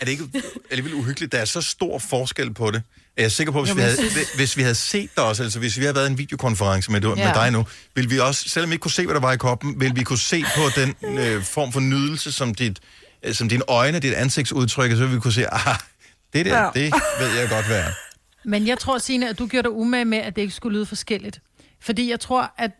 [0.00, 0.24] er det ikke
[0.70, 1.32] alligevel uhyggeligt?
[1.32, 2.82] Der er så stor forskel på det.
[3.16, 3.96] Jeg er sikker på, hvis, Jo, vi, havde,
[4.36, 7.00] hvis vi havde set dig også, altså hvis vi havde været i en videokonference med,
[7.00, 7.32] med Ja.
[7.34, 9.80] dig nu, ville vi også, selvom vi ikke kunne se, hvad der var i koppen,
[9.80, 12.78] ville vi kunne se på den øh, form for nydelse, som, dit,
[13.32, 15.76] som dine øjne, dit ansigtsudtryk, så ville vi kunne se, ah,
[16.32, 16.70] det der, Ja.
[16.74, 17.84] det ved jeg godt, hvad.
[18.44, 20.86] Men jeg tror, Signe, at du gjorde dig umage med, at det ikke skulle lyde
[20.86, 21.40] forskelligt.
[21.80, 22.70] Fordi jeg tror, at,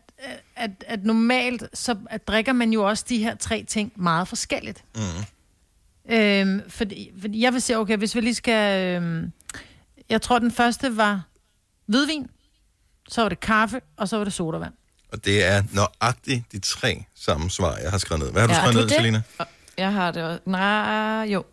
[0.55, 4.83] at, at normalt, så at drikker man jo også de her tre ting meget forskelligt.
[4.95, 5.01] Mm.
[6.15, 8.85] Øhm, fordi, fordi jeg vil sige, okay, hvis vi lige skal...
[8.95, 9.31] Øhm,
[10.09, 11.21] jeg tror, den første var
[11.85, 12.27] hvidvin,
[13.09, 14.73] så var det kaffe, og så var det sodavand.
[15.13, 18.31] Og det er nøjagtigt de tre samme svar, jeg har skrevet ned.
[18.31, 18.91] Hvad har du Ja, skrevet ned, det?
[18.91, 19.21] Selina?
[19.77, 20.39] Jeg har det også.
[20.45, 21.43] Nej, jo.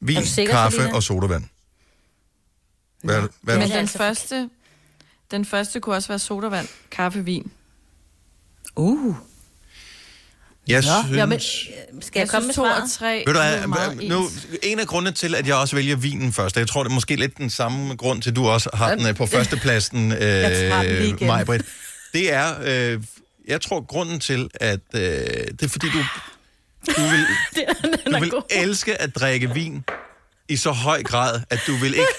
[0.00, 0.94] Vin, Er du sikker, kaffe Selina?
[0.96, 1.44] og sodavand.
[3.02, 4.50] Hvad, hvad, hvad, Men den første,
[5.30, 7.52] den første kunne også være sodavand, kaffe, vin.
[8.76, 9.14] Uh.
[10.68, 11.16] jeg Nå, synes...
[11.16, 14.28] jamen, skal jeg, komme med synes, to og tre Ved du hvad, nu,
[14.62, 16.94] en af grundene til, at jeg også vælger vinen først, og jeg tror, det er
[16.94, 20.20] måske lidt den samme grund til, at du også har den øh, på førstepladsen, øh,
[20.20, 21.26] lige igen.
[21.26, 21.62] Majbrit.
[22.12, 23.02] Det er, øh,
[23.48, 25.98] jeg tror, grunden til, at øh, det er fordi, du,
[26.86, 27.26] du vil,
[28.14, 29.84] du vil elske at drikke vin
[30.48, 32.14] i så høj grad, at du vil ikke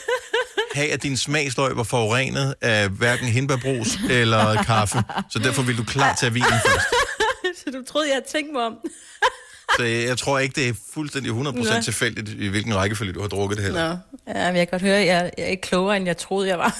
[0.74, 5.04] have, at din smagsløg var forurenet af hverken hindbærbrus eller kaffe.
[5.30, 6.86] Så derfor vil du klar til vinen først.
[7.60, 8.78] så du troede, jeg havde tænkt mig om.
[9.78, 11.82] Så jeg, jeg tror ikke, det er fuldstændig 100% Nå.
[11.84, 13.90] tilfældigt, i hvilken rækkefølge du har drukket det heller.
[13.90, 16.18] Nå, ja, men jeg kan godt høre, at jeg, jeg er ikke klogere, end jeg
[16.18, 16.78] troede, jeg var.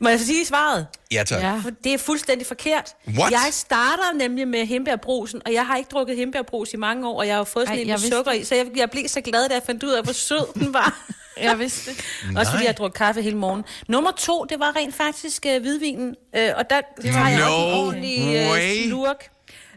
[0.00, 0.86] Må jeg så sige svaret?
[1.12, 1.42] Ja, tak.
[1.42, 1.60] Ja.
[1.62, 2.94] For det er fuldstændig forkert.
[3.08, 3.32] What?
[3.32, 7.26] Jeg starter nemlig med hembærbrusen, og jeg har ikke drukket hembærbrus i mange år, og
[7.26, 9.08] jeg har jo fået sådan Ej, en jeg med sukker i, så jeg, jeg blev
[9.08, 10.98] så glad, da jeg fandt ud af, hvor sød den var.
[11.40, 12.04] Jeg vidste det.
[12.38, 13.64] Også fordi jeg har drukket kaffe hele morgen.
[13.88, 17.44] Nummer to, det var rent faktisk uh, hvidvinen, uh, og der Det har jeg No
[17.46, 19.28] også en ordentlig uh, slurk.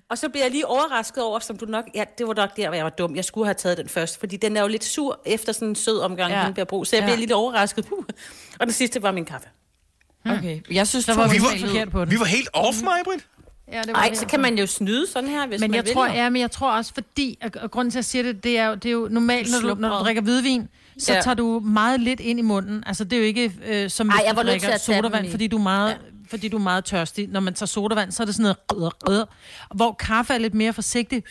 [0.09, 1.85] Og så bliver jeg lige overrasket over, som du nok...
[1.95, 3.15] Ja, det var nok der, hvor jeg var dum.
[3.15, 5.75] Jeg skulle have taget den først, fordi den er jo lidt sur efter sådan en
[5.75, 6.37] sød omgang Ja.
[6.37, 6.43] ja.
[6.45, 6.87] hindbærbrug.
[6.87, 7.05] Så jeg Ja.
[7.05, 7.85] bliver lidt overrasket.
[7.85, 8.03] Puh.
[8.59, 9.47] Og den sidste var min kaffe.
[10.25, 10.59] Okay.
[10.71, 12.11] Jeg synes, Der var vi lyder- forkert på den.
[12.11, 13.25] Vi var helt off, Majbrit.
[13.71, 15.93] Ja, det Nej, så kan man jo snyde sådan her, hvis men man jeg vil.
[15.93, 18.43] tror, ja, men jeg tror også, fordi, og, og grunden til, at jeg siger det,
[18.43, 20.67] det er jo, det er jo normalt, når du, når du drikker hvidvin,
[20.99, 21.21] så Ja.
[21.21, 22.83] tager du meget lidt ind i munden.
[22.87, 25.47] Altså, det er jo ikke øh, som Ej, hvis jeg du var drikker sodavand, fordi
[25.47, 25.89] du er meget...
[25.89, 25.95] Ja.
[26.29, 27.27] Fordi du er meget tørstig.
[27.27, 28.91] Når man tager sodavand, så er det sådan noget...
[29.09, 29.25] Øh, øh,
[29.75, 31.23] hvor kaffe er lidt mere forsigtig,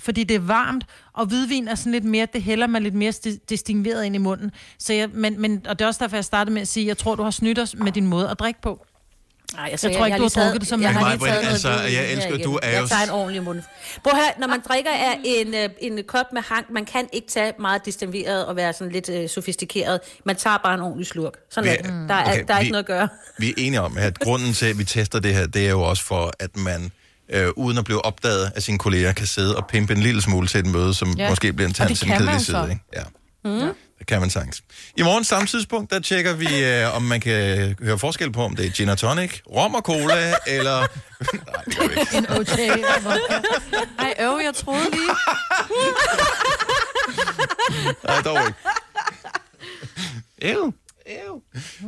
[0.00, 0.84] fordi det er varmt,
[1.14, 4.18] og hvidvin er sådan lidt mere, det hælder man lidt mere sti- distingueret ind i
[4.18, 4.50] munden.
[4.78, 6.98] Så jeg, men, men, og det er også derfor, jeg startede med at sige, jeg
[6.98, 8.86] tror, du har snydt os med din måde at drikke på.
[9.54, 11.42] Nej, Jeg tror ikke, du har drukket det som jeg en har Mig, lige taget
[11.42, 13.62] noget altså, hvidvin jeg elsker, du er Jeg jo- tager en ordentlig mund.
[14.04, 17.28] Prøv her, når man drikker af en, øh, en kop med hang, man kan ikke
[17.28, 20.00] tage meget distingueret og være sådan lidt øh, sofistikeret.
[20.24, 21.32] Man tager bare en ordentlig slurk.
[21.50, 22.06] Sådan Vi- er.
[22.08, 23.08] Der er, okay, der er vi- ikke noget at gøre.
[23.38, 25.82] Vi er enige om, at grunden til, at vi tester det her, det er jo
[25.82, 26.90] også for, at man
[27.32, 30.48] øh, uden at blive opdaget af sine kolleger, kan sidde og pimpe en lille smule
[30.48, 31.22] til et møde, som ja.
[31.22, 31.28] Ja.
[31.30, 32.66] måske bliver en tand til en kedelig side.
[32.70, 32.82] Ikke?
[32.96, 33.02] Ja.
[33.44, 33.74] Mm.
[33.98, 34.62] Det kan man sagtens.
[34.96, 38.56] I morgen samme tidspunkt, der tjekker vi, øh, om man kan høre forskel på, om
[38.56, 40.78] det er gin og tonic, rom og cola, eller...
[41.52, 42.16] Nej, det gør vi ikke.
[42.18, 42.68] En OJ.
[43.98, 45.10] Ej, øv, jeg troede lige.
[48.04, 48.58] Nej, dog ikke.
[50.42, 50.70] Ew.
[51.10, 51.34] Ew.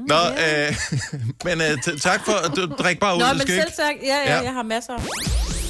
[0.09, 0.77] Nå, øh,
[1.47, 3.21] men øh, t- tak for, at du drik bare ud.
[3.21, 3.95] Nå, men skal selv tak.
[4.03, 4.41] Ja, ja, Ja.
[4.43, 4.93] jeg har masser.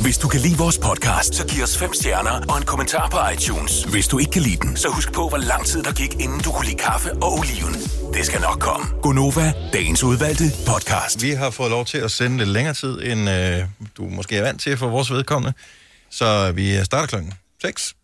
[0.03, 3.19] Hvis du kan lide vores podcast, så giv os fem stjerner og en kommentar på
[3.35, 3.85] iTunes.
[3.85, 6.41] Hvis du ikke kan lide den, så husk på, hvor lang tid der gik, inden
[6.41, 7.75] du kunne lide kaffe og oliven.
[8.15, 8.87] Det skal nok komme.
[9.03, 11.23] Gonova, dagens udvalgte podcast.
[11.23, 13.59] Vi har fået lov til at sende lidt længere tid, end øh,
[13.97, 15.55] du måske er vant til for vores vedkommende.
[16.11, 17.33] Så vi starter klokken
[17.63, 17.95] 6,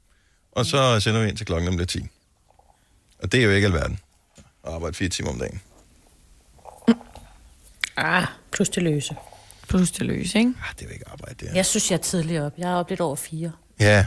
[0.53, 2.07] og så sender vi ind til klokken bliver 10.
[3.23, 3.99] Og det er jo ikke alverden
[4.69, 5.61] at arbejde fire timer om dagen.
[7.97, 9.17] Ah, plus det løse.
[9.69, 10.53] Plus til løs, ikke?
[10.63, 11.55] Ah, det er jo ikke arbejde, det er.
[11.55, 12.53] Jeg synes, jeg er tidligere op.
[12.59, 13.53] Jeg er oppe lidt over fire.
[13.81, 14.07] Ja,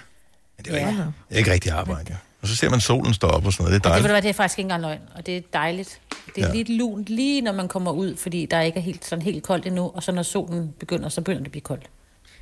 [0.57, 0.89] men det er, jo Ja.
[0.91, 2.16] ikke, det er ikke rigtig arbejde, ja.
[2.41, 3.84] Og så ser man solen stå op og sådan noget.
[3.84, 4.14] Det er Og det, dejligt.
[4.14, 6.01] hvad, det er faktisk ikke engang løgn, og det er dejligt.
[6.36, 6.53] Det er Ja.
[6.53, 9.66] lidt lunt, lige når man kommer ud, fordi der ikke er helt, sådan helt koldt
[9.66, 11.84] endnu, og så når solen begynder, så begynder det at blive koldt.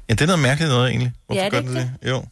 [0.09, 1.11] Ja, det er noget mærkeligt noget, egentlig.
[1.25, 2.09] Hvorfor Ja, er det gør ikke det?
[2.09, 2.15] Jo.
[2.17, 2.27] Det er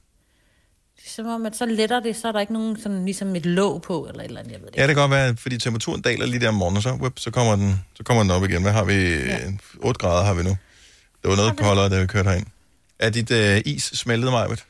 [1.15, 3.81] som om, at så letter det, så er der ikke nogen sådan, ligesom et låg
[3.81, 6.01] på, eller et eller andet, jeg ved det Ja, det kan godt være, fordi temperaturen
[6.01, 8.43] daler lige der om morgenen, og så, whip, så, kommer den, så kommer den op
[8.43, 8.61] igen.
[8.61, 8.93] Hvad har vi?
[9.13, 9.37] Ja.
[9.79, 10.49] 8 grader har vi nu.
[11.21, 12.45] Det var noget koldere, da vi kørte herind.
[12.99, 14.63] Er dit øh, is smeltet, Majbet,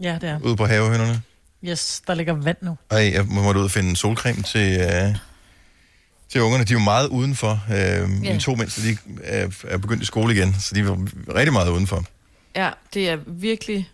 [0.00, 0.40] Ja, det er.
[0.42, 1.22] ude på havehønderne?
[1.64, 2.76] Yes, der ligger vand nu.
[2.90, 5.16] Ej, jeg må måtte ud og finde en solcreme til, øh,
[6.28, 6.64] til ungerne.
[6.64, 7.60] De er jo meget udenfor.
[7.74, 10.98] Øh, Mine to mindste, de er, er begyndt i skole igen, så de var
[11.34, 12.04] rigtig meget udenfor.
[12.56, 13.90] Ja, det er virkelig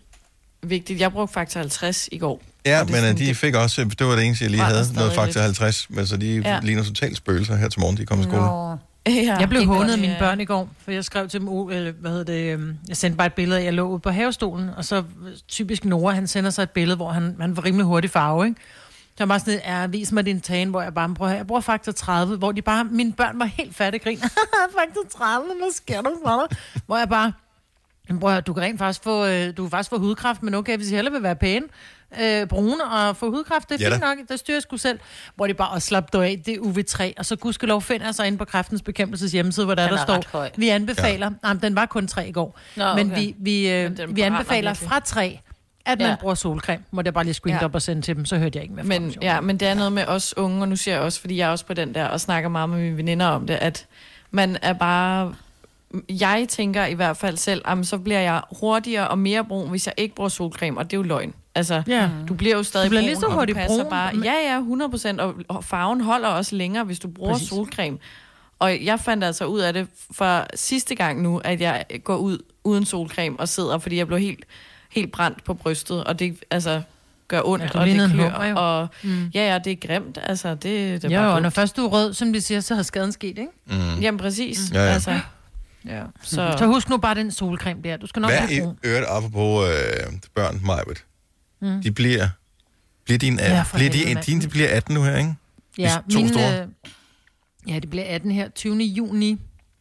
[0.63, 0.99] vigtigt.
[0.99, 2.41] Jeg brugte faktor 50 i går.
[2.65, 4.93] Ja, men er øh, sådan, de fik også, det var det eneste, jeg lige havde,
[4.95, 5.37] noget faktor lidt.
[5.59, 6.59] 50, men så de Ja.
[6.63, 8.41] ligner totalt spøgelser her til morgen, de kom i skole.
[8.41, 8.77] Nå.
[9.07, 11.91] Ja, jeg blev hånet af mine børn i går, for jeg skrev til dem, eller,
[11.91, 14.85] hvad hedder det, øhm, jeg sendte bare et billede jeg lå ude på havestolen, og
[14.85, 15.03] så øh,
[15.47, 18.61] typisk Nora, han sender sig et billede, hvor han, han var rimelig hurtig farve, ikke?
[19.07, 21.61] Så jeg var sådan, ja, vis mig din tan, hvor jeg bare prøver, jeg bruger
[21.61, 24.17] faktor 30, hvor de bare, mine børn var helt fattige grin.
[24.79, 26.57] faktor 30, hvad sker der for dig?
[26.85, 27.31] Hvor jeg bare,
[28.11, 30.43] "Jamen, prøv at høre, du kan rent faktisk få, øh, du kan faktisk få hudkræft,
[30.43, 31.65] men okay, hvis I hellere vil være pæne,
[32.21, 34.99] øh, brune og få hudkræft, det er Ja fint nok, det styrer jeg sgu selv.
[35.35, 38.15] Hvor de bare, og slap du af, det er UV3, og så gudskelov finder jeg
[38.15, 41.47] sig inde på kræftens bekæmpelses hjemmeside, hvor der, Den der er står, vi anbefaler, ja.
[41.49, 43.21] jamen, den var kun 3 i går, Nå, men okay.
[43.21, 45.39] vi, vi, øh, Men vi anbefaler fra 3,
[45.85, 46.15] at man Ja.
[46.21, 46.83] bruger solcreme.
[46.91, 47.65] Må jeg bare lige screen Ja.
[47.65, 49.13] op og sende til dem, så hørte jeg ikke mere fra Men, dem.
[49.21, 51.47] ja, men det er noget med os unge, og nu siger jeg også, fordi jeg
[51.47, 53.85] er også på den der, og snakker meget med mine veninder om det, at
[54.31, 55.33] man er bare...
[56.09, 59.85] Jeg tænker i hvert fald selv, at så bliver jeg hurtigere og mere brun, hvis
[59.87, 61.33] jeg ikke bruger solcreme, og det er jo løgn.
[61.55, 62.09] Altså, Ja.
[62.27, 64.11] du bliver jo stadig Du bliver brun, lige så og du hurtigt passer brun, Bare,
[64.23, 67.49] ja, ja, 100 og, og farven holder også længere, hvis du bruger Præcis.
[67.49, 67.97] Solcreme.
[68.59, 72.37] Og jeg fandt altså ud af det for sidste gang nu, at jeg går ud
[72.63, 74.43] uden solcreme og sidder, fordi jeg blev helt,
[74.89, 76.81] helt brændt på brystet, og det altså
[77.27, 79.31] gør ondt, Ja, og det en klør, hummer og Mm.
[79.33, 81.85] ja, ja, det er grimt, altså, det, det er Jo, bare og når først du
[81.85, 83.47] er rød, som de siger, så har skaden sket, ikke?
[83.65, 83.99] Mm.
[84.01, 84.93] Jamen præcis, Ja, ja.
[84.93, 85.19] altså.
[85.85, 86.03] Ja.
[86.23, 87.97] Så, Så, husk nu bare den solcreme der.
[87.97, 91.03] Du skal nok Hvad i øvrigt, apropos øh, børn, Majbet,
[91.61, 91.81] Mm.
[91.81, 92.29] de bliver,
[93.05, 95.33] bliver din, Ja, bliver de, helvede, dine, de bliver 18 nu her, ikke?
[95.77, 96.61] Ja, to mine, store.
[96.61, 96.67] øh,
[97.67, 98.83] ja, det bliver 18 her, 20.
[98.83, 99.37] juni.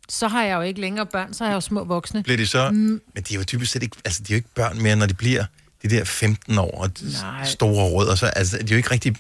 [0.09, 2.23] Så har jeg jo ikke længere børn, så har jeg jo små voksne.
[2.23, 2.71] Bliver de så...
[2.71, 3.01] Mm.
[3.15, 3.97] Men de er jo typisk set ikke...
[4.05, 5.45] Altså, de er jo ikke børn mere, når de bliver
[5.83, 7.45] de der 15 år og de Nej.
[7.45, 8.15] store rødder.
[8.15, 9.17] Så, altså, de er jo ikke rigtig...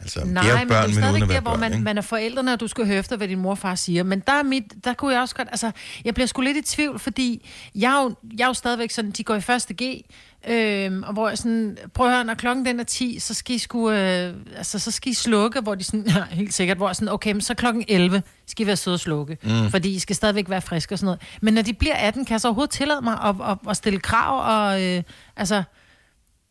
[0.00, 1.84] Altså, Nej, men børn, det er men, uden stadig at der, hvor børn, man, ikke?
[1.84, 4.02] man er forældrene, og du skal høre efter, hvad din mor og far siger.
[4.02, 5.48] Men der, er mit, der kunne jeg også godt...
[5.50, 5.70] Altså,
[6.04, 9.10] jeg bliver sgu lidt i tvivl, fordi jeg er jo, jeg er jo stadigvæk sådan,
[9.10, 10.04] de går i første G,
[10.48, 13.56] øhm, og hvor jeg sådan, prøv at høre, når klokken den er 10, så skal
[13.56, 16.92] I, sgu, øh, altså, så skal I slukke, hvor de sådan, ja, helt sikkert, hvor
[16.92, 19.70] sådan, okay, men så klokken 11 skal I være søde og slukke, mm.
[19.70, 21.20] fordi I skal stadigvæk være friske og sådan noget.
[21.40, 24.00] Men når de bliver 18, kan jeg så overhovedet tillade mig at, at, at stille
[24.00, 25.02] krav, og øh,
[25.36, 25.62] altså...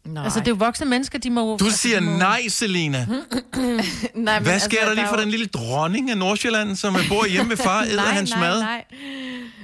[0.08, 0.24] Nej.
[0.24, 1.58] Altså, det er jo voksne mennesker, de må...
[1.58, 2.18] Du altså, siger de må...
[2.18, 3.08] nej, Selina.
[4.16, 7.50] nej, Hvad sker der lige for jo- den lille dronning af Nordsjælland, som bor hjemme
[7.50, 8.60] med far æder nej, hans nej, mad?
[8.60, 8.84] Nej.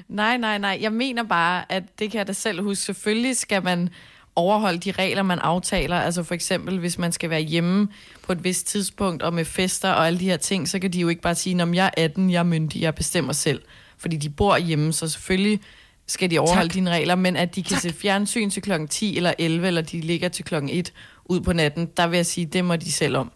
[0.08, 0.78] nej, nej, nej.
[0.82, 2.84] Jeg mener bare, at det kan jeg da selv huske.
[2.84, 3.90] Selvfølgelig skal man
[4.36, 6.00] overholde de regler, man aftaler.
[6.00, 7.88] Altså for eksempel, hvis man skal være hjemme
[8.22, 11.00] på et vist tidspunkt, og med fester og alle de her ting, så kan de
[11.00, 13.62] jo ikke bare sige, om jeg er 18, jeg er myndig, jeg bestemmer selv.
[13.98, 15.60] Fordi de bor hjemme, så selvfølgelig
[16.08, 16.74] skal de overholde Tak.
[16.74, 17.82] dine regler, men at de kan tak.
[17.82, 20.94] se fjernsyn til klokken 10 eller 11, eller de ligger til klokken 1
[21.26, 23.32] ud på natten, der vil jeg sige, det må de selv om.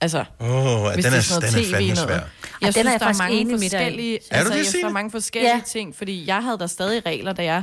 [0.00, 2.14] Altså, oh, hvis den det er, sådan den er TV fandme svær.
[2.14, 2.20] Jeg
[2.62, 4.92] den synes, er jeg der er mange forskellige, Er du altså, det, jeg der er
[4.92, 5.56] mange forskellige Ja.
[5.56, 5.62] ja.
[5.66, 7.62] ting, fordi jeg havde der stadig regler, da jeg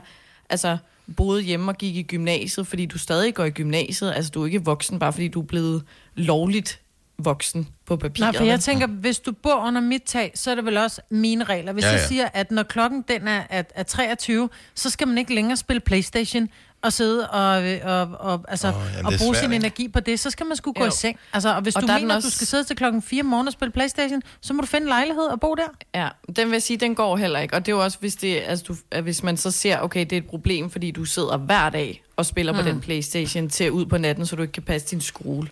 [0.50, 0.78] altså,
[1.18, 4.14] boede hjemme og gik i gymnasiet, fordi du stadig går i gymnasiet.
[4.16, 5.84] Altså, du er ikke voksen, bare fordi du er blevet
[6.16, 6.80] lovligt
[7.18, 8.20] voksen på papiret.
[8.34, 11.02] Nej, for jeg tænker, hvis du bor under mit tag, så er det vel også
[11.10, 11.74] mine regler.
[11.74, 15.08] Hvis Ja, ja, jeg siger, at når klokken den er, er, er 23, så skal
[15.08, 16.50] man ikke længere spille Playstation
[16.82, 19.66] og sidde og, og, og, altså, oh, jamen, og bruge svært, sin ikke?
[19.66, 20.20] energi på det.
[20.20, 20.88] Så skal man sgu gå Jo.
[20.88, 21.18] i seng.
[21.34, 23.02] Altså, og hvis Og du er mener, den at du også- skal sidde til klokken
[23.02, 25.68] 4 om morgenen og spille Playstation, så må du finde en lejlighed og bo der.
[25.96, 27.56] Ja, den vil jeg sige, den går heller ikke.
[27.56, 30.00] Og det er jo også, hvis, det, altså, du, at hvis man så ser, okay,
[30.00, 32.60] det er et problem, fordi du sidder hver dag og spiller mm.
[32.60, 35.48] på den Playstation til ud på natten, så du ikke kan passe din skole.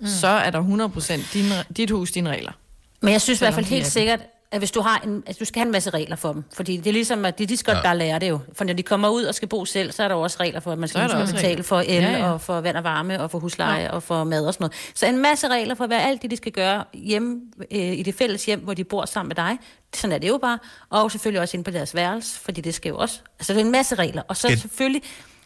[0.00, 0.06] Mm.
[0.06, 0.88] Så er der
[1.28, 1.44] 100% din,
[1.76, 2.52] dit hus, dine regler.
[3.00, 4.20] Men jeg synes i hvert fald helt sikkert,
[4.50, 6.44] at hvis du har en, altså, du skal have en masse regler for dem.
[6.54, 7.82] Fordi det er ligesom, at de, de skal ja.
[7.82, 8.38] bare lære det jo.
[8.52, 10.60] For når de kommer ud og skal bo selv, så er der jo også regler
[10.60, 11.62] for, at man skal, at også betale regler.
[11.64, 13.90] for el Ja, ja, og for vand og varme og for husleje ja.
[13.90, 14.74] og for mad og sådan noget.
[14.94, 17.40] Så en masse regler for, hvad alt det, de skal gøre hjemme
[17.70, 19.58] øh, i det fælles hjem, hvor de bor sammen med dig.
[19.94, 20.58] Sådan er det jo bare.
[20.90, 23.20] Og selvfølgelig også inde på deres værelse, fordi det skal jo også...
[23.38, 24.22] Altså, det er en masse regler.
[24.28, 25.02] Og så Skal- selvfølgelig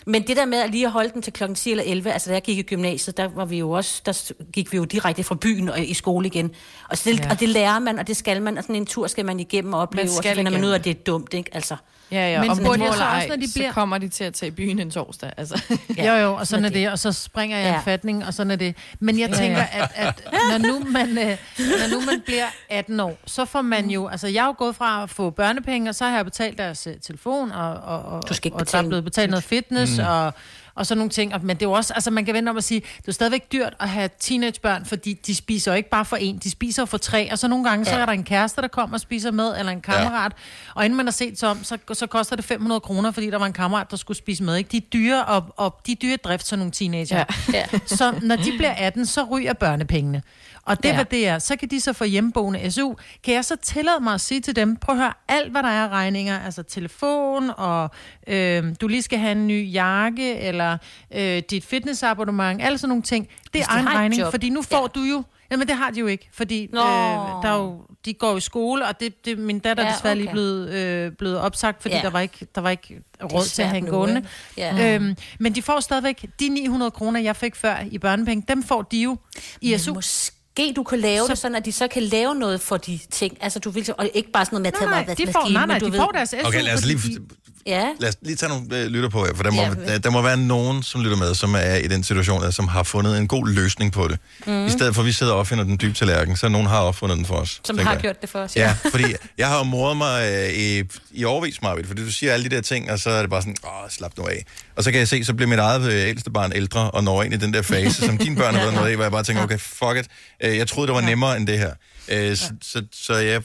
[0.07, 2.31] Men det der med at lige at holde den til klokken 10 eller 11, altså
[2.31, 5.23] da jeg gik i gymnasiet, der var vi jo også, der gik vi jo direkte
[5.25, 6.51] fra byen og i skole igen.
[6.89, 7.17] Og, så, Ja.
[7.25, 7.31] ja.
[7.31, 9.73] og det lærer man, og det skal man, og sådan en tur skal man igennem
[9.73, 11.51] og opleve, og så finder man ud af, at det er dumt, ikke?
[11.55, 11.77] Altså.
[12.13, 14.09] Ja, ja, Men på jeg mål så ej, også, når de bliver- så kommer de
[14.09, 15.33] til at tage i byen en torsdag.
[15.37, 15.63] Altså.
[15.97, 16.17] Ja.
[16.17, 17.71] Jo, jo, og sådan er det, og så springer jeg ja.
[17.73, 17.77] Ja.
[17.79, 18.77] en fatning, og sådan er det.
[19.01, 19.67] Men jeg Ja, tænker, ja.
[19.83, 23.91] at, at når, nu man, øh, når nu man bliver 18 år, så får man
[23.91, 26.59] jo, altså jeg er jo gået fra at få børnepenge, og så har jeg betalt
[26.59, 29.31] deres øh, telefon, og, og, og, Du skal ikke og der er betale blevet betalt
[29.31, 30.05] noget fitness, mm.
[30.07, 30.35] og,
[30.75, 31.33] og sådan nogle ting.
[31.43, 33.53] Men det er jo også, altså man kan vente om at sige, det er stadigvæk
[33.53, 36.99] dyrt at have teenagebørn, fordi de spiser jo ikke bare for en, de spiser for
[36.99, 37.99] tre, og så nogle gange, så Ja.
[38.01, 40.71] er der en kæreste, der kommer og spiser med, eller en kammerat, ja.
[40.75, 43.39] og inden man har set sig om, så, så koster det 500 kroner, fordi der
[43.39, 44.57] var en kammerat, der skulle spise med.
[44.57, 44.69] Ikke?
[44.73, 47.17] De er dyre, og, og de er dyre drift, sådan nogle teenager.
[47.19, 47.25] Ja.
[47.73, 47.79] Ja.
[47.87, 50.23] Så når de bliver 18, så ryger børnepengene.
[50.63, 50.95] Og det, ja.
[50.95, 52.95] Hvad det er, så kan de så få hjemmeboende SU.
[53.25, 55.69] Kan jeg så tillade mig at sige til dem, prøv at høre, alt hvad der
[55.69, 57.91] er regninger, altså telefon, og
[58.27, 60.79] øh, du lige skal have en ny jakke, eller
[61.15, 64.31] øh, dit fitnessabonnement, alle sådan nogle ting, det er egen regning, job.
[64.31, 65.01] fordi nu får ja.
[65.01, 65.23] du jo
[65.53, 68.87] Jamen, det har de jo ikke, fordi øh, der er jo, de går i skole,
[68.87, 70.33] og det, det, min datter er Ja, desværre lige okay.
[70.33, 72.01] blevet, øh, blevet opsagt, fordi Ja.
[72.03, 74.27] der var ikke, der var ikke råd til at hænge nu, gående.
[74.57, 74.95] Ja.
[74.95, 78.83] Øhm, men de får stadigvæk, de 900 kroner, jeg fik før i børnepenge, dem får
[78.83, 79.17] de jo
[79.61, 79.95] i SU.
[79.95, 80.40] Måske
[80.77, 83.37] du kan lave Så- det sådan, at de så kan lave noget for de ting.
[83.41, 85.33] Altså, du vil, og ikke bare sådan noget med at tage Nej, mig nej, de
[85.33, 86.49] får, nej, nej, de får deres SU.
[86.49, 87.19] Okay, lad os lige,
[87.67, 87.89] Ja.
[87.99, 90.11] lad os lige tage nogle øh, lytter på her, for der må, Ja, der, der
[90.11, 93.29] må være nogen, som lytter med, som er i den situation, som har fundet en
[93.29, 94.19] god løsning på det.
[94.47, 94.67] Mm.
[94.67, 97.19] I stedet for, at vi sidder og opfinder den dybe tallerken, så nogen har opfundet
[97.19, 97.61] den for os.
[97.65, 98.01] Som har jeg.
[98.01, 98.57] gjort det for os.
[98.57, 99.05] Ja, fordi
[99.39, 100.83] jeg har jo moret mig øh, i,
[101.13, 103.43] i overvis, Marvind, fordi du siger alle de der ting, og så er det bare
[103.43, 104.45] sådan, åh, slap nu af.
[104.77, 107.23] Og så kan jeg se, så bliver mit eget øh, ældste barn ældre, og når
[107.23, 109.23] ind i den der fase, som dine børn har været noget i, hvor jeg bare
[109.23, 110.07] tænker, okay, fuck it.
[110.45, 111.73] Øh, jeg troede, det var nemmere end det her.
[112.09, 113.43] Øh, så, så, så jeg,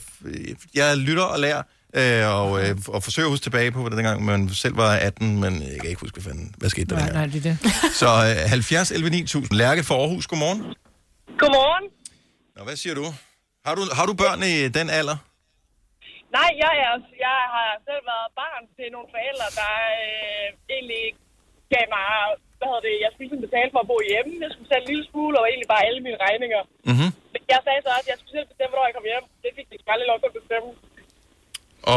[0.74, 1.62] jeg lytter og lærer,
[2.00, 5.40] øh, og, øh, og forsøger at huske tilbage på, hvordan dengang man selv var 18,
[5.40, 7.26] men jeg kan ikke huske, hvad, fanden, hvad skete der Nej, dengang.
[7.26, 7.56] nej, det er det.
[8.02, 9.58] Så øh, 70 11 9000.
[9.62, 10.60] Lærke for Aarhus, godmorgen.
[11.42, 11.84] Godmorgen.
[12.56, 13.06] Nå, hvad siger du?
[13.66, 15.18] Har du, har du børn i den alder?
[16.38, 16.94] Nej, jeg, er,
[17.26, 19.72] jeg har selv været barn til nogle forældre, der
[20.02, 20.46] øh,
[20.76, 21.04] egentlig
[21.74, 22.06] gav mig,
[22.58, 24.30] hvad hedder det, jeg skulle ligesom betale for at bo hjemme.
[24.42, 26.62] Jeg skulle betale en lille smule, og egentlig bare alle mine regninger.
[26.90, 27.10] Mm-hmm.
[27.32, 29.24] Men jeg sagde så også, at jeg skulle selv bestemme, hvornår jeg kom hjem.
[29.44, 30.68] Det fik de aldrig lov til at bestemme.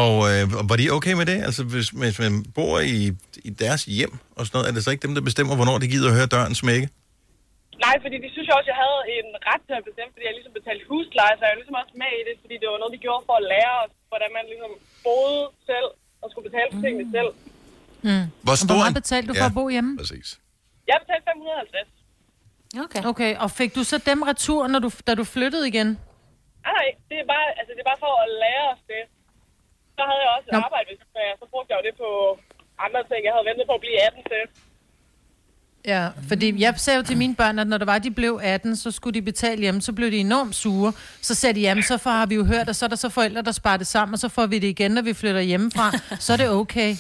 [0.01, 1.37] Og øh, var de okay med det?
[1.47, 3.01] Altså, hvis, hvis man bor i,
[3.47, 5.87] i deres hjem og sådan noget, er det så ikke dem, der bestemmer, hvornår de
[5.93, 6.87] gider at høre døren smække?
[7.85, 10.23] Nej, fordi de synes jo også, at jeg havde en ret til at bestemme, fordi
[10.29, 12.77] jeg ligesom betalte husleje, så jeg var ligesom også med i det, fordi det var
[12.81, 14.71] noget, de gjorde for at lære os, hvordan man ligesom
[15.07, 15.89] boede selv
[16.23, 17.31] og skulle betale for tingene selv.
[18.07, 18.25] Mm.
[18.45, 19.51] Hvor Og stor Hvor meget betalte du for Ja.
[19.53, 19.91] at bo hjemme?
[20.01, 20.27] Præcis.
[20.91, 22.83] Jeg betalte 550.
[22.85, 23.01] Okay.
[23.11, 25.89] Okay, og fik du så dem retur, når du, da du flyttede igen?
[26.65, 29.03] Nej, nej, det er bare, altså, det er bare for at lære os det.
[29.99, 30.61] Så havde jeg også et Nå.
[30.67, 32.09] arbejde, jeg, så brugte jeg jo det på
[32.85, 33.19] andre ting.
[33.27, 34.43] Jeg havde ventet på at blive 18 til.
[35.85, 38.75] Ja, fordi jeg sagde jo til mine børn, at når det var, de blev 18,
[38.75, 40.93] så skulle de betale hjemme, så blev de enormt sure.
[41.21, 43.09] Så sagde de, jamen så får, har vi jo hørt, at så er der så
[43.09, 45.91] forældre, der sparer det sammen, og så får vi det igen, når vi flytter hjemmefra.
[46.25, 46.95] Så er det okay.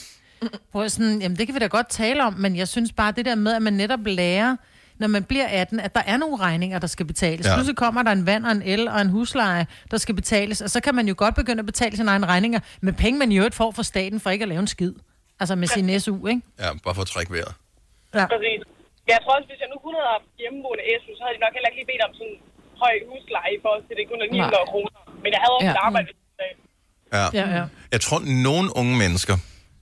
[0.71, 3.11] Prøv at sådan, jamen det kan vi da godt tale om, men jeg synes bare
[3.11, 4.55] det der med, at man netop lærer,
[4.99, 7.45] når man bliver 18, at der er nogle regninger, der skal betales.
[7.47, 7.53] Ja.
[7.55, 10.69] Pludselig kommer der en vand og en el og en husleje, der skal betales, og
[10.69, 13.37] så kan man jo godt begynde at betale sine egne regninger med penge, man i
[13.37, 14.93] øvrigt får fra staten for ikke at lave en skid.
[15.41, 16.41] Altså med sin SU, ikke?
[16.63, 17.53] Ja, bare for at trække vejret.
[18.19, 18.25] Ja.
[18.33, 18.59] Præcis.
[19.11, 21.53] Jeg tror også, hvis jeg nu kun havde haft hjemmeboende SU, så havde de nok
[21.57, 22.37] heller ikke lige bedt om sådan en
[22.83, 24.71] høj husleje til, at det kun er 900 Nej.
[24.71, 24.91] kroner.
[25.23, 25.75] Men jeg havde også Ja.
[25.77, 26.07] et arbejde.
[27.17, 27.25] Ja.
[27.39, 27.63] Ja, ja.
[27.95, 28.19] Jeg tror,
[28.49, 29.35] nogle unge mennesker,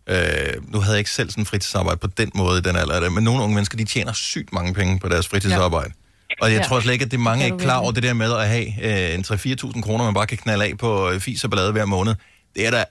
[0.08, 3.12] øh, nu havde jeg ikke selv sådan fritidsarbejde på den måde i den alder, det,
[3.14, 5.94] men nogle unge mennesker, de tjener sygt mange penge på deres fritidsarbejde.
[6.42, 6.64] Og jeg Ja.
[6.68, 8.32] tror slet ikke, at det er mange Det er ikke klar over det der med
[8.44, 11.50] at have øh, en 3-4.000 kroner, man bare kan knalde af på øh, fis og
[11.52, 12.14] ballade hver måned.
[12.56, 12.84] Det er der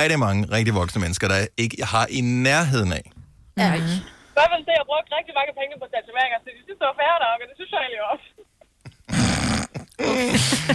[0.00, 3.04] rigtig mange rigtig voksne mennesker, der ikke har i nærheden af.
[3.62, 3.68] Ja.
[3.74, 3.78] I
[4.36, 6.96] hvert fald det, jeg brugte rigtig mange penge på tatoveringer, så de synes, det var
[7.02, 8.26] færre nok, og det synes jeg egentlig også.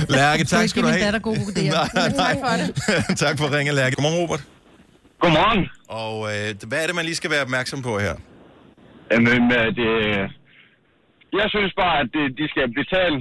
[0.09, 1.05] Lærke, tak skal du min have.
[1.05, 1.71] datter gode idéer.
[1.76, 2.67] Nej, Men tak for det.
[3.26, 3.95] tak for ringe, Lærke.
[3.95, 4.41] Godmorgen, Robert.
[5.21, 5.63] Godmorgen.
[6.01, 8.15] Og øh, hvad er det, man lige skal være opmærksom på her?
[9.11, 9.89] Jamen, øh, det,
[11.39, 13.17] jeg synes bare, at det, de skal betale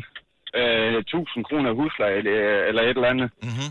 [0.58, 2.36] øh, 1000 kroner husleje eller,
[2.68, 3.30] eller et eller andet.
[3.42, 3.70] Mm-hmm.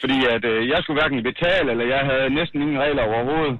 [0.00, 3.58] Fordi at øh, jeg skulle hverken betale, eller jeg havde næsten ingen regler overhovedet.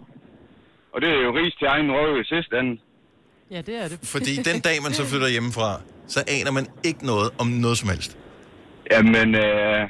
[0.92, 2.74] Og det er jo ris til egen røv i sidste ende.
[3.50, 3.98] Ja, det er det.
[4.14, 5.70] Fordi den dag, man så flytter hjemmefra,
[6.14, 8.18] så aner man ikke noget om noget som helst.
[8.92, 9.80] Jamen, øh,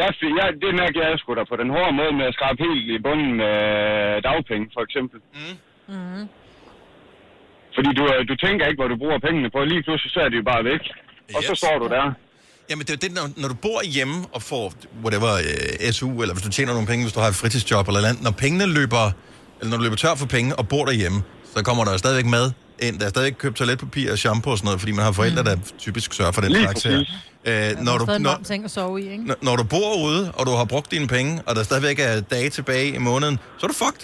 [0.00, 0.08] jeg,
[0.38, 2.98] jeg, det mærker jeg sgu da på den hårde måde med at skrabe helt i
[3.06, 3.56] bunden med
[4.28, 5.18] dagpenge, for eksempel.
[5.38, 5.56] Mm.
[5.94, 6.24] Mm.
[7.76, 9.58] Fordi du, øh, du tænker ikke, hvor du bruger pengene på.
[9.72, 10.82] Lige pludselig så er det jo bare væk.
[11.36, 11.58] Og så Yes.
[11.62, 12.04] står du der.
[12.70, 14.64] Jamen, det er det, når, når du bor hjemme og får
[15.04, 15.32] whatever,
[15.86, 18.22] uh, SU, eller hvis du tjener nogle penge, hvis du har et fritidsjob eller noget,
[18.26, 19.04] når pengene løber,
[19.58, 21.18] eller når du løber tør for penge og bor derhjemme,
[21.54, 22.46] så kommer der jo stadigvæk mad
[22.86, 22.94] ind.
[22.98, 25.56] Der er stadigvæk købt toiletpapir og shampoo og sådan noget, fordi man har forældre, der
[25.78, 26.98] typisk sørger for den Lige slags her.
[27.48, 29.24] Øh, når, du, Stadig når, seng at sove i, ikke?
[29.30, 32.14] når, når du bor ude, og du har brugt dine penge, og der stadigvæk er
[32.34, 34.02] dage tilbage i måneden, så er du fucked.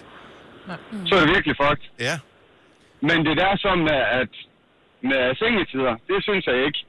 [1.09, 1.87] Så er det virkelig fucked.
[2.09, 2.17] Ja.
[3.09, 4.33] Men det der som, øh, at
[5.11, 6.81] med sengetider, det synes jeg ikke.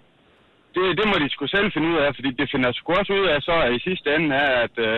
[0.76, 3.26] Det, det må de sgu selv finde ud af, fordi det finder sgu også ud
[3.34, 4.96] af, så i sidste ende er, at øh,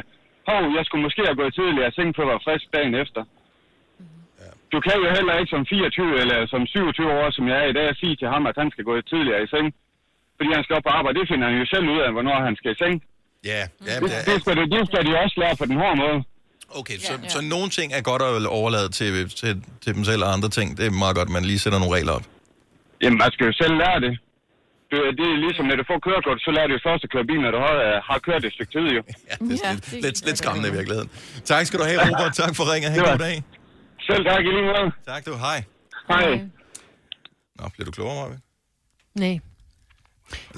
[0.49, 3.21] hov, jeg skulle måske have gået tidligere i seng at være frisk dagen efter.
[4.73, 7.75] Du kan jo heller ikke som 24 eller som 27 år, som jeg er i
[7.79, 9.67] dag, sige til ham, at han skal gå tidligere i seng.
[10.37, 11.15] Fordi han skal op på arbejde.
[11.19, 12.95] Det finder han jo selv ud af, hvornår han skal i seng.
[13.51, 16.17] Ja, ja Det, det, skal, de, det skal de også lære på den hårde måde.
[16.79, 19.11] Okay, så, så nogle ting er godt at overlade til,
[19.41, 19.51] til,
[19.83, 21.93] til dem selv, og andre ting, det er meget godt, at man lige sætter nogle
[21.97, 22.25] regler op.
[23.03, 24.13] Jamen, man skal jo selv lære det.
[24.91, 27.39] Det, det er ligesom, når du får kørekort, så lærer du først at køre bil,
[27.45, 27.75] når du har,
[28.09, 29.01] har kørt et stykke tid, jo.
[29.29, 31.09] Ja, det er lidt, lidt, lidt skræmmende i virkeligheden.
[31.51, 32.33] Tak skal du have, Robert.
[32.43, 32.91] Tak for ringen.
[32.91, 33.35] Ha' en Det god dag.
[34.11, 34.91] Selv tak, i lige måde.
[35.07, 35.35] Tak du.
[35.35, 35.63] Hej.
[36.07, 36.41] Hej.
[37.59, 38.39] Nå, bliver du klogere, Marve?
[39.15, 39.39] Nej.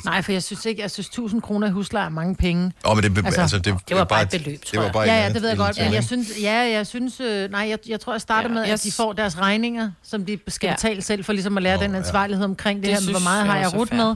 [0.06, 2.72] Nej, for jeg synes ikke, jeg synes 1000 kroner i husleje er mange penge.
[2.86, 5.24] Åh, men det, altså, altså, det, det var bare et beløb, det var bare ja,
[5.24, 8.00] ja, det ved jeg godt, men jeg synes, ja, jeg synes, øh, nej, jeg, jeg
[8.00, 10.74] tror, jeg starter Ja, med, jeg at de får deres regninger, som de skal Ja.
[10.74, 13.24] betale selv, for ligesom at lære den ansvarlighed omkring det, Det her, med, hvor synes
[13.24, 13.96] meget jeg har jeg er fair.
[13.98, 14.16] med,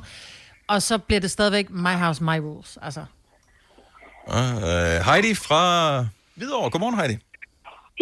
[0.68, 3.06] og så bliver det stadigvæk my house, my rules, altså.
[4.28, 4.34] Uh,
[5.06, 6.06] Heidi fra
[6.36, 6.70] Hvidovre.
[6.70, 7.18] Godmorgen, Heidi.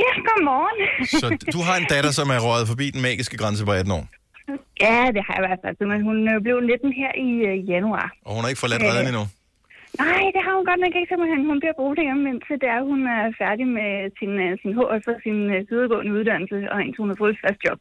[0.04, 0.80] Ja, godmorgen.
[1.22, 4.06] Så du har en datter, som er røget forbi den magiske grænse på 18 år,
[4.86, 5.76] Ja, det har jeg i hvert fald.
[5.94, 8.08] Men hun øh, blev 19 her i øh, januar.
[8.26, 9.26] og hun har ikke forladt Øh, redden endnu.
[10.06, 11.42] Nej, det har hun godt nok ikke simpelthen.
[11.52, 15.04] Hun bliver boende hjemme, indtil det er, hun er færdig med sin, øh, sin HF
[15.14, 17.80] og sin øh, videregående uddannelse, og indtil hun har fået et fast job.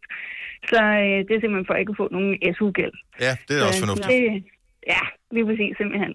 [0.73, 2.95] Så øh, det er simpelthen for ikke at få nogen SU-gæld.
[3.27, 4.09] Ja, det er også Så fornuftigt.
[4.13, 4.23] Det,
[4.93, 5.03] ja,
[5.35, 6.15] lige præcis simpelthen.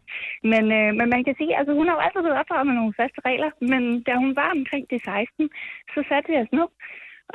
[0.52, 2.98] Men, øh, men man kan sige, altså hun har jo altid været opdraget med nogle
[3.00, 5.50] faste regler, men da hun var omkring de 16,
[5.94, 6.70] så satte vi os ned,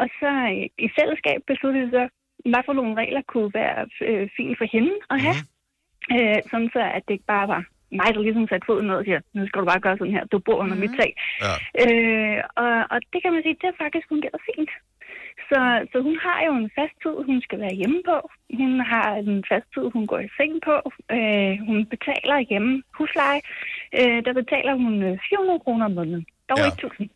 [0.00, 2.04] og så øh, i fællesskab besluttede vi så,
[2.50, 3.78] hvad for nogle regler kunne være
[4.08, 5.38] øh, fint for hende at have.
[5.40, 6.16] Mm-hmm.
[6.16, 7.62] Øh, sådan så, at det ikke bare var
[8.00, 10.24] mig, der ligesom satte foden ned og siger, nu skal du bare gøre sådan her,
[10.32, 10.90] du bor under mm-hmm.
[10.90, 11.10] mit tag.
[11.44, 11.54] Ja.
[11.82, 14.70] Øh, og, og det kan man sige, det har faktisk fungeret fint.
[15.54, 15.62] Så,
[15.92, 18.16] så hun har jo en fast tid, hun skal være hjemme på.
[18.60, 20.76] Hun har en fast tid, hun går i seng på.
[21.16, 23.40] Øh, hun betaler hjemme husleje.
[23.98, 26.24] Øh, der betaler hun øh, 400 kroner om måneden.
[26.50, 26.64] Dog Ja.
[26.68, 27.10] ikke 1000.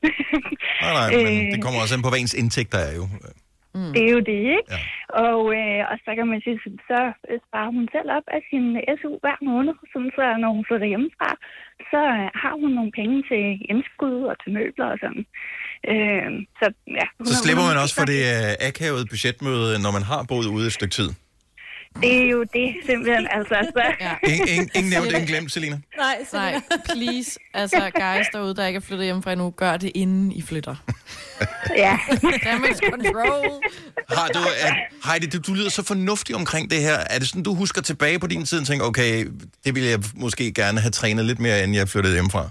[0.84, 1.52] Nej, nej, men Øh.
[1.52, 3.04] det kommer også an på, hvad ens indtægter er jo.
[3.74, 3.92] Mm.
[3.94, 4.70] Det er jo det, ikke?
[4.76, 4.80] Ja.
[5.24, 6.56] Og, øh, og så kan man sige,
[6.90, 7.00] så
[7.30, 8.64] øh, sparer hun selv op af sin
[9.00, 11.30] SU hver måned, sådan så når hun flytter hjemmefra,
[11.92, 15.24] så øh, har hun nogle penge til indskud og til møbler og sådan.
[15.92, 16.30] Øh,
[16.60, 16.66] så
[16.98, 20.66] ja, Så slipper man også for det uh, akavede budgetmøde, når man har boet ude
[20.70, 21.10] et stykke tid.
[22.02, 23.54] Det er jo det simpelthen, altså.
[23.76, 23.82] Så.
[24.00, 24.14] Ja.
[24.28, 25.80] Ingen, ingen, ingen nævnt, ingen glemt, Selina.
[25.96, 27.38] Nej, Nej, please.
[27.54, 30.74] Altså, guys derude, der ikke er flyttet hjemmefra endnu, gør det inden I flytter.
[31.76, 31.98] ja.
[32.44, 33.62] Damage control.
[34.08, 34.72] Har du, er,
[35.10, 36.94] Heidi, du, du lyder så fornuftig omkring det her.
[37.10, 39.26] Er det sådan, du husker tilbage på din tid og tænker, okay,
[39.64, 42.48] det ville jeg måske gerne have trænet lidt mere, inden jeg flyttede hjemmefra?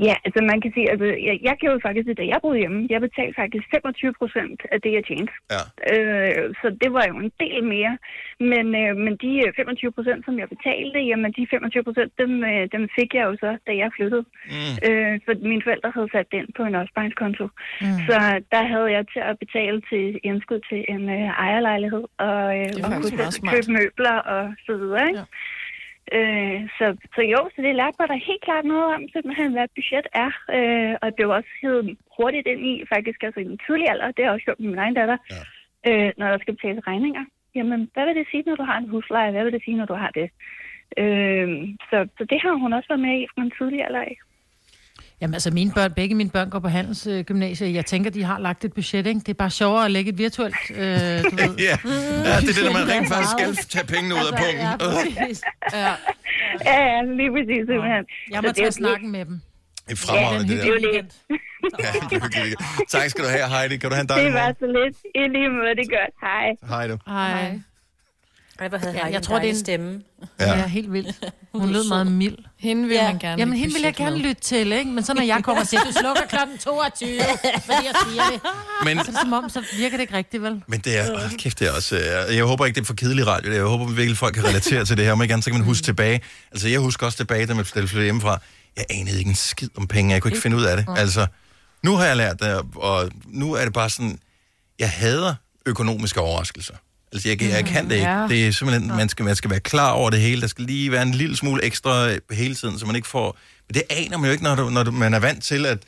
[0.00, 2.86] Ja, altså man kan sige, altså jeg, jeg gjorde faktisk det, da jeg boede hjemme.
[2.90, 5.32] Jeg betalte faktisk 25 procent af det, jeg tjente.
[5.54, 5.62] Ja.
[5.92, 7.94] Øh, så det var jo en del mere.
[8.52, 12.32] Men, øh, men de øh, 25 procent, som jeg betalte, jamen de 25 procent, dem,
[12.50, 14.24] øh, dem fik jeg jo så, da jeg flyttede.
[14.54, 14.74] Mm.
[14.86, 17.44] Øh, for mine forældre havde sat det ind på en opsparingskonto.
[17.80, 17.98] Mm.
[18.06, 18.16] Så
[18.52, 22.88] der havde jeg til at betale til indskud til en øh, ejerlejlighed og, øh, og
[22.96, 23.16] kunne
[23.54, 25.04] købe møbler og så videre.
[25.08, 25.18] Ikke?
[25.18, 25.24] Ja.
[26.16, 29.64] Øh, så, så jo, så det lærte mig da helt klart noget om, simpelthen, hvad
[29.64, 30.30] et budget er.
[30.56, 34.06] Øh, og jeg blev også hævet hurtigt ind i, faktisk altså i den tidlige alder,
[34.06, 35.42] det jeg også gjort med min egen datter, ja.
[35.88, 37.24] øh, når der skal betales regninger.
[37.54, 39.30] Jamen, hvad vil det sige, når du har en husleje?
[39.30, 40.28] Hvad vil det sige, når du har det?
[41.02, 41.48] Øh,
[41.90, 44.16] så, så det har hun også været med i fra en tidlig alder af.
[45.22, 47.74] Jamen altså, mine børn, begge mine børn går på handelsgymnasiet.
[47.74, 49.20] Jeg tænker, de har lagt et budget, ikke?
[49.20, 51.54] Det er bare sjovere at lægge et virtuelt, øh, du ved.
[51.58, 51.76] ja.
[52.28, 54.60] ja, det er det, når man rent faktisk skal tage pengene ud af Altså, pungen.
[54.60, 55.42] ja, præcis.
[55.84, 55.92] ja.
[56.72, 58.04] Ja, lige præcis, simpelthen.
[58.30, 59.40] Jeg Så må er tage snakken med dem.
[59.86, 61.08] Det er fremragende, det er der.
[61.84, 61.92] Ja,
[62.46, 62.84] det er.
[62.88, 63.76] Tak skal du have, Heidi.
[63.76, 64.96] Kan du have en dejlig Det var så lidt.
[65.14, 66.06] I lige måde, det gør.
[66.26, 66.46] Hej.
[66.72, 66.96] Hej du.
[67.06, 67.60] Hej.
[68.62, 70.00] Ej, hvor havde Ja, jeg tror, det er en- stemme.
[70.40, 70.52] Ja.
[70.58, 71.24] Ja, helt vildt.
[71.54, 72.38] Hun lød meget mild.
[72.58, 73.02] Hende vil Ja.
[73.10, 74.18] man gerne Jamen, hende vil jeg gerne med.
[74.24, 74.90] lytte til, ikke?
[74.90, 77.08] Men så når jeg kommer og siger, du slukker klokken 22,
[77.66, 78.40] fordi jeg siger det.
[78.84, 80.62] Men- Så er det som om, så virker det ikke rigtigt, vel?
[80.66, 81.96] Men det er, åh, kæft, det er også,
[82.28, 83.52] øh, jeg håber ikke, det er for kedelig radio.
[83.52, 85.12] Jeg håber virkelig, folk kan relatere til det her.
[85.12, 86.20] Om ikke andet, så kan man huske tilbage.
[86.52, 88.40] Altså, jeg husker også tilbage, da man flyttede hjemmefra.
[88.76, 90.12] Jeg anede ikke en skid om penge.
[90.14, 90.86] Jeg kunne ikke finde ud af det.
[90.96, 91.26] Altså,
[91.82, 94.18] nu har jeg lært det, og nu er det bare sådan,
[94.78, 95.34] jeg hader
[95.66, 96.74] økonomiske overraskelser.
[97.12, 98.08] Altså, jeg, jeg kan det ikke.
[98.08, 98.26] Ja.
[98.28, 100.40] Det er simpelthen, man skal, man skal være klar over det hele.
[100.40, 103.38] Der skal lige være en lille smule ekstra hele tiden, så man ikke får...
[103.68, 105.78] Men det aner man jo ikke, når, du, når du, man er vant til, at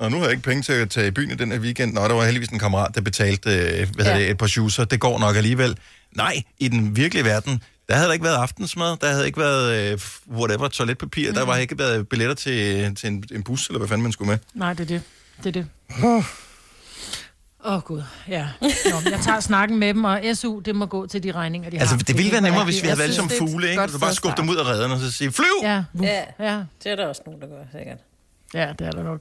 [0.00, 1.92] og nu har jeg ikke penge til at tage i byen i den her weekend.
[1.92, 4.18] Nå, der var heldigvis en kammerat, der betalte øh, hvad ja.
[4.18, 4.84] Det, et par shoeser.
[4.84, 5.76] Det går nok alligevel.
[6.16, 9.92] Nej, i den virkelige verden, der havde der ikke været aftensmad, der havde ikke været,
[9.92, 9.98] øh,
[10.38, 11.34] whatever, toiletpapir, mm.
[11.34, 14.30] der var ikke været billetter til, til en, en bus, eller hvad fanden man skulle
[14.30, 14.38] med.
[14.54, 15.02] Nej, det er det.
[15.44, 16.24] Det er det.
[17.64, 18.02] Åh, oh, Gud.
[18.28, 18.48] Ja.
[18.62, 21.70] Nå, men jeg tager snakken med dem, og SU, det må gå til de regninger,
[21.70, 22.02] de Altså, har.
[22.02, 23.80] det ville være nemmere, hvis vi havde været som fugle, ikke?
[23.80, 25.44] godt Du bare skubbe dem ud af redden, og så sige, flyv!
[25.62, 26.62] Ja, Ja, ja.
[26.84, 27.98] det er der også nogen, der gør, sikkert.
[28.54, 29.20] Ja, det er der nok.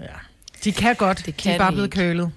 [0.00, 0.06] Ja.
[0.64, 1.26] De kan godt.
[1.26, 2.30] Det kan de er bare blevet kølet.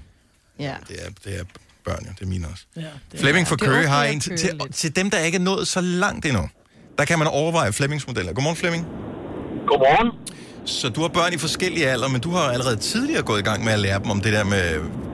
[0.60, 0.76] Ja.
[0.88, 1.44] Det er, det er
[1.86, 2.10] børn, ja.
[2.10, 2.64] Det er mine også.
[2.76, 2.82] Ja,
[3.12, 5.82] det Flemming er Køge har en til, til, til dem, der ikke er nået så
[5.82, 6.50] langt endnu.
[6.98, 8.34] Der kan man overveje Flemmings modeller.
[8.34, 8.84] Godmorgen, Flemming.
[9.68, 10.36] Godmorgen.
[10.78, 13.60] Så du har børn i forskellige alder, men du har allerede tidligere gået i gang
[13.68, 14.66] med at lære dem om det der med,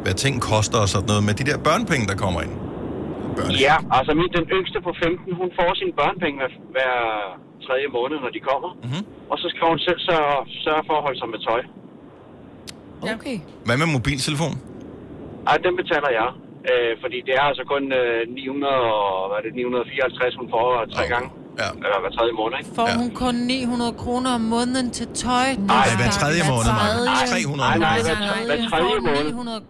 [0.06, 2.54] hvad ting koster og sådan noget, med de der børnepenge, der kommer ind.
[3.68, 6.94] Ja, altså min, den yngste på 15, hun får sine børnepenge hver, hver
[7.66, 8.70] tredje måned, når de kommer.
[8.84, 9.04] Mm-hmm.
[9.32, 11.62] Og så skal hun selv sørge, sørge for at holde sig med tøj.
[13.16, 13.38] Okay.
[13.68, 14.54] Hvad med mobiltelefon?
[15.52, 16.30] Ej, den betaler jeg.
[16.72, 20.66] Øh, fordi det er altså kun øh, 900, og- hvad er det, 954, hun får
[20.96, 21.28] tre gange.
[21.62, 21.70] Ja.
[21.86, 22.72] Eller hver tredje måned, ikke?
[22.80, 25.48] Får hun kun 900 kroner om måneden til tøj?
[25.74, 26.72] Nej, hver tredje måned.
[26.72, 28.46] Nej, 300 nej, nej, måneder.
[28.50, 29.24] hver, tredje måned.
[29.24, 29.62] 900...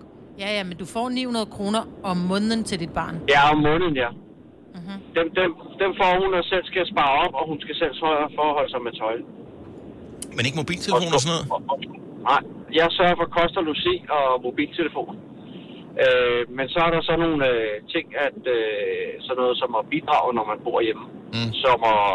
[0.44, 1.82] Ja, ja, men du får 900 kroner
[2.12, 3.16] om måneden til dit barn.
[3.36, 4.10] Ja, om måneden, ja.
[4.80, 4.98] Mhm.
[5.18, 5.50] Dem, dem,
[5.82, 8.54] dem får hun og selv skal spare op, og hun skal selv sørge for at
[8.58, 9.16] holde sig med tøj.
[10.36, 11.46] Men ikke mobiltelefon og sådan noget?
[12.30, 12.42] Nej,
[12.80, 15.16] jeg sørger for kost og logi og mobiltelefon.
[16.04, 19.86] Øh, men så er der så nogle øh, ting, at øh, sådan noget som at
[19.94, 21.06] bidrage, når man bor hjemme.
[21.36, 21.52] Mm.
[21.64, 22.06] Som at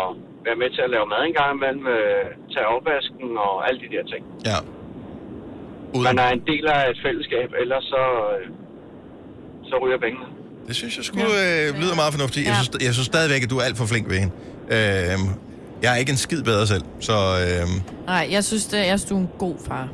[0.47, 3.89] være med til at lave mad en gang imellem, øh, tage opvasken og alle de
[3.95, 4.23] der ting.
[4.51, 4.59] Ja.
[6.09, 8.05] Man er en del af et fællesskab, ellers så,
[8.35, 8.45] øh,
[9.71, 10.27] så ryger pengene.
[10.69, 12.43] Det synes jeg skulle øh, lyder meget fornuftigt.
[12.49, 14.35] Jeg, synes, jeg synes stadigvæk, at du er alt for flink ved hende.
[14.77, 15.19] Øh,
[15.83, 17.13] jeg er ikke en skid bedre selv, så...
[17.13, 17.69] Øh,
[18.07, 19.89] Nej, jeg synes, det, jeg synes, du er en god far.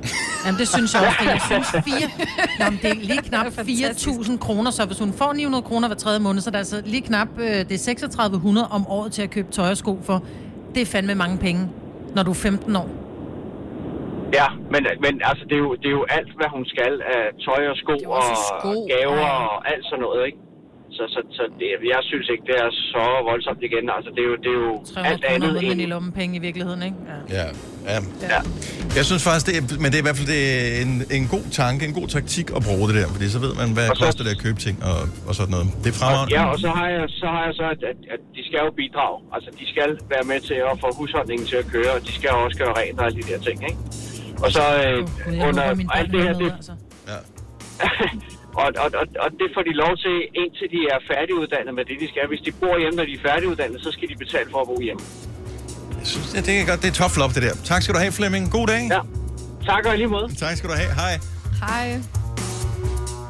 [0.47, 1.31] Jamen, det synes jeg også.
[1.31, 2.09] Jeg synes, fire,
[2.59, 5.97] Nå, men det er lige knap 4.000 kroner, så hvis hun får 900 kroner hver
[5.97, 9.31] tredje måned, så er altså lige knap øh, det er 3600 om året til at
[9.31, 10.25] købe tøj og sko for.
[10.75, 11.69] Det er fandme mange penge,
[12.15, 12.89] når du er 15 år.
[14.39, 17.23] Ja, men, men altså, det er, jo, det er jo alt, hvad hun skal af
[17.47, 19.47] tøj og sko og sko, gaver ja.
[19.47, 20.39] og alt sådan noget, ikke?
[20.97, 23.85] Så, så, så det, jeg synes ikke, det er så voldsomt igen.
[23.97, 25.81] Altså, det er jo, det er jo 300 alt andet end...
[25.85, 26.97] i lommepenge i virkeligheden, ikke?
[27.12, 27.18] Ja.
[27.39, 27.47] ja,
[27.93, 27.98] ja.
[28.32, 28.40] Ja.
[28.98, 31.24] Jeg synes faktisk, det er, men det er i hvert fald det er en, en
[31.36, 33.97] god tanke, en god taktik at bruge det der, fordi så ved man, hvad Og
[33.97, 34.98] så- koster det at købe ting og,
[35.28, 35.66] og sådan noget.
[35.82, 36.35] Det er fremragende.
[36.39, 38.70] Ja, og så har jeg så, har jeg så at, at, at de skal jo
[38.82, 39.16] bidrage.
[39.35, 42.31] Altså, de skal være med til at få husholdningen til at køre, og de skal
[42.44, 43.81] også gøre rent og alle de der ting, ikke?
[44.44, 44.98] Og så øh,
[45.39, 45.62] jeg under
[45.98, 46.73] alt det her, det, altså.
[48.62, 51.97] og, og, og, og det får de lov til, indtil de er færdiguddannet med det,
[52.03, 52.23] de skal.
[52.33, 54.77] Hvis de bor hjemme, når de er færdiguddannet, så skal de betale for at bo
[54.87, 55.03] hjemme.
[56.01, 56.81] Jeg synes, det, det er godt.
[56.83, 57.55] Det er tough love, det der.
[57.73, 58.45] Tak skal du have, Flemming.
[58.57, 58.83] God dag.
[58.97, 59.01] Ja.
[59.70, 60.27] Tak og lige måde.
[60.45, 60.93] Tak skal du have.
[61.03, 61.15] Hej.
[61.65, 61.87] Hej.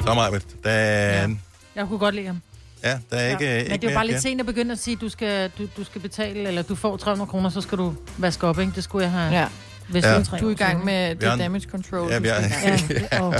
[0.04, 0.42] Så Majbet.
[0.64, 1.28] Der, ja.
[1.76, 2.40] Jeg kunne godt lide ham.
[2.84, 3.56] ja, der er ikke, ja.
[3.58, 5.50] ikke Men det er jo bare lidt sent at begynde at sige, at du skal,
[5.58, 8.72] du, du skal betale, eller du får 300 kroner, så skal du vaske op, ikke?
[8.74, 9.34] Det skulle jeg have.
[9.34, 9.46] Ja.
[9.88, 10.22] Hvis Ja.
[10.40, 12.08] Du er i gang med det en- damage control.
[12.10, 12.44] Ja, er, i gang.
[13.12, 13.26] Ja.
[13.28, 13.34] Oh,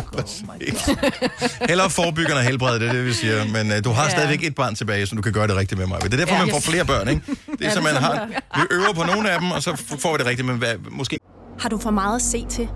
[1.69, 3.45] Hellere forebyggende og helbrede, det er det, vi siger.
[3.53, 4.11] Men uh, du har Ja.
[4.11, 6.01] stadigvæk et barn tilbage, så du kan gøre det rigtigt med mig.
[6.03, 6.41] Det er derfor, Ja.
[6.41, 6.67] man får Yes.
[6.69, 7.21] flere børn, ikke?
[7.27, 8.29] Det er Ja, så, man har...
[8.57, 11.19] Vi øver på nogle af dem, og så får vi det rigtigt, men hvad, måske...
[11.61, 12.69] Har du for meget at se til?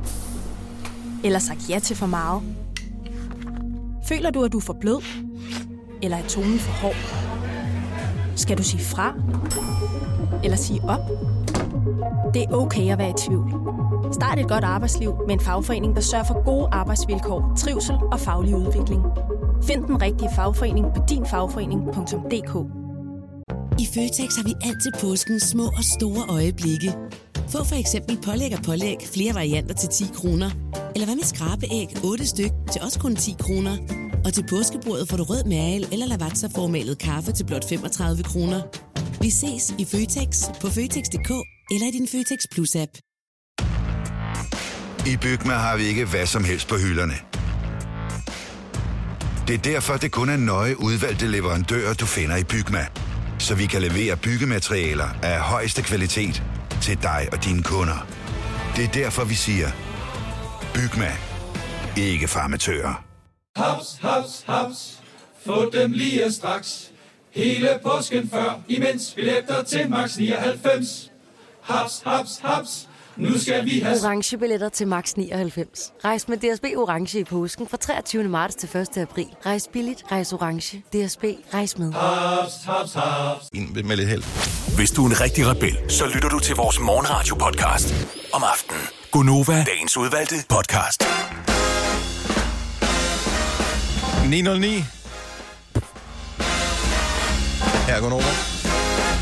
[1.24, 2.42] Eller sagt ja til for meget?
[4.08, 5.02] Føler du, at du er for blød?
[6.02, 6.96] Eller er tonen for hård?
[8.36, 9.14] Skal du sige fra?
[10.44, 11.00] Eller sige op?
[12.34, 13.54] Det er okay at være i tvivl.
[14.12, 18.56] Start et godt arbejdsliv med en fagforening, der sørger for gode arbejdsvilkår, trivsel og faglig
[18.56, 19.02] udvikling.
[19.62, 22.54] Find den rigtige fagforening på dinfagforening.dk
[23.82, 26.94] I Føtex har vi altid påsken små og store øjeblikke.
[27.48, 30.50] Få for eksempel pålæg og pålæg flere varianter til 10 kroner.
[30.94, 33.76] Eller hvad med skrabeæg 8 styk til også kun 10 kroner.
[34.24, 38.60] Og til påskebordet får du rød mal eller lavatserformalet kaffe til blot 35 kroner.
[39.22, 40.28] Vi ses i Føtex
[40.60, 41.30] på Føtex.dk
[41.70, 42.92] eller i din Føtex Plus-app.
[45.06, 47.14] I Bygma har vi ikke hvad som helst på hylderne.
[49.48, 52.86] Det er derfor, det kun er nøje udvalgte leverandører, du finder i Bygma.
[53.38, 56.42] Så vi kan levere byggematerialer af højeste kvalitet
[56.82, 58.06] til dig og dine kunder.
[58.76, 59.68] Det er derfor, vi siger,
[60.74, 61.12] Bygma.
[61.96, 63.04] Ikke farmatører.
[63.56, 65.02] Haps, haps, haps.
[65.46, 66.89] Få dem lige straks.
[67.32, 71.10] Hele påsken før, imens billetter til max 99.
[71.62, 72.88] Haps, haps, haps.
[73.16, 73.96] Nu skal vi have...
[74.04, 75.92] Orange billetter til max 99.
[76.04, 78.24] Rejs med DSB Orange i påsken fra 23.
[78.24, 78.96] marts til 1.
[78.98, 79.26] april.
[79.46, 80.78] Rejs billigt, rejs orange.
[80.78, 81.24] DSB,
[81.54, 81.92] rejs med.
[81.92, 83.48] Haps, haps, haps.
[83.52, 84.22] Ind med lidt held.
[84.76, 87.94] Hvis du er en rigtig rebel, så lytter du til vores morgenradio-podcast
[88.32, 88.82] om aftenen.
[89.10, 91.04] Gonova, dagens udvalgte podcast.
[94.30, 94.99] 909.
[97.90, 98.22] Her går over.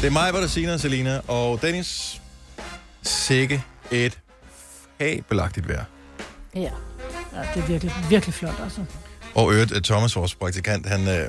[0.01, 2.21] Det er mig, der siger Selina og Dennis.
[3.03, 4.19] Sikke et
[4.99, 5.85] fabelagtigt vejr.
[6.55, 6.61] Ja.
[6.61, 6.69] ja,
[7.55, 8.81] det er virkelig, virkelig flot, altså.
[9.35, 11.09] Og øvrigt, Thomas, vores praktikant, han...
[11.09, 11.29] Øh,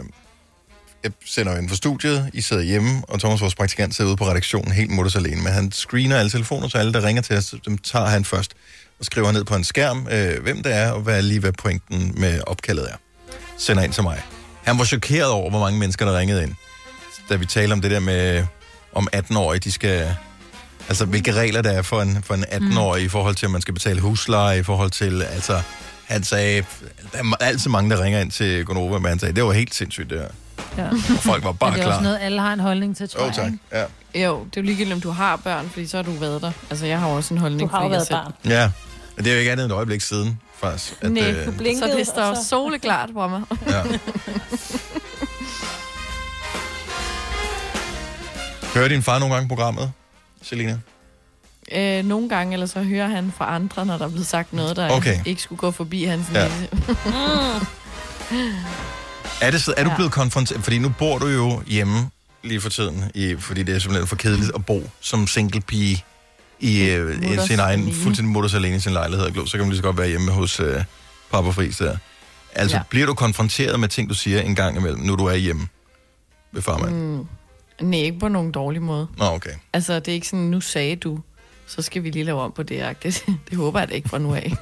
[1.26, 4.26] sender jo ind for studiet, I sidder hjemme, og Thomas, vores praktikant, sidder ude på
[4.26, 7.56] redaktionen helt mutters alene, men han screener alle telefoner, så alle, der ringer til os,
[7.66, 8.54] dem tager han først
[9.00, 12.14] og skriver ned på en skærm, øh, hvem det er, og hvad lige hvad pointen
[12.18, 12.96] med opkaldet er.
[13.58, 14.22] Sender ind til mig.
[14.64, 16.56] Han var chokeret over, hvor mange mennesker, der ringede ind,
[17.30, 18.46] da vi talte om det der med,
[18.94, 20.16] om 18-årige, de skal...
[20.90, 23.06] Altså, hvilke regler der er for en, for en 18-årig mm.
[23.06, 25.62] i forhold til, at man skal betale husleje, i forhold til, altså...
[26.06, 26.64] Han sagde,
[27.14, 29.76] der er altid mange, der ringer ind til Gonova, men han sagde, det var helt
[29.76, 30.28] sindssygt, det her.
[30.84, 30.90] Ja.
[30.90, 31.94] Og folk var bare Men det er klar.
[31.98, 33.36] også noget, alle har en holdning til, tror Jo, jeg.
[33.36, 33.46] tak.
[33.46, 33.58] ikke?
[33.74, 34.26] Ja.
[34.28, 36.52] Jo, det er jo ligegyldigt, om du har børn, fordi så har du været der.
[36.70, 37.70] Altså, jeg har også en holdning.
[37.72, 38.34] Du har jo været selv- barn.
[38.46, 38.70] Ja,
[39.16, 40.94] men det er jo ikke andet end et øjeblik siden, faktisk.
[41.02, 43.42] At, Nej, øh, du blinkede, så det står og så- soleklart på mig.
[43.68, 43.82] Ja.
[48.80, 49.92] Hører din far nogle gange programmet,
[50.42, 50.80] Selina?
[51.72, 54.76] Øh, nogle gange, eller så hører han fra andre, når der er blevet sagt noget,
[54.76, 55.20] der Okay.
[55.26, 56.44] ikke skulle gå forbi hans Ja.
[56.44, 56.70] næse.
[59.42, 60.64] Er, det, så- er du blevet konfronteret?
[60.64, 62.10] Fordi nu bor du jo hjemme
[62.44, 66.04] lige for tiden, i, fordi det er simpelthen for kedeligt at bo som single pige
[66.60, 67.96] i, øh, Mutters sin egen, alene.
[68.04, 69.26] fuldstændig mutters alene i sin lejlighed.
[69.48, 70.84] Så kan man lige så godt være hjemme hos øh,
[71.32, 71.98] Papa Friis der.
[72.54, 72.84] Altså, ja.
[72.90, 75.68] Bliver du konfronteret med ting, du siger en gang imellem, når du er hjemme
[76.52, 76.96] ved farmand?
[76.96, 77.26] Mm.
[77.82, 79.08] Nej, ikke på nogen dårlig måde.
[79.18, 79.50] Nå, okay.
[79.74, 81.20] Altså, det er ikke sådan, nu sagde du,
[81.68, 82.82] så skal vi lige lave om på det.
[82.82, 83.26] agtigt.
[83.50, 84.54] Det håber jeg da ikke fra nu af.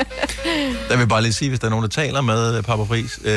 [0.88, 2.82] Der vil jeg bare lige sige, hvis der er nogen, der taler med øh, Papa
[2.82, 3.30] Friis, øh,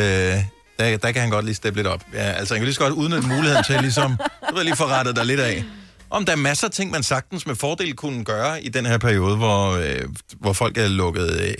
[0.80, 2.04] der, der kan han godt lige steppe lidt op.
[2.14, 4.18] Ja, altså, han kan lige så godt udnytte muligheden til ligesom,
[4.50, 5.64] du ved lige få rettet dig lidt af.
[6.10, 8.98] Om der er masser af ting, man sagtens med fordel kunne gøre i den her
[8.98, 10.02] periode, hvor, øh,
[10.40, 11.54] hvor folk er lukket øh,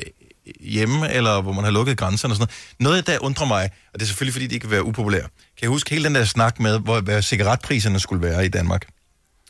[0.60, 2.48] hjemme, eller hvor man har lukket grænserne og sådan
[2.80, 2.94] noget.
[2.94, 5.30] Noget, der undrer mig, og det er selvfølgelig, fordi det ikke vil være upopulært.
[5.32, 8.86] Kan jeg huske hele den der snak med, hvor, hvad cigaretpriserne skulle være i Danmark?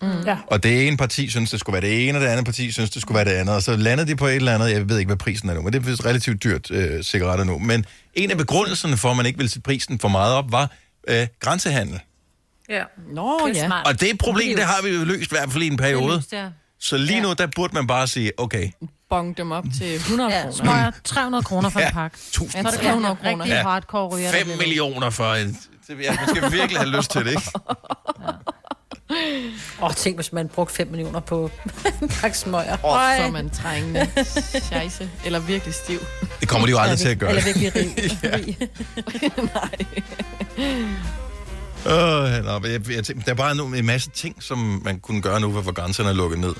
[0.01, 0.07] Mm.
[0.25, 0.37] Ja.
[0.47, 2.89] Og det ene parti synes, det skulle være det ene, og det andet parti synes,
[2.89, 3.55] det skulle være det andet.
[3.55, 5.61] Og så landede de på et eller andet, jeg ved ikke, hvad prisen er nu,
[5.61, 7.59] men det er vist relativt dyrt øh, cigaretter nu.
[7.59, 10.71] Men en af begrundelserne for, at man ikke ville sætte prisen for meget op, var
[11.07, 11.99] øh, grænsehandel.
[12.69, 12.83] Ja.
[13.13, 13.81] Nå, ja.
[13.85, 16.15] Og det et problem, det har vi jo løst i hvert fald i en periode.
[16.15, 16.47] løst, ja.
[16.79, 18.69] Så lige nu, der burde man bare sige, okay,
[19.11, 20.55] Bong dem op til 100 Ja, kroner.
[20.55, 22.17] smøger 300 kroner for Ja, en pakke.
[22.17, 22.89] 1000 Så er det kroner.
[22.91, 23.43] 100 kroner.
[23.45, 23.61] Rigtig Ja.
[23.61, 24.31] hardcore ryger.
[24.31, 24.57] der 5 bliver.
[24.57, 25.47] millioner for en...
[25.47, 25.57] det-
[26.03, 27.51] Ja, man skal virkelig have lyst til det, ikke?
[29.81, 31.51] Åh, oh, tænk, hvis man brugte 5 millioner på
[32.01, 32.73] en pakke smøger.
[32.85, 34.07] Åh, så er man trængende.
[34.61, 35.09] Scheisse.
[35.25, 35.99] Eller virkelig stiv.
[36.39, 37.29] Det kommer de jo aldrig til at gøre.
[37.29, 38.57] Eller virkelig rig.
[41.87, 42.37] Ja.
[42.37, 44.99] Øh, nå, men jeg, jeg, tænker, der er bare nu en masse ting, som man
[44.99, 46.53] kunne gøre nu, hvor grænserne er lukket ned.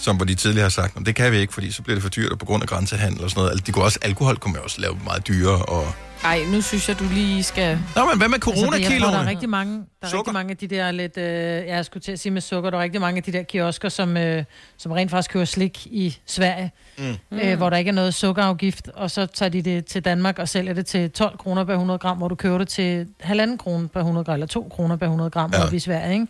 [0.00, 2.02] Som hvor de tidligere har sagt, "Nå, det kan vi ikke, fordi så bliver det
[2.02, 3.50] for dyrt og på grund af grænsehandel og sådan noget.
[3.50, 5.62] Altså, de kunne også, alkohol kunne man også lave meget dyrere.
[5.64, 5.92] Og...
[6.24, 7.78] Ej, nu synes jeg, du lige skal...
[7.96, 9.28] Nå, men hvad med Altså, det- jeg tror, der er coronakiloene?
[9.30, 11.24] rigtig mange, der er rigtig mange af de der lidt, øh,
[11.68, 13.88] jeg skulle til at sige med sukker, der er rigtig mange af de der kiosker,
[13.88, 14.44] som, øh,
[14.78, 17.38] som rent faktisk køber slik i Sverige, Mm.
[17.42, 20.48] øh, hvor der ikke er noget sukkerafgift, og så tager de det til Danmark og
[20.48, 23.88] sælger det til 12 kroner per 100 gram, hvor du køber det til halvanden kroner
[23.88, 25.76] per 100 gram, eller 2 kroner per 100 gram ja.
[25.76, 26.26] i Sverige, ikke?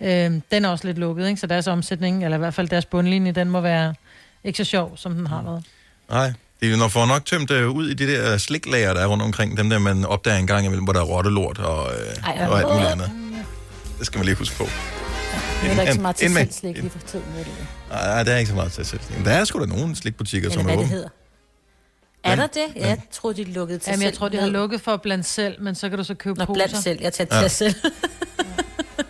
[0.00, 1.40] Øh, den er også lidt lukket, ikke?
[1.40, 3.94] Så deres omsætning, eller i hvert fald deres bundlinje, den må være
[4.44, 5.64] ikke så sjov, som den har været.
[6.10, 9.22] Nej, de når får nok tømt øh, ud i de der sliklager, der er rundt
[9.24, 9.56] omkring.
[9.56, 12.58] Dem der, man opdager en gang imellem, hvor der er rottelort og, øh, Ej, og
[12.58, 13.10] alt muligt andet.
[13.98, 14.64] Det skal man lige huske på.
[15.64, 17.24] Nu er der ikke så meget til Ind med- selvslik lige for tiden.
[17.36, 17.50] Ved du.
[17.90, 19.00] Nej, der er ikke så meget til selv.
[19.24, 20.94] Der er sgu da nogle slikbutikker, Eller som er hvad det åbne.
[20.94, 21.08] hedder.
[22.24, 22.62] Er der det?
[22.76, 24.18] Jeg troede, de lukkede til Jamen, jeg selv.
[24.18, 26.54] tror, de har lukket for blandt selv, men så kan du så købe Nå, poser.
[26.54, 26.98] blandt selv.
[27.02, 27.42] Jeg tager Ja.
[27.42, 27.74] til selv.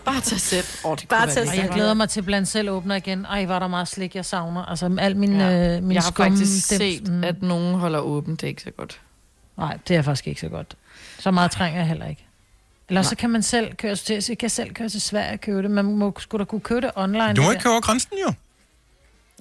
[0.09, 0.65] Bare tag selv.
[0.85, 3.25] Oh, det Bare tag Ej, jeg glæder mig til blandt selv åbner igen.
[3.25, 4.65] Ej, var der meget slik, jeg savner.
[4.65, 5.77] Altså, al min, ja.
[5.77, 7.25] øh, min Jeg har skum, faktisk dem- set, mm.
[7.25, 8.41] at nogen holder åbent.
[8.41, 9.01] Det er ikke så godt.
[9.59, 10.77] Nej, det er faktisk ikke så godt.
[11.19, 12.25] Så meget trænger jeg heller ikke.
[12.89, 15.63] Eller så kan man selv køre til, så kan selv køre til Sverige og købe
[15.63, 15.71] det.
[15.71, 17.35] Man må sgu da kunne købe det online.
[17.35, 18.33] Du må ikke køre over grænsen, jo.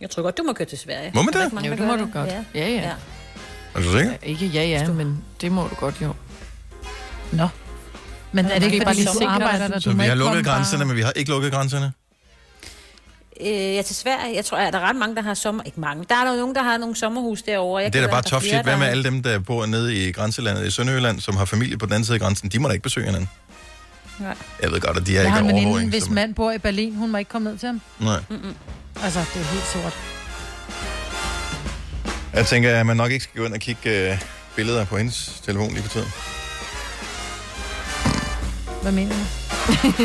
[0.02, 1.12] Jeg tror godt, du må køre til Sverige.
[1.16, 1.54] Må man det?
[1.54, 2.30] mange, Jo, det må du godt.
[2.30, 2.44] Ja.
[2.56, 2.94] Ja, ja.
[3.76, 4.14] Er du sikker?
[4.24, 6.14] Ikke ja, ja, men det må du godt, jo.
[7.32, 7.48] Nå.
[8.32, 9.80] Men er det ikke, fordi du arbejder at der?
[9.80, 11.92] Så vi har lukket grænserne, men vi har ikke lukket grænserne.
[13.42, 14.36] Øh, ja, til Sverige.
[14.36, 15.64] Jeg tror, at der er ret mange, der har sommer...
[15.64, 16.06] Ikke mange.
[16.10, 17.84] Der er der jo nogen, der har nogle sommerhus derovre.
[17.84, 18.64] Jeg Det er da bare flere, shit.
[18.64, 21.86] Hvad med alle dem, der bor nede i grænselandet i Sønderjylland, som har familie på
[21.86, 22.50] den anden side af grænsen?
[22.50, 23.30] De må da ikke besøge hinanden.
[24.20, 24.36] Nej.
[24.62, 25.90] Jeg ved godt, at de er Jeg har ikke overvågning.
[25.90, 27.82] hvis som- mand bor i Berlin, hun må ikke komme ned til ham.
[28.00, 28.20] Nej.
[28.30, 28.56] Mm-mm.
[29.04, 29.98] Altså, det er helt sort.
[32.34, 34.22] Jeg tænker, at man nok ikke skal gå ind og kigge øh,
[34.56, 36.08] billeder på hendes telefon lige for tiden.
[38.88, 39.24] Hvad mener du?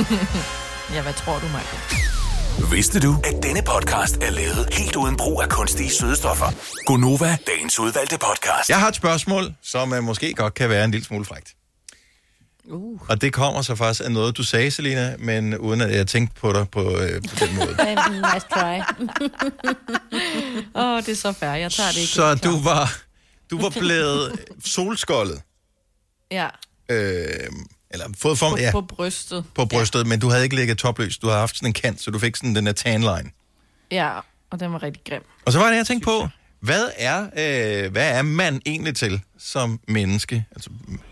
[0.94, 2.72] ja, hvad tror du, Michael?
[2.72, 6.46] Vidste du, at denne podcast er lavet helt uden brug af kunstige sødestoffer?
[6.86, 8.68] Gonova, dagens udvalgte podcast.
[8.68, 11.54] Jeg har et spørgsmål, som uh, måske godt kan være en lille smule frægt.
[12.64, 13.00] Uh.
[13.08, 16.40] Og det kommer så faktisk af noget, du sagde, Selina, men uden at jeg tænkte
[16.40, 17.76] på dig på, øh, på den måde.
[18.34, 18.78] nice try.
[20.80, 21.50] Åh, oh, det er så fair.
[21.50, 22.12] Jeg tager det ikke.
[22.12, 22.98] Så du var,
[23.50, 25.42] du var blevet solskoldet,
[26.30, 26.48] Ja,
[26.88, 27.48] øh,
[27.92, 29.44] eller fået form, på, ja, på brystet.
[29.54, 31.18] på brystet, men du havde ikke ligget topløs.
[31.18, 33.30] Du havde haft sådan en kant, så du fik sådan den der tanline.
[33.90, 34.10] Ja,
[34.50, 35.22] og den var rigtig grim.
[35.46, 36.28] Og så var det, jeg tænkte på,
[36.60, 40.70] hvad er, øh, hvad er man egentlig til som menneske, altså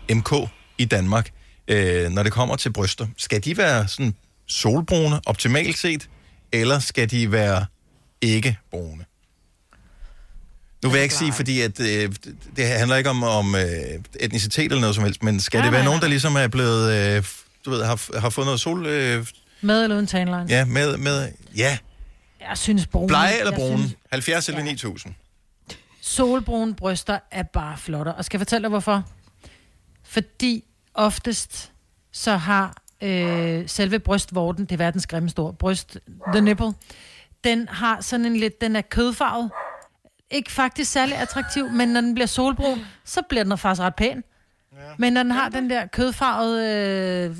[0.09, 0.33] MK
[0.77, 1.31] i Danmark,
[1.67, 3.07] øh, når det kommer til bryster?
[3.17, 4.15] Skal de være sådan
[4.47, 6.09] solbrune, optimalt set,
[6.51, 7.65] eller skal de være
[8.21, 9.05] ikke brune?
[10.83, 12.11] Nu vil jeg ikke sige, fordi at, øh,
[12.55, 13.61] det handler ikke om, om øh,
[14.19, 16.47] etnicitet eller noget som helst, men skal Nej, det være nej, nogen, der ligesom er
[16.47, 17.23] blevet, øh,
[17.65, 18.85] du ved, har, har fået noget sol...
[18.85, 19.27] Øh,
[19.61, 20.45] Med eller uden tanline?
[20.49, 21.77] ja, med, med, ja,
[22.49, 23.07] Jeg synes brune.
[23.07, 23.77] blege eller brune?
[23.77, 25.13] Synes, 70 eller 9000?
[26.01, 28.15] solbrune bryster er bare flottere.
[28.15, 29.03] Og skal jeg fortælle dig, hvorfor?
[30.03, 30.63] Fordi
[30.93, 31.71] oftest
[32.11, 35.97] så har øh, selve brystvorten, det er verdens grimmeste ord, bryst,
[36.33, 36.73] the nipple,
[37.43, 39.51] den har sådan en lidt, den er kødfarvet.
[40.31, 44.23] Ikke faktisk særlig attraktiv, men når den bliver solbrun, så bliver den faktisk ret pæn.
[44.73, 44.77] Ja.
[44.97, 47.35] Men når den har den der kødfarvede øh,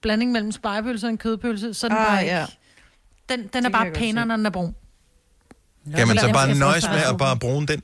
[0.00, 2.34] blanding mellem spejepølse og en kødpølse, så er den Ah, bare ikke...
[2.34, 2.46] ja.
[3.28, 4.74] Den, den er bare pænere, når den er brun.
[5.96, 7.82] Kan man så bare nøjes med at bare bruge den?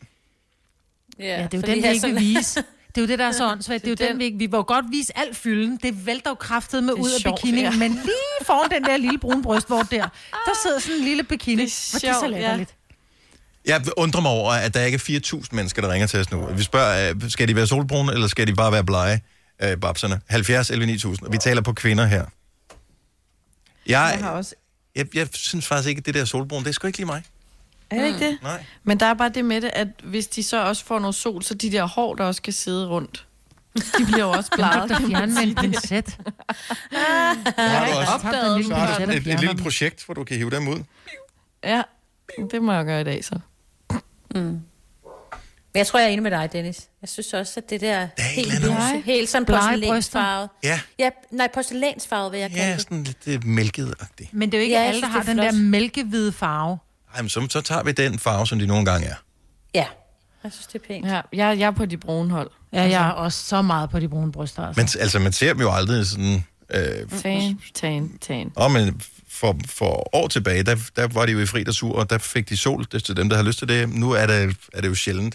[1.18, 2.64] Ja, Ja, det er jo den, vi ikke vil vise.
[2.94, 3.84] Det er jo det, der er så åndssvagt.
[3.84, 4.38] Det er jo den, vi ikke...
[4.38, 5.76] Vi jo godt vise al fylden.
[5.82, 7.60] Det vælter jo kraftet med ud af sjovt, bikini.
[7.60, 7.70] ja.
[7.70, 10.02] Men lige foran den der lille brune brystvort der,
[10.32, 11.62] der sidder sådan en lille bikini.
[11.64, 12.64] Det er, det er så sjovt, ja.
[13.66, 16.46] Jeg undrer mig over, at der ikke er 4.000 mennesker, der ringer til os nu.
[16.46, 19.20] Vi spørger, øh, skal de være solbrune, eller skal de bare være blege,
[19.62, 20.20] øh, babserne?
[20.28, 21.30] 70 11 9000.
[21.30, 22.24] Vi taler på kvinder her.
[23.86, 24.54] Jeg, Jeg har også...
[24.94, 27.22] jeg, jeg synes faktisk ikke, at det der solbrune, det er sgu ikke lige mig.
[27.90, 28.38] Er det ikke det?
[28.42, 28.64] Nej.
[28.84, 31.42] Men der er bare det med det, at hvis de så også får noget sol,
[31.42, 33.26] så de der hår, der også skal sidde rundt,
[33.76, 34.90] de bliver jo også bleget.
[34.90, 36.18] Der fjerne med en pincet.
[37.56, 40.50] Har opdaget en lille så har du et, et lille projekt, hvor du kan hive
[40.50, 40.78] dem ud.
[41.64, 41.82] Ja,
[42.50, 43.38] det må jeg gøre i dag så.
[44.40, 46.88] Men jeg tror, jeg er enig med dig, Dennis.
[47.02, 50.48] Jeg synes også, at det der helt, eller andet lyse, helt sådan porcelænsfarvet.
[50.64, 52.80] Ja, Ja, nej, porcelænsfarvet vil jeg kalde ja det.
[52.80, 54.34] sådan lidt øh, mælket-agtigt.
[54.34, 55.62] Men det er jo ikke Ja, alle, der har den der flot.
[55.62, 56.78] mælkehvide farve.
[57.14, 59.14] Ej, men så, så tager vi den farve, som de nogle gange er.
[59.74, 59.86] Ja,
[60.44, 61.06] jeg synes, det er pænt.
[61.06, 62.50] Ja, jeg, jeg er på de brune hold.
[62.72, 64.62] Ja, jeg er også så meget på de brune bryster.
[64.66, 64.80] Altså.
[64.80, 66.44] Men altså, man ser dem jo aldrig sådan...
[66.70, 68.52] Øh, Tan, tan, tan.
[68.56, 69.02] Og men
[69.40, 72.48] for, for år tilbage, der, der var de jo i fri sur, og der fik
[72.48, 73.80] de sol, det er til dem, der har lyst til det.
[74.02, 74.38] Nu er det,
[74.76, 75.34] er det jo sjældent.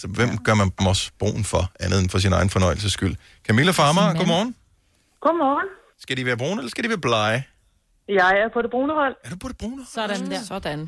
[0.00, 0.36] Så hvem ja.
[0.46, 3.14] gør man dem også brun for, andet end for sin egen fornøjelses skyld?
[3.46, 4.50] Camilla Farmer, godmorgen.
[5.20, 5.68] Godmorgen.
[6.04, 7.38] Skal de være brune, eller skal de være blege?
[8.20, 9.14] Jeg er på det brune hold.
[9.24, 9.82] Er du på det brune?
[9.96, 10.40] Sådan der.
[10.52, 10.80] Sådan.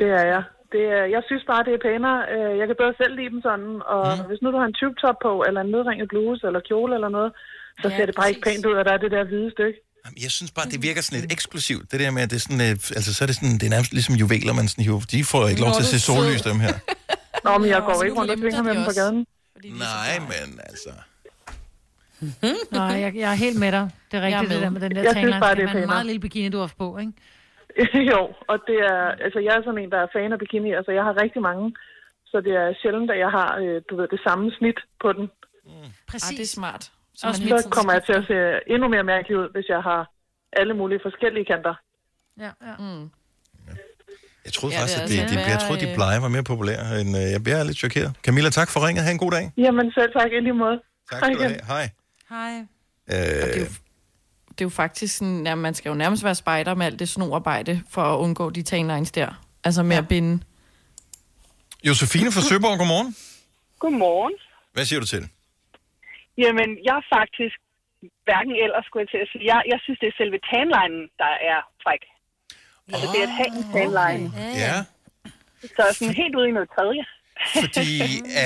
[0.00, 0.42] Det er jeg.
[0.74, 2.18] Det er, jeg synes bare, det er pænere.
[2.34, 3.72] Øh, Jeg kan bedre selv lide dem sådan.
[3.94, 4.24] Og mm.
[4.28, 7.10] hvis nu du har en tube top på, eller en nedringet bluse, eller kjole eller
[7.18, 7.30] noget,
[7.82, 8.56] så Ja, ser det bare ikke præcis.
[8.56, 9.78] pænt ud, at der er det der hvide stykke.
[10.06, 11.84] Jamen, Jeg synes bare, det virker sådan lidt eksklusivt.
[11.92, 13.70] Det der med, at det er sådan, øh, altså så er det sådan, det er
[13.76, 15.00] nærmest ligesom juveler, man sådan hiver.
[15.14, 16.14] De får ikke lov Nå, til at du se er sød.
[16.16, 16.74] sollys, dem her.
[17.46, 19.18] Nå, men jeg går ikke rundt og de med dem på gaden.
[19.86, 20.90] Nej, men altså...
[22.78, 23.84] Nej, jeg, jeg er helt med dig.
[24.10, 24.64] Det er Jeg er rigtigt, det med.
[24.66, 25.40] der med den der Jeg synes tanline.
[25.44, 25.94] bare, Det det er skal være en pænere.
[25.96, 27.12] meget lille bikini, du har haft på, ikke?
[28.12, 28.20] jo,
[28.50, 31.04] og det er, altså jeg er sådan en, der er fan af bikini, altså jeg
[31.08, 31.64] har rigtig mange,
[32.30, 35.24] så det er sjældent, at jeg har, øh, du ved, det samme snit på den.
[36.10, 36.30] Præcis.
[36.30, 36.82] Ah, det er smart.
[37.16, 37.26] Så
[37.62, 38.34] Så kommer jeg til at se
[38.74, 40.00] endnu mere mærkelig ud, hvis jeg har
[40.60, 41.74] alle mulige forskellige kanter.
[42.44, 42.74] Ja, ja.
[42.78, 43.10] Mm.
[44.44, 45.94] Jeg troede Ja, faktisk, det er at de, altså de, værre, jeg troede, de øh,
[45.94, 48.12] blege var mere populære, end øh, jeg bliver lidt chokeret.
[48.22, 49.04] Camilla, tak for ringet.
[49.04, 49.52] Ha' en god dag.
[49.56, 50.76] Jamen selv tak, i lige måde.
[51.10, 51.64] Tak Hej skal du igen.
[51.64, 51.90] have.
[52.28, 52.64] Hej.
[53.08, 53.56] Hej.
[53.60, 53.68] Øh,
[54.48, 57.08] Det er jo faktisk sådan, at man skal jo nærmest være spejder med alt det
[57.08, 59.42] snoarbejde, for at undgå de tanlines der.
[59.64, 60.02] Altså med ja.
[60.02, 60.42] at binde.
[61.84, 63.16] Josefine fra Søborg, godmorgen.
[63.78, 64.32] Godmorgen.
[64.72, 65.28] Hvad siger du til?
[66.42, 67.56] Jamen, jeg er faktisk
[68.26, 69.42] hverken ellers, skulle jeg til at sige.
[69.52, 72.02] Jeg, jeg synes, det er selve tanlinen, der er fræk.
[72.92, 74.24] Altså, det er at have en tanline.
[74.64, 74.76] Ja,
[75.76, 77.02] Så sådan helt ude i noget tredje.
[77.62, 77.88] fordi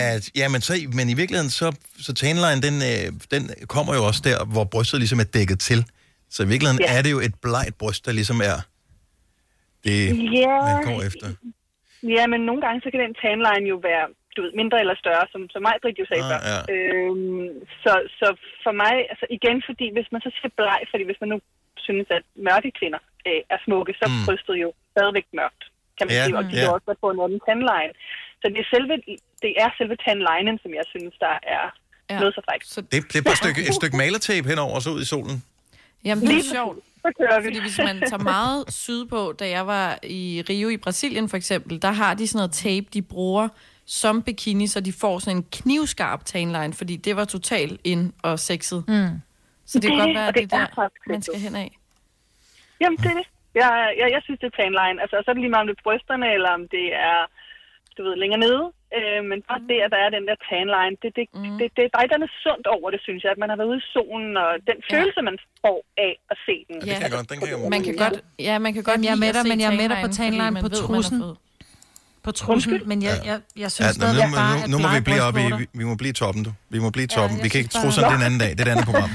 [0.03, 1.67] at, ja, men, så, men i virkeligheden, så,
[2.07, 3.43] så tanline, den, øh, den
[3.75, 5.81] kommer jo også der, hvor brystet ligesom er dækket til.
[6.35, 6.99] Så i virkeligheden Ja.
[6.99, 8.59] er det jo et blegt bryst, der ligesom er
[9.85, 9.99] det,
[10.41, 10.57] Ja.
[10.71, 11.27] man går efter.
[12.17, 15.25] Ja, men nogle gange, så kan den tanline jo være du ved, mindre eller større,
[15.33, 16.41] som, som mig, Britt, jo sagde Ah, før.
[16.53, 16.59] ja.
[16.75, 17.49] Øhm,
[17.85, 18.27] så, så
[18.65, 21.39] for mig, altså igen, fordi hvis man så siger bleg, fordi hvis man nu
[21.87, 24.23] synes, at mørke kvinder øh, er smukke, så Mm.
[24.27, 25.63] brystet jo stadigvæk mørkt,
[25.99, 26.69] kan man Ja, sige, og de ja.
[26.77, 27.93] også på en anden tandline.
[28.41, 28.95] Så det er selve,
[29.45, 31.65] det er selve tandlinen, som jeg synes, der er
[32.11, 32.17] ja.
[32.23, 32.65] noget så frækt.
[32.77, 35.11] Så Det, det er bare et stykke, et stykke malertape henover og så ud i
[35.15, 35.37] solen.
[36.09, 36.79] Jamen, det er sjovt.
[37.05, 37.45] så kører vi.
[37.47, 41.83] Fordi hvis man tager meget sydpå, da jeg var i Rio i Brasilien for eksempel,
[41.83, 43.49] der har de sådan noget tape, de bruger
[44.03, 48.35] som bikini, så de får sådan en knivskarp tanline, fordi det var totalt ind og
[48.51, 48.81] sexet.
[48.89, 49.15] Mm.
[49.71, 51.55] Så det kan Det- godt være, at det det er er der, man skal hen
[51.65, 51.71] af.
[52.83, 53.27] Jamen, det er det.
[53.63, 54.97] Jeg, jeg, jeg synes, det er tanline.
[55.03, 57.19] Altså, så er det lige meget, om det er brysterne, eller om det er,
[57.97, 58.63] du ved, længere nede.
[58.99, 61.57] Øh, men bare det, at der er den der tanline, det, det, mm.
[61.61, 63.31] det, det, der er et andet sundt over det, synes jeg.
[63.37, 66.55] At man har været ude i solen, og den følelse, man får af at se
[66.69, 66.77] den.
[66.81, 67.71] Det kan jeg godt, den kan jeg godt.
[67.77, 68.17] Man kan godt,
[68.49, 70.11] ja, man kan godt Jamen, jeg er med dig, men jeg er med dig på
[70.21, 71.19] tanline, på trussen.
[72.25, 74.79] På trussen, men jeg, jeg, jeg synes Ja, nu, stadig nu, bare, nu, at nu
[74.79, 76.53] må vi blive oppe i, vi, vi må blive toppen, du.
[76.71, 77.37] Vi må blive toppen.
[77.37, 78.51] jeg vi kan ikke tro sådan, det er en anden dag.
[78.57, 79.11] Det er et andet program.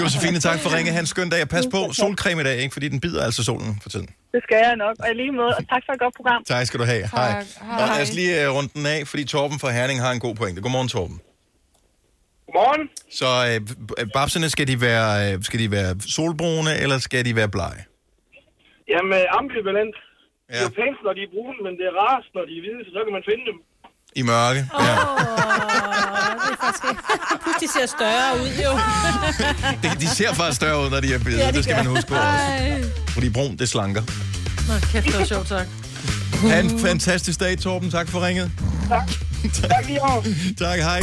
[0.00, 0.92] Josefine, tak for ringe.
[0.92, 1.42] Ha' en skøn dag.
[1.42, 2.72] Og pas på solcreme i dag, ikke?
[2.72, 4.08] fordi den bider altså solen for tiden.
[4.32, 4.96] Det skal jeg nok.
[4.98, 6.44] Og i lige måde, og tak for et godt program.
[6.44, 7.08] Tak skal du have.
[7.12, 7.44] Hej.
[7.60, 10.34] Og lad os lige uh, runde den af, fordi Torben fra Herning har en god
[10.34, 10.62] pointe.
[10.62, 11.20] Godmorgen, Torben.
[12.46, 12.88] Godmorgen.
[13.20, 17.48] Så øh, babserne, skal de, være, øh, skal de være solbrune, eller skal de være
[17.48, 17.80] blege?
[18.88, 19.96] Jamen, øh, ambivalent.
[20.50, 20.54] Ja.
[20.54, 22.62] Det er jo pænt, når de er brune, men det er rarest, når de er
[22.64, 23.58] hvide, så så kan man finde dem.
[24.20, 24.60] I mørke?
[24.86, 24.94] Ja.
[27.60, 28.72] De ser større ud, jo.
[29.82, 31.38] De, de ser faktisk større ud, når de er hvide.
[31.38, 31.82] Ja, de det skal gør.
[31.82, 32.90] man huske på også.
[33.08, 34.02] Fordi brun, det slanker.
[34.68, 35.66] Nå, kæft, det var sjovt, tak.
[36.50, 37.90] Ha' en fantastisk dag, Torben.
[37.90, 38.50] Tak for ringet.
[38.88, 39.08] Tak.
[39.70, 40.22] Tak lige over.
[40.58, 41.00] tak, hej.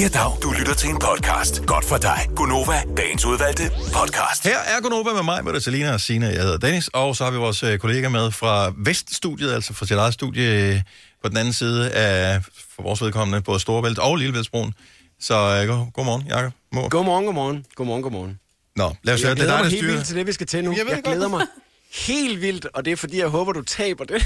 [0.00, 0.32] Ja, dag.
[0.42, 1.66] Du lytter til en podcast.
[1.66, 2.18] Godt for dig.
[2.36, 3.62] Gunova, dagens udvalgte
[3.94, 4.44] podcast.
[4.44, 6.26] Her er Gunova med mig, med Selina og Sina.
[6.26, 9.86] Jeg hedder Dennis, og så har vi vores øh, kollega med fra Veststudiet, altså fra
[9.86, 10.82] sit eget studie øh,
[11.22, 12.40] på den anden side af,
[12.74, 14.74] for vores vedkommende, både Storebælt og Lillebæltsbroen.
[15.20, 16.52] Så øh, god, godmorgen, Jacob.
[16.72, 16.88] Må.
[16.88, 17.64] Godmorgen, godmorgen.
[17.76, 18.38] Godmorgen, godmorgen.
[18.76, 19.92] Nå, lad os høre, jeg det er glæder dig, mig der helt styrer.
[19.92, 20.70] vildt til det, vi skal til nu.
[20.70, 21.04] Jeg Jeg, jeg godt.
[21.04, 21.46] glæder mig
[21.92, 24.22] helt vildt, og det er fordi, jeg håber, du taber det.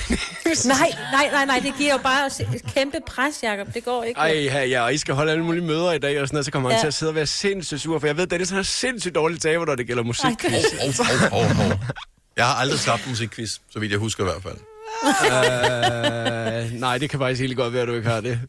[0.66, 3.74] Nej, nej, nej, nej, det giver jo bare et kæmpe pres, Jacob.
[3.74, 4.18] Det går ikke.
[4.20, 6.44] Ej, her, ja, og I skal holde alle mulige møder i dag og sådan noget,
[6.44, 6.80] så kommer han Ja.
[6.82, 9.14] til at sidde og være sindssygt sur, for jeg ved, at Dennis han er sindssygt
[9.14, 10.24] dårlig taber, når det gælder musik.
[10.24, 11.72] Hov, hov, hov.
[12.36, 14.56] Jeg har aldrig tabt musikquiz, så vidt jeg husker i hvert fald.
[15.05, 18.40] Uh, nej, det kan faktisk helt godt være, at du ikke har det.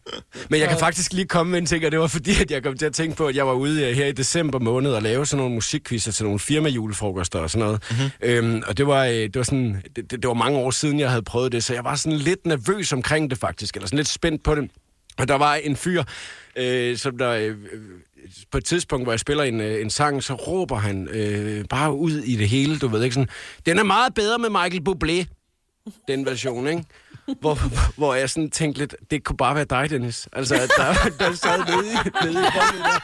[0.49, 2.63] Men jeg kan faktisk lige komme med en ting, og det var fordi, at jeg
[2.63, 5.01] kom til at tænke på, at jeg var ude øh, her i december måned og
[5.01, 7.83] lave sådan nogle musikquizzer til nogle firmajulefrokoster og sådan noget.
[7.89, 8.11] Mm-hmm.
[8.21, 11.09] Øhm, og det var, øh, det, var sådan, det, det, var mange år siden, jeg
[11.09, 14.07] havde prøvet det, så jeg var sådan lidt nervøs omkring det faktisk, eller sådan lidt
[14.07, 14.71] spændt på det.
[15.17, 16.03] Og der var en fyr,
[16.55, 17.31] øh, som der...
[17.31, 17.55] Øh,
[18.51, 22.11] på et tidspunkt, hvor jeg spiller en, en sang, så råber han øh, bare ud
[22.11, 23.29] i det hele, du ved ikke sådan,
[23.65, 25.42] den er meget bedre med Michael Bublé,
[26.07, 26.83] den version, ikke?
[27.39, 27.59] Hvor,
[27.97, 30.27] hvor jeg sådan tænkte lidt, det kunne bare være dig, Dennis.
[30.33, 33.03] Altså, at der, der sad nede i, nede i der.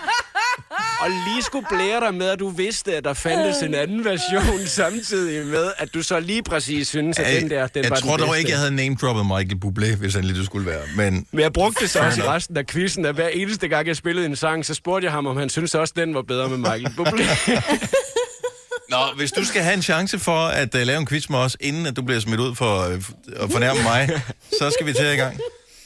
[1.01, 4.65] Og lige skulle blære dig med, at du vidste, at der fandtes en anden version
[4.65, 8.17] samtidig med, at du så lige præcis synes, at den der, den jeg var tror
[8.17, 10.81] den dog ikke, jeg havde name-droppet Michael Bublé, hvis han lige skulle være.
[10.95, 13.87] Men, Men jeg brugte det så også i resten af quizzen, at hver eneste gang,
[13.87, 16.49] jeg spillede en sang, så spurgte jeg ham, om han synes også, den var bedre
[16.49, 17.23] med Michael Bublé.
[18.89, 21.57] Nå, hvis du skal have en chance for at uh, lave en quiz med os,
[21.59, 22.93] inden at du bliver smidt ud for uh,
[23.43, 24.09] at fornærme mig,
[24.59, 25.39] så skal vi til i gang.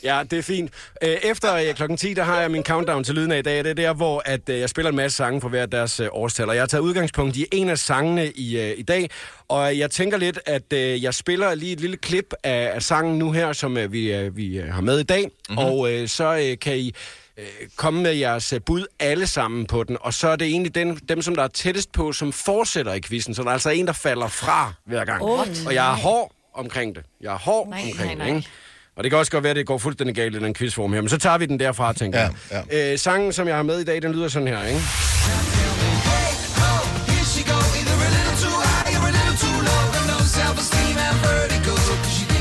[0.04, 0.72] Ja, det er fint.
[1.02, 3.58] Øh, Efter klokken 10, der har jeg min countdown til lyden af i dag.
[3.58, 6.50] Det er der, hvor at, jeg spiller en masse sange for hver deres årstal.
[6.50, 9.10] Og jeg har taget udgangspunkt i en af sangene i, i dag.
[9.48, 13.32] Og jeg tænker lidt, at jeg spiller lige et lille klip af, af sangen nu
[13.32, 15.24] her, som vi, vi har med i dag.
[15.24, 15.58] Mm-hmm.
[15.58, 16.94] Og så kan I
[17.38, 17.46] øh,
[17.76, 19.98] komme med jeres øh, bud alle sammen på den.
[20.02, 23.02] Og så er det egentlig den, dem, som der er tættest på, som fortsætter i
[23.02, 23.36] quizzen.
[23.36, 25.24] Så der er altså en, der falder fra hver gang.
[25.24, 25.64] What?
[25.68, 27.04] Og jeg er hård omkring det.
[27.22, 28.28] Jeg er hård Nej, omkring nej, det, nej.
[28.38, 28.50] ikke?
[28.96, 31.02] Og det kan også godt være, at det går fuldstændig galt i den quizform her,
[31.02, 32.30] men så tager vi den derfra, tænker Ja,
[32.72, 32.92] jeg.
[32.94, 35.63] Øh, sangen, som jeg har med i dag, den lyder sådan her, ikke?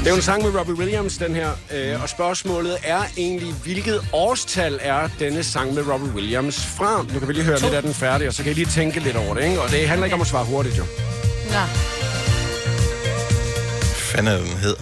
[0.02, 1.50] Det er jo en sang med Robbie Williams, den her.
[1.74, 7.06] Øh, og spørgsmålet er egentlig, hvilket årstal er denne sang med Robbie Williams fra?
[7.12, 9.00] Nu kan vi lige høre lidt af den færdig, og så kan I lige tænke
[9.00, 9.60] lidt over det, ikke?
[9.60, 10.84] Og det handler ikke om at svare hurtigt, jo.
[11.50, 11.64] Ja.
[13.94, 14.76] fanden er den hed?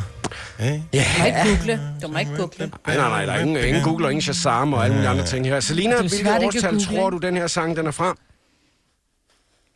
[0.59, 0.81] Hey.
[0.93, 1.05] Ja.
[1.15, 1.81] Du må ikke google.
[2.03, 2.71] Du må ikke google.
[2.87, 5.27] Nej, nej, nej, der er ingen, ingen Google og ingen Shazam og alle mulige andre
[5.27, 5.61] ting her.
[5.61, 8.17] Selina, hvilket årstal tror du, den her sang den er fra?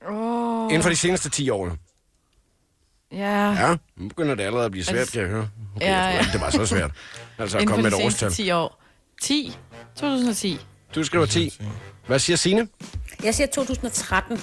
[0.08, 0.70] Oh.
[0.70, 1.76] Inden for de seneste 10 år.
[3.14, 3.50] Ja.
[3.68, 5.48] Ja, nu begynder det allerede at blive svært, kan jeg høre.
[5.76, 6.26] Okay, Ja, ja.
[6.32, 6.90] det var så svært.
[7.38, 8.32] Altså at komme med et årstal.
[8.32, 8.82] 10 år.
[9.22, 9.56] 10.
[9.96, 10.58] 2010.
[10.94, 11.60] Du skriver 10.
[12.06, 12.68] Hvad siger Signe?
[13.22, 14.40] Jeg siger 2013.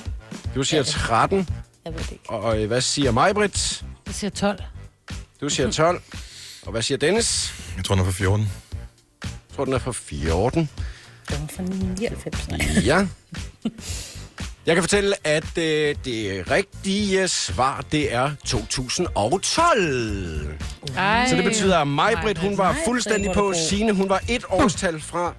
[0.55, 1.49] Du siger 13.
[1.85, 2.29] Jeg ved det ikke.
[2.29, 3.83] Og øh, hvad siger Majbrit?
[4.05, 4.59] Jeg siger 12.
[5.41, 6.01] Du siger 12.
[6.65, 7.53] Og hvad siger Dennis?
[7.77, 8.49] Jeg tror, den er for 14.
[9.21, 10.69] Jeg tror, den er fra 14.
[11.29, 12.49] Det var fra 99.
[12.49, 12.59] nej.
[12.85, 13.07] Ja.
[14.65, 20.57] Jeg kan fortælle, at øh, det rigtige svar, det er 2012.
[20.97, 21.27] Ej.
[21.29, 23.53] Så det betyder, at Majbrit, hun var fuldstændig på.
[23.69, 25.33] Signe, hun var et årstal fra.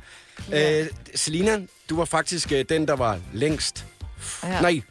[0.53, 1.59] Øh, Selina,
[1.91, 3.85] du var faktisk øh, den, der var længst
[4.45, 4.61] Ja.
[4.61, 4.83] Nej,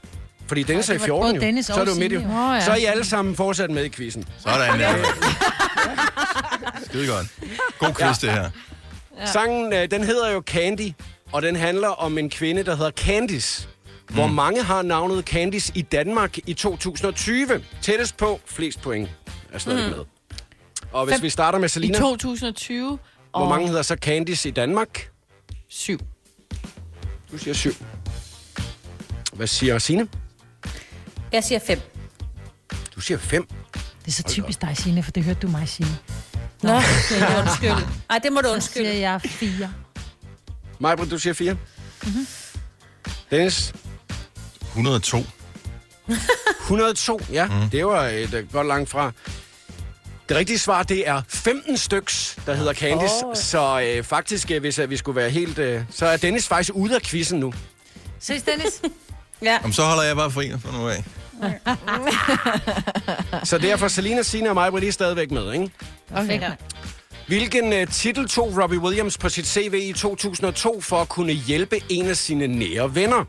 [0.48, 1.42] fordi Dennis Ja, er i det var 14 både jo.
[1.42, 2.16] Dennis så er du midt i.
[2.18, 2.62] Åh, ja.
[2.66, 4.26] Så er I alle sammen fortsat med i quizzen.
[4.40, 4.94] Sådan der.
[6.86, 7.28] Skide godt.
[7.80, 8.50] God quiz, det her.
[9.20, 9.32] Ja.
[9.32, 10.92] Sangen, øh, den hedder jo Candy,
[11.32, 13.68] og den handler om en kvinde, der hedder Candice.
[14.12, 14.16] Mm.
[14.18, 17.64] Hvor mange har navnet Candice i Danmark i 2020?
[17.82, 19.10] Tættest på, flest point
[19.54, 19.98] er stadig Mm.
[19.98, 20.06] med.
[20.92, 23.00] Og hvis Fem- vi starter med I Selina, 2020.
[23.32, 25.10] hvor mange hedder så Candice i Danmark?
[25.70, 26.00] Syv.
[27.32, 27.72] Du siger syv.
[29.34, 30.08] Hvad siger Signe?
[31.32, 31.80] Jeg siger fem.
[32.96, 33.48] Du siger fem.
[33.74, 35.88] Det er så typisk dig, Signe, for det hørte du mig sige.
[36.64, 36.74] Nå,
[37.10, 37.72] det er undskyld.
[38.10, 38.86] Ej, det må du Så undskylde.
[38.92, 39.74] siger jeg fire.
[40.80, 41.58] Majbrit, du siger fire.
[42.04, 42.28] Mhm.
[43.32, 43.74] Dennis?
[44.76, 45.26] 102.
[46.62, 47.46] 102, ja.
[47.46, 47.70] Mm.
[47.70, 49.12] Det var et uh, godt langt fra.
[50.30, 53.26] Det rigtige svar, det er 15 styks, der hedder Candice.
[53.26, 53.36] Oh.
[53.36, 55.60] Så øh, faktisk, øh, hvis øh, vi skulle være helt...
[55.60, 57.54] Øh, så er Dennis faktisk ude af quizzen nu.
[58.20, 58.82] Ses, Dennis?
[59.42, 59.58] ja.
[59.62, 61.04] Jamen, så holder jeg bare fri fra nu af.
[63.50, 65.72] Så derfor Selina, Sina og mig lige stadigvæk med, ikke?
[66.16, 66.42] Okay.
[66.42, 66.52] Ja.
[67.28, 71.80] Hvilken øh, titel tog Robbie Williams på sit CV i 2002 for at kunne hjælpe
[71.90, 73.26] en af sine nære venner?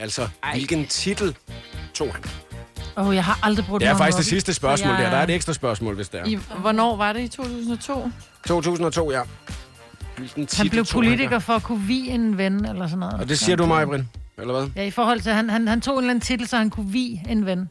[0.00, 0.52] Altså, Ej.
[0.52, 1.36] hvilken titel
[1.94, 2.24] tog han?
[2.96, 5.10] Åh, oh, jeg har aldrig brugt Det er faktisk det sidste spørgsmål jeg- der.
[5.10, 6.24] Der er et ekstra spørgsmål, hvis det er.
[6.26, 8.10] I, hvornår var det i 2002?
[8.46, 9.20] 2002, ja.
[10.16, 11.38] Hvilken titel Han blev tog politiker der?
[11.38, 13.20] for at kunne vie en ven, eller sådan noget.
[13.20, 14.04] Og det siger du mig, Brind,
[14.38, 14.68] eller hvad?
[14.76, 16.92] Ja, i forhold til, han, han, han tog en eller anden titel, så han kunne
[16.92, 17.68] vie en ven.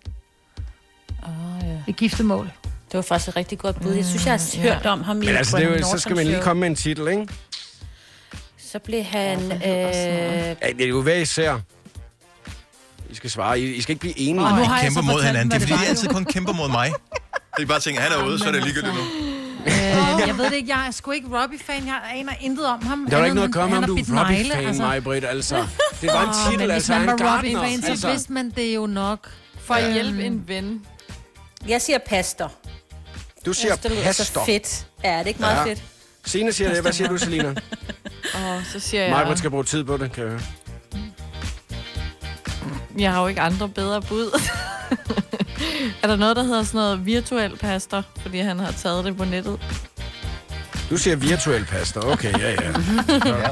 [1.23, 1.29] Oh,
[1.63, 1.77] ja.
[1.87, 2.51] Et giftemål.
[2.63, 3.91] Det var faktisk et rigtig godt bud.
[3.91, 6.15] Jeg synes, jeg har hørt om ham i Men altså, det er jo, så skal
[6.15, 7.27] man lige komme med en titel, ikke?
[8.57, 9.51] Så blev han...
[9.51, 11.59] Øh, Ja, det er jo hver især.
[13.09, 13.59] I skal svare.
[13.59, 14.45] I, I skal ikke blive enige.
[14.45, 15.51] Oh, nu har jeg kæmper mod hinanden.
[15.51, 16.93] Det er fordi, de det altid kun kæmper mod mig.
[17.35, 19.01] Så de bare tænker, han er ude, så er det ligegyldigt nu.
[19.65, 19.73] Øh,
[20.27, 21.87] jeg ved det ikke, jeg er sgu ikke Robbie-fan.
[21.87, 23.07] Jeg aner intet om ham.
[23.09, 24.81] Der er jo ikke noget at komme han om, du er Robbie-fan, altså.
[24.83, 25.67] mig, Britt, altså.
[26.01, 26.93] Det var en Åh, titel, men altså.
[26.93, 28.09] hvis man Han var Robbie-fan, så altså.
[28.09, 29.29] vidste man det jo nok.
[29.63, 30.81] For at Øhm, hjælpe en ven.
[31.67, 32.51] jeg siger pastor.
[33.45, 34.45] Du siger Jeg synes, det lyder så pastor.
[34.45, 34.85] fedt.
[35.03, 35.63] Ja, det er ikke meget Ja.
[35.71, 35.83] fedt.
[36.25, 36.81] Signe siger det.
[36.81, 37.49] Hvad siger du, Selina?
[38.33, 39.25] Og så siger Mig, jeg...
[39.25, 40.41] Britt skal bruge tid på det, kan jeg høre.
[42.99, 44.31] Jeg har jo ikke andre bedre bud.
[46.03, 48.03] er der noget, der hedder sådan noget virtuel pastor?
[48.21, 49.59] Fordi han har taget det på nettet.
[50.89, 52.01] Du siger virtuel pastor.
[52.11, 52.71] Okay, ja, ja.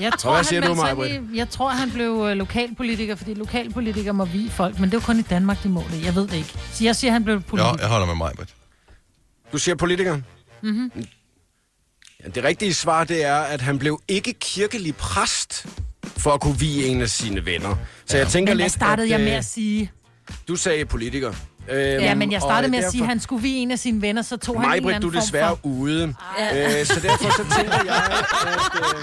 [0.00, 2.26] Jeg Og tror, hvad han siger du, sig Maja ind i- Jeg tror, han blev
[2.30, 4.78] øh, lokalpolitiker, fordi lokalpolitikere må vi folk.
[4.78, 6.04] Men det er jo kun i Danmark, de må det.
[6.04, 6.54] Jeg ved det ikke.
[6.72, 7.76] Så jeg siger, han blev Jo, politiker.
[7.80, 8.54] jeg holder med mig, Britt.
[9.52, 10.20] Du siger politiker?
[10.62, 10.92] Mm-hmm.
[12.24, 15.66] Ja, det rigtige svar, det er, at han blev ikke kirkelig præst
[16.18, 17.76] for at kunne vie en af sine venner.
[18.06, 19.90] Så jeg tænker Men hvad lidt, startede at, jeg med øh, at sige?
[20.48, 21.32] Du sagde politiker.
[21.68, 24.02] Øhm, Ja, men jeg startede med at sige, at han skulle vie en af sine
[24.02, 25.58] venner, så tog han en eller Mig, anden du er form desværre for...
[25.62, 26.14] ude.
[26.38, 26.80] Ja.
[26.80, 28.24] Øh, så derfor så tænker jeg, at,
[28.76, 29.02] øh,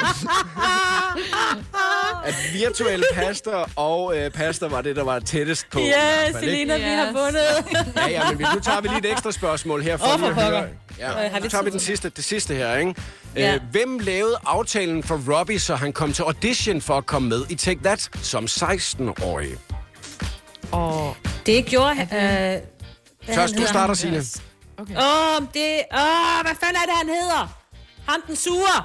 [2.26, 5.80] at virtuel pastor og øh, pastor var det, der var tættest på.
[5.80, 6.40] Ja, ikke?
[6.40, 7.44] Selina, vi har vundet.
[7.98, 9.98] Ja, ja, men nu tager vi lige et ekstra spørgsmål her.
[9.98, 10.60] For lige at pokker.
[10.60, 10.68] høre.
[11.00, 12.96] Ja, vi nu tager vi den sidste, det sidste her, ikke?
[13.36, 13.56] Ja.
[13.56, 17.46] Øh, hvem lavede aftalen for Robbie, så han kom til audition for at komme med
[17.50, 19.58] i Take That som 16-årig?
[20.72, 22.06] Og Det gjorde han...
[22.06, 22.62] Øh,
[23.26, 23.94] hvad Først, du starter?
[23.94, 24.24] Signe.
[24.78, 24.96] Okay.
[24.96, 25.82] Åh, oh, det...
[25.94, 27.60] Åh, hvad fanden er det, han hedder?
[28.08, 28.84] Ham den sure.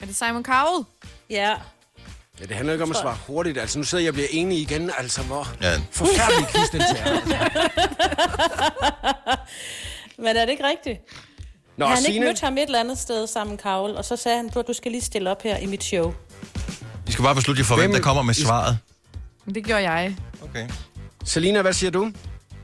[0.00, 0.84] Er det Simon Cowell?
[1.30, 1.50] Ja.
[2.40, 3.58] Ja, det handler ikke om at svare hurtigt.
[3.58, 4.90] Altså, nu sidder jeg og bliver enig igen.
[4.98, 5.80] Altså, hvor Ja.
[5.90, 6.98] forfærdelig quiz den til.
[10.18, 10.98] Men er det ikke rigtigt?
[11.76, 14.16] Nå, Har han ikke Signe, mødt ham et eller andet sted sammen, Kavl, og så
[14.16, 16.14] sagde han, "Bror, du skal lige stille op her i mit show.
[17.08, 18.78] I skal bare beslutte jer for, hvem, Hvem- der kommer med I- svaret.
[19.44, 20.16] Men det gjorde jeg.
[20.42, 20.68] Okay.
[21.24, 22.12] Selina, hvad siger du?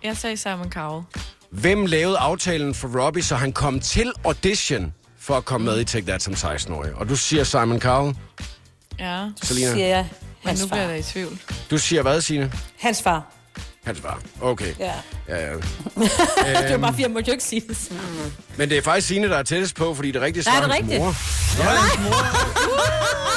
[0.05, 1.05] Jeg sagde Simon Cowell.
[1.51, 5.85] Hvem lavede aftalen for Robbie, så han kom til audition for at komme med i
[5.85, 6.95] Take That som 16-årig?
[6.95, 8.17] Og du siger Simon Cowell.
[8.99, 9.25] Ja.
[9.43, 9.73] Selina.
[9.73, 10.09] Siger jeg.
[10.43, 10.91] Men Hans nu bliver far.
[10.91, 11.39] jeg da i tvivl.
[11.71, 12.53] Du siger hvad, Signe?
[12.79, 13.33] Hans far.
[13.85, 14.21] Hans far.
[14.41, 14.73] Okay.
[14.79, 14.93] Ja.
[15.29, 15.53] Ja, ja.
[16.63, 17.93] det var bare, jeg måtte jo ikke sige det.
[18.57, 20.67] Men det er faktisk Signe, der er tættest på, fordi det rigtige Nej, svar er
[20.67, 21.01] det hans rigtigt?
[21.01, 21.15] mor.
[21.59, 23.29] Ja, hans mor.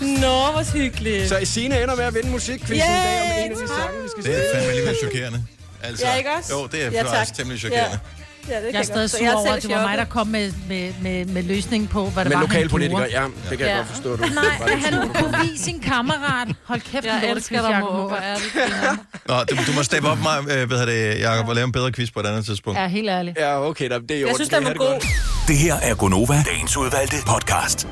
[0.00, 1.28] Nå, hvor hyggeligt.
[1.28, 4.08] Så Signe ender med at vinde musikquizzen i dag om en af de sange, vi
[4.08, 5.46] skal Det er fandme alligevel chokerende.
[5.82, 6.52] Altså, Ja, ikke også?
[6.54, 7.36] Jo, det er Ja, faktisk tak.
[7.36, 7.90] temmelig chokerende.
[7.90, 8.24] Ja,
[8.54, 10.52] det kan Jeg er stadig sur er over, at det var mig, der kom med,
[10.68, 13.22] med, med, med løsningen på, hvad det Men var, lokalpolitiker, han gjorde.
[13.44, 13.76] ja, det kan jeg Ja.
[13.76, 14.22] godt forstå, du.
[14.34, 16.48] Nej, han kunne vise sin kammerat.
[16.64, 17.80] Hold kæft, Jeg en elsker dig.
[17.80, 18.98] Hvor er det.
[19.28, 21.72] Nå, du, du må steppe op mig, øh, hvad hedder det, Jacob, og lave en
[21.72, 22.78] bedre quiz på et andet tidspunkt.
[22.80, 23.38] Ja, helt ærligt.
[23.38, 25.00] Ja, okay, da, det er jo Jeg synes, den var god.
[25.48, 27.88] Det her er Gonova, dagens udvalgte podcast.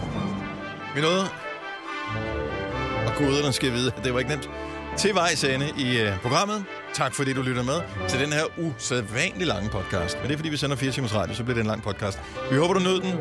[0.94, 1.28] Vi nåede
[3.06, 4.48] og guderne skal vide, at det var ikke nemt.
[4.98, 6.64] Til vejs ende i uh, programmet.
[6.94, 10.16] Tak fordi du lytter med til den her usædvanlig lange podcast.
[10.18, 12.20] Men det er fordi, vi sender 4 timers radio, så bliver det en lang podcast.
[12.50, 13.12] Vi håber, du nød den.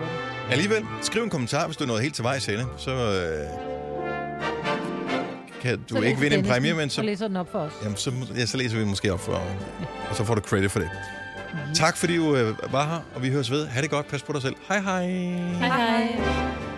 [0.51, 2.65] Alligevel, skriv en kommentar, hvis du er nået helt til vejs ende.
[2.77, 3.59] Så uh,
[5.61, 7.71] kan du Så ikke vinde en præmie, men Så så, læser den op for os.
[7.83, 9.41] jamen, så, ja, så læser vi den måske op for,
[10.09, 10.89] og så får du credit for det.
[11.75, 13.67] Tak fordi du øh, var her, og vi høres ved.
[13.67, 14.07] Ha' det godt.
[14.07, 14.55] Pas på dig selv.
[14.67, 15.05] Hej hej.
[15.07, 16.72] Hej hej.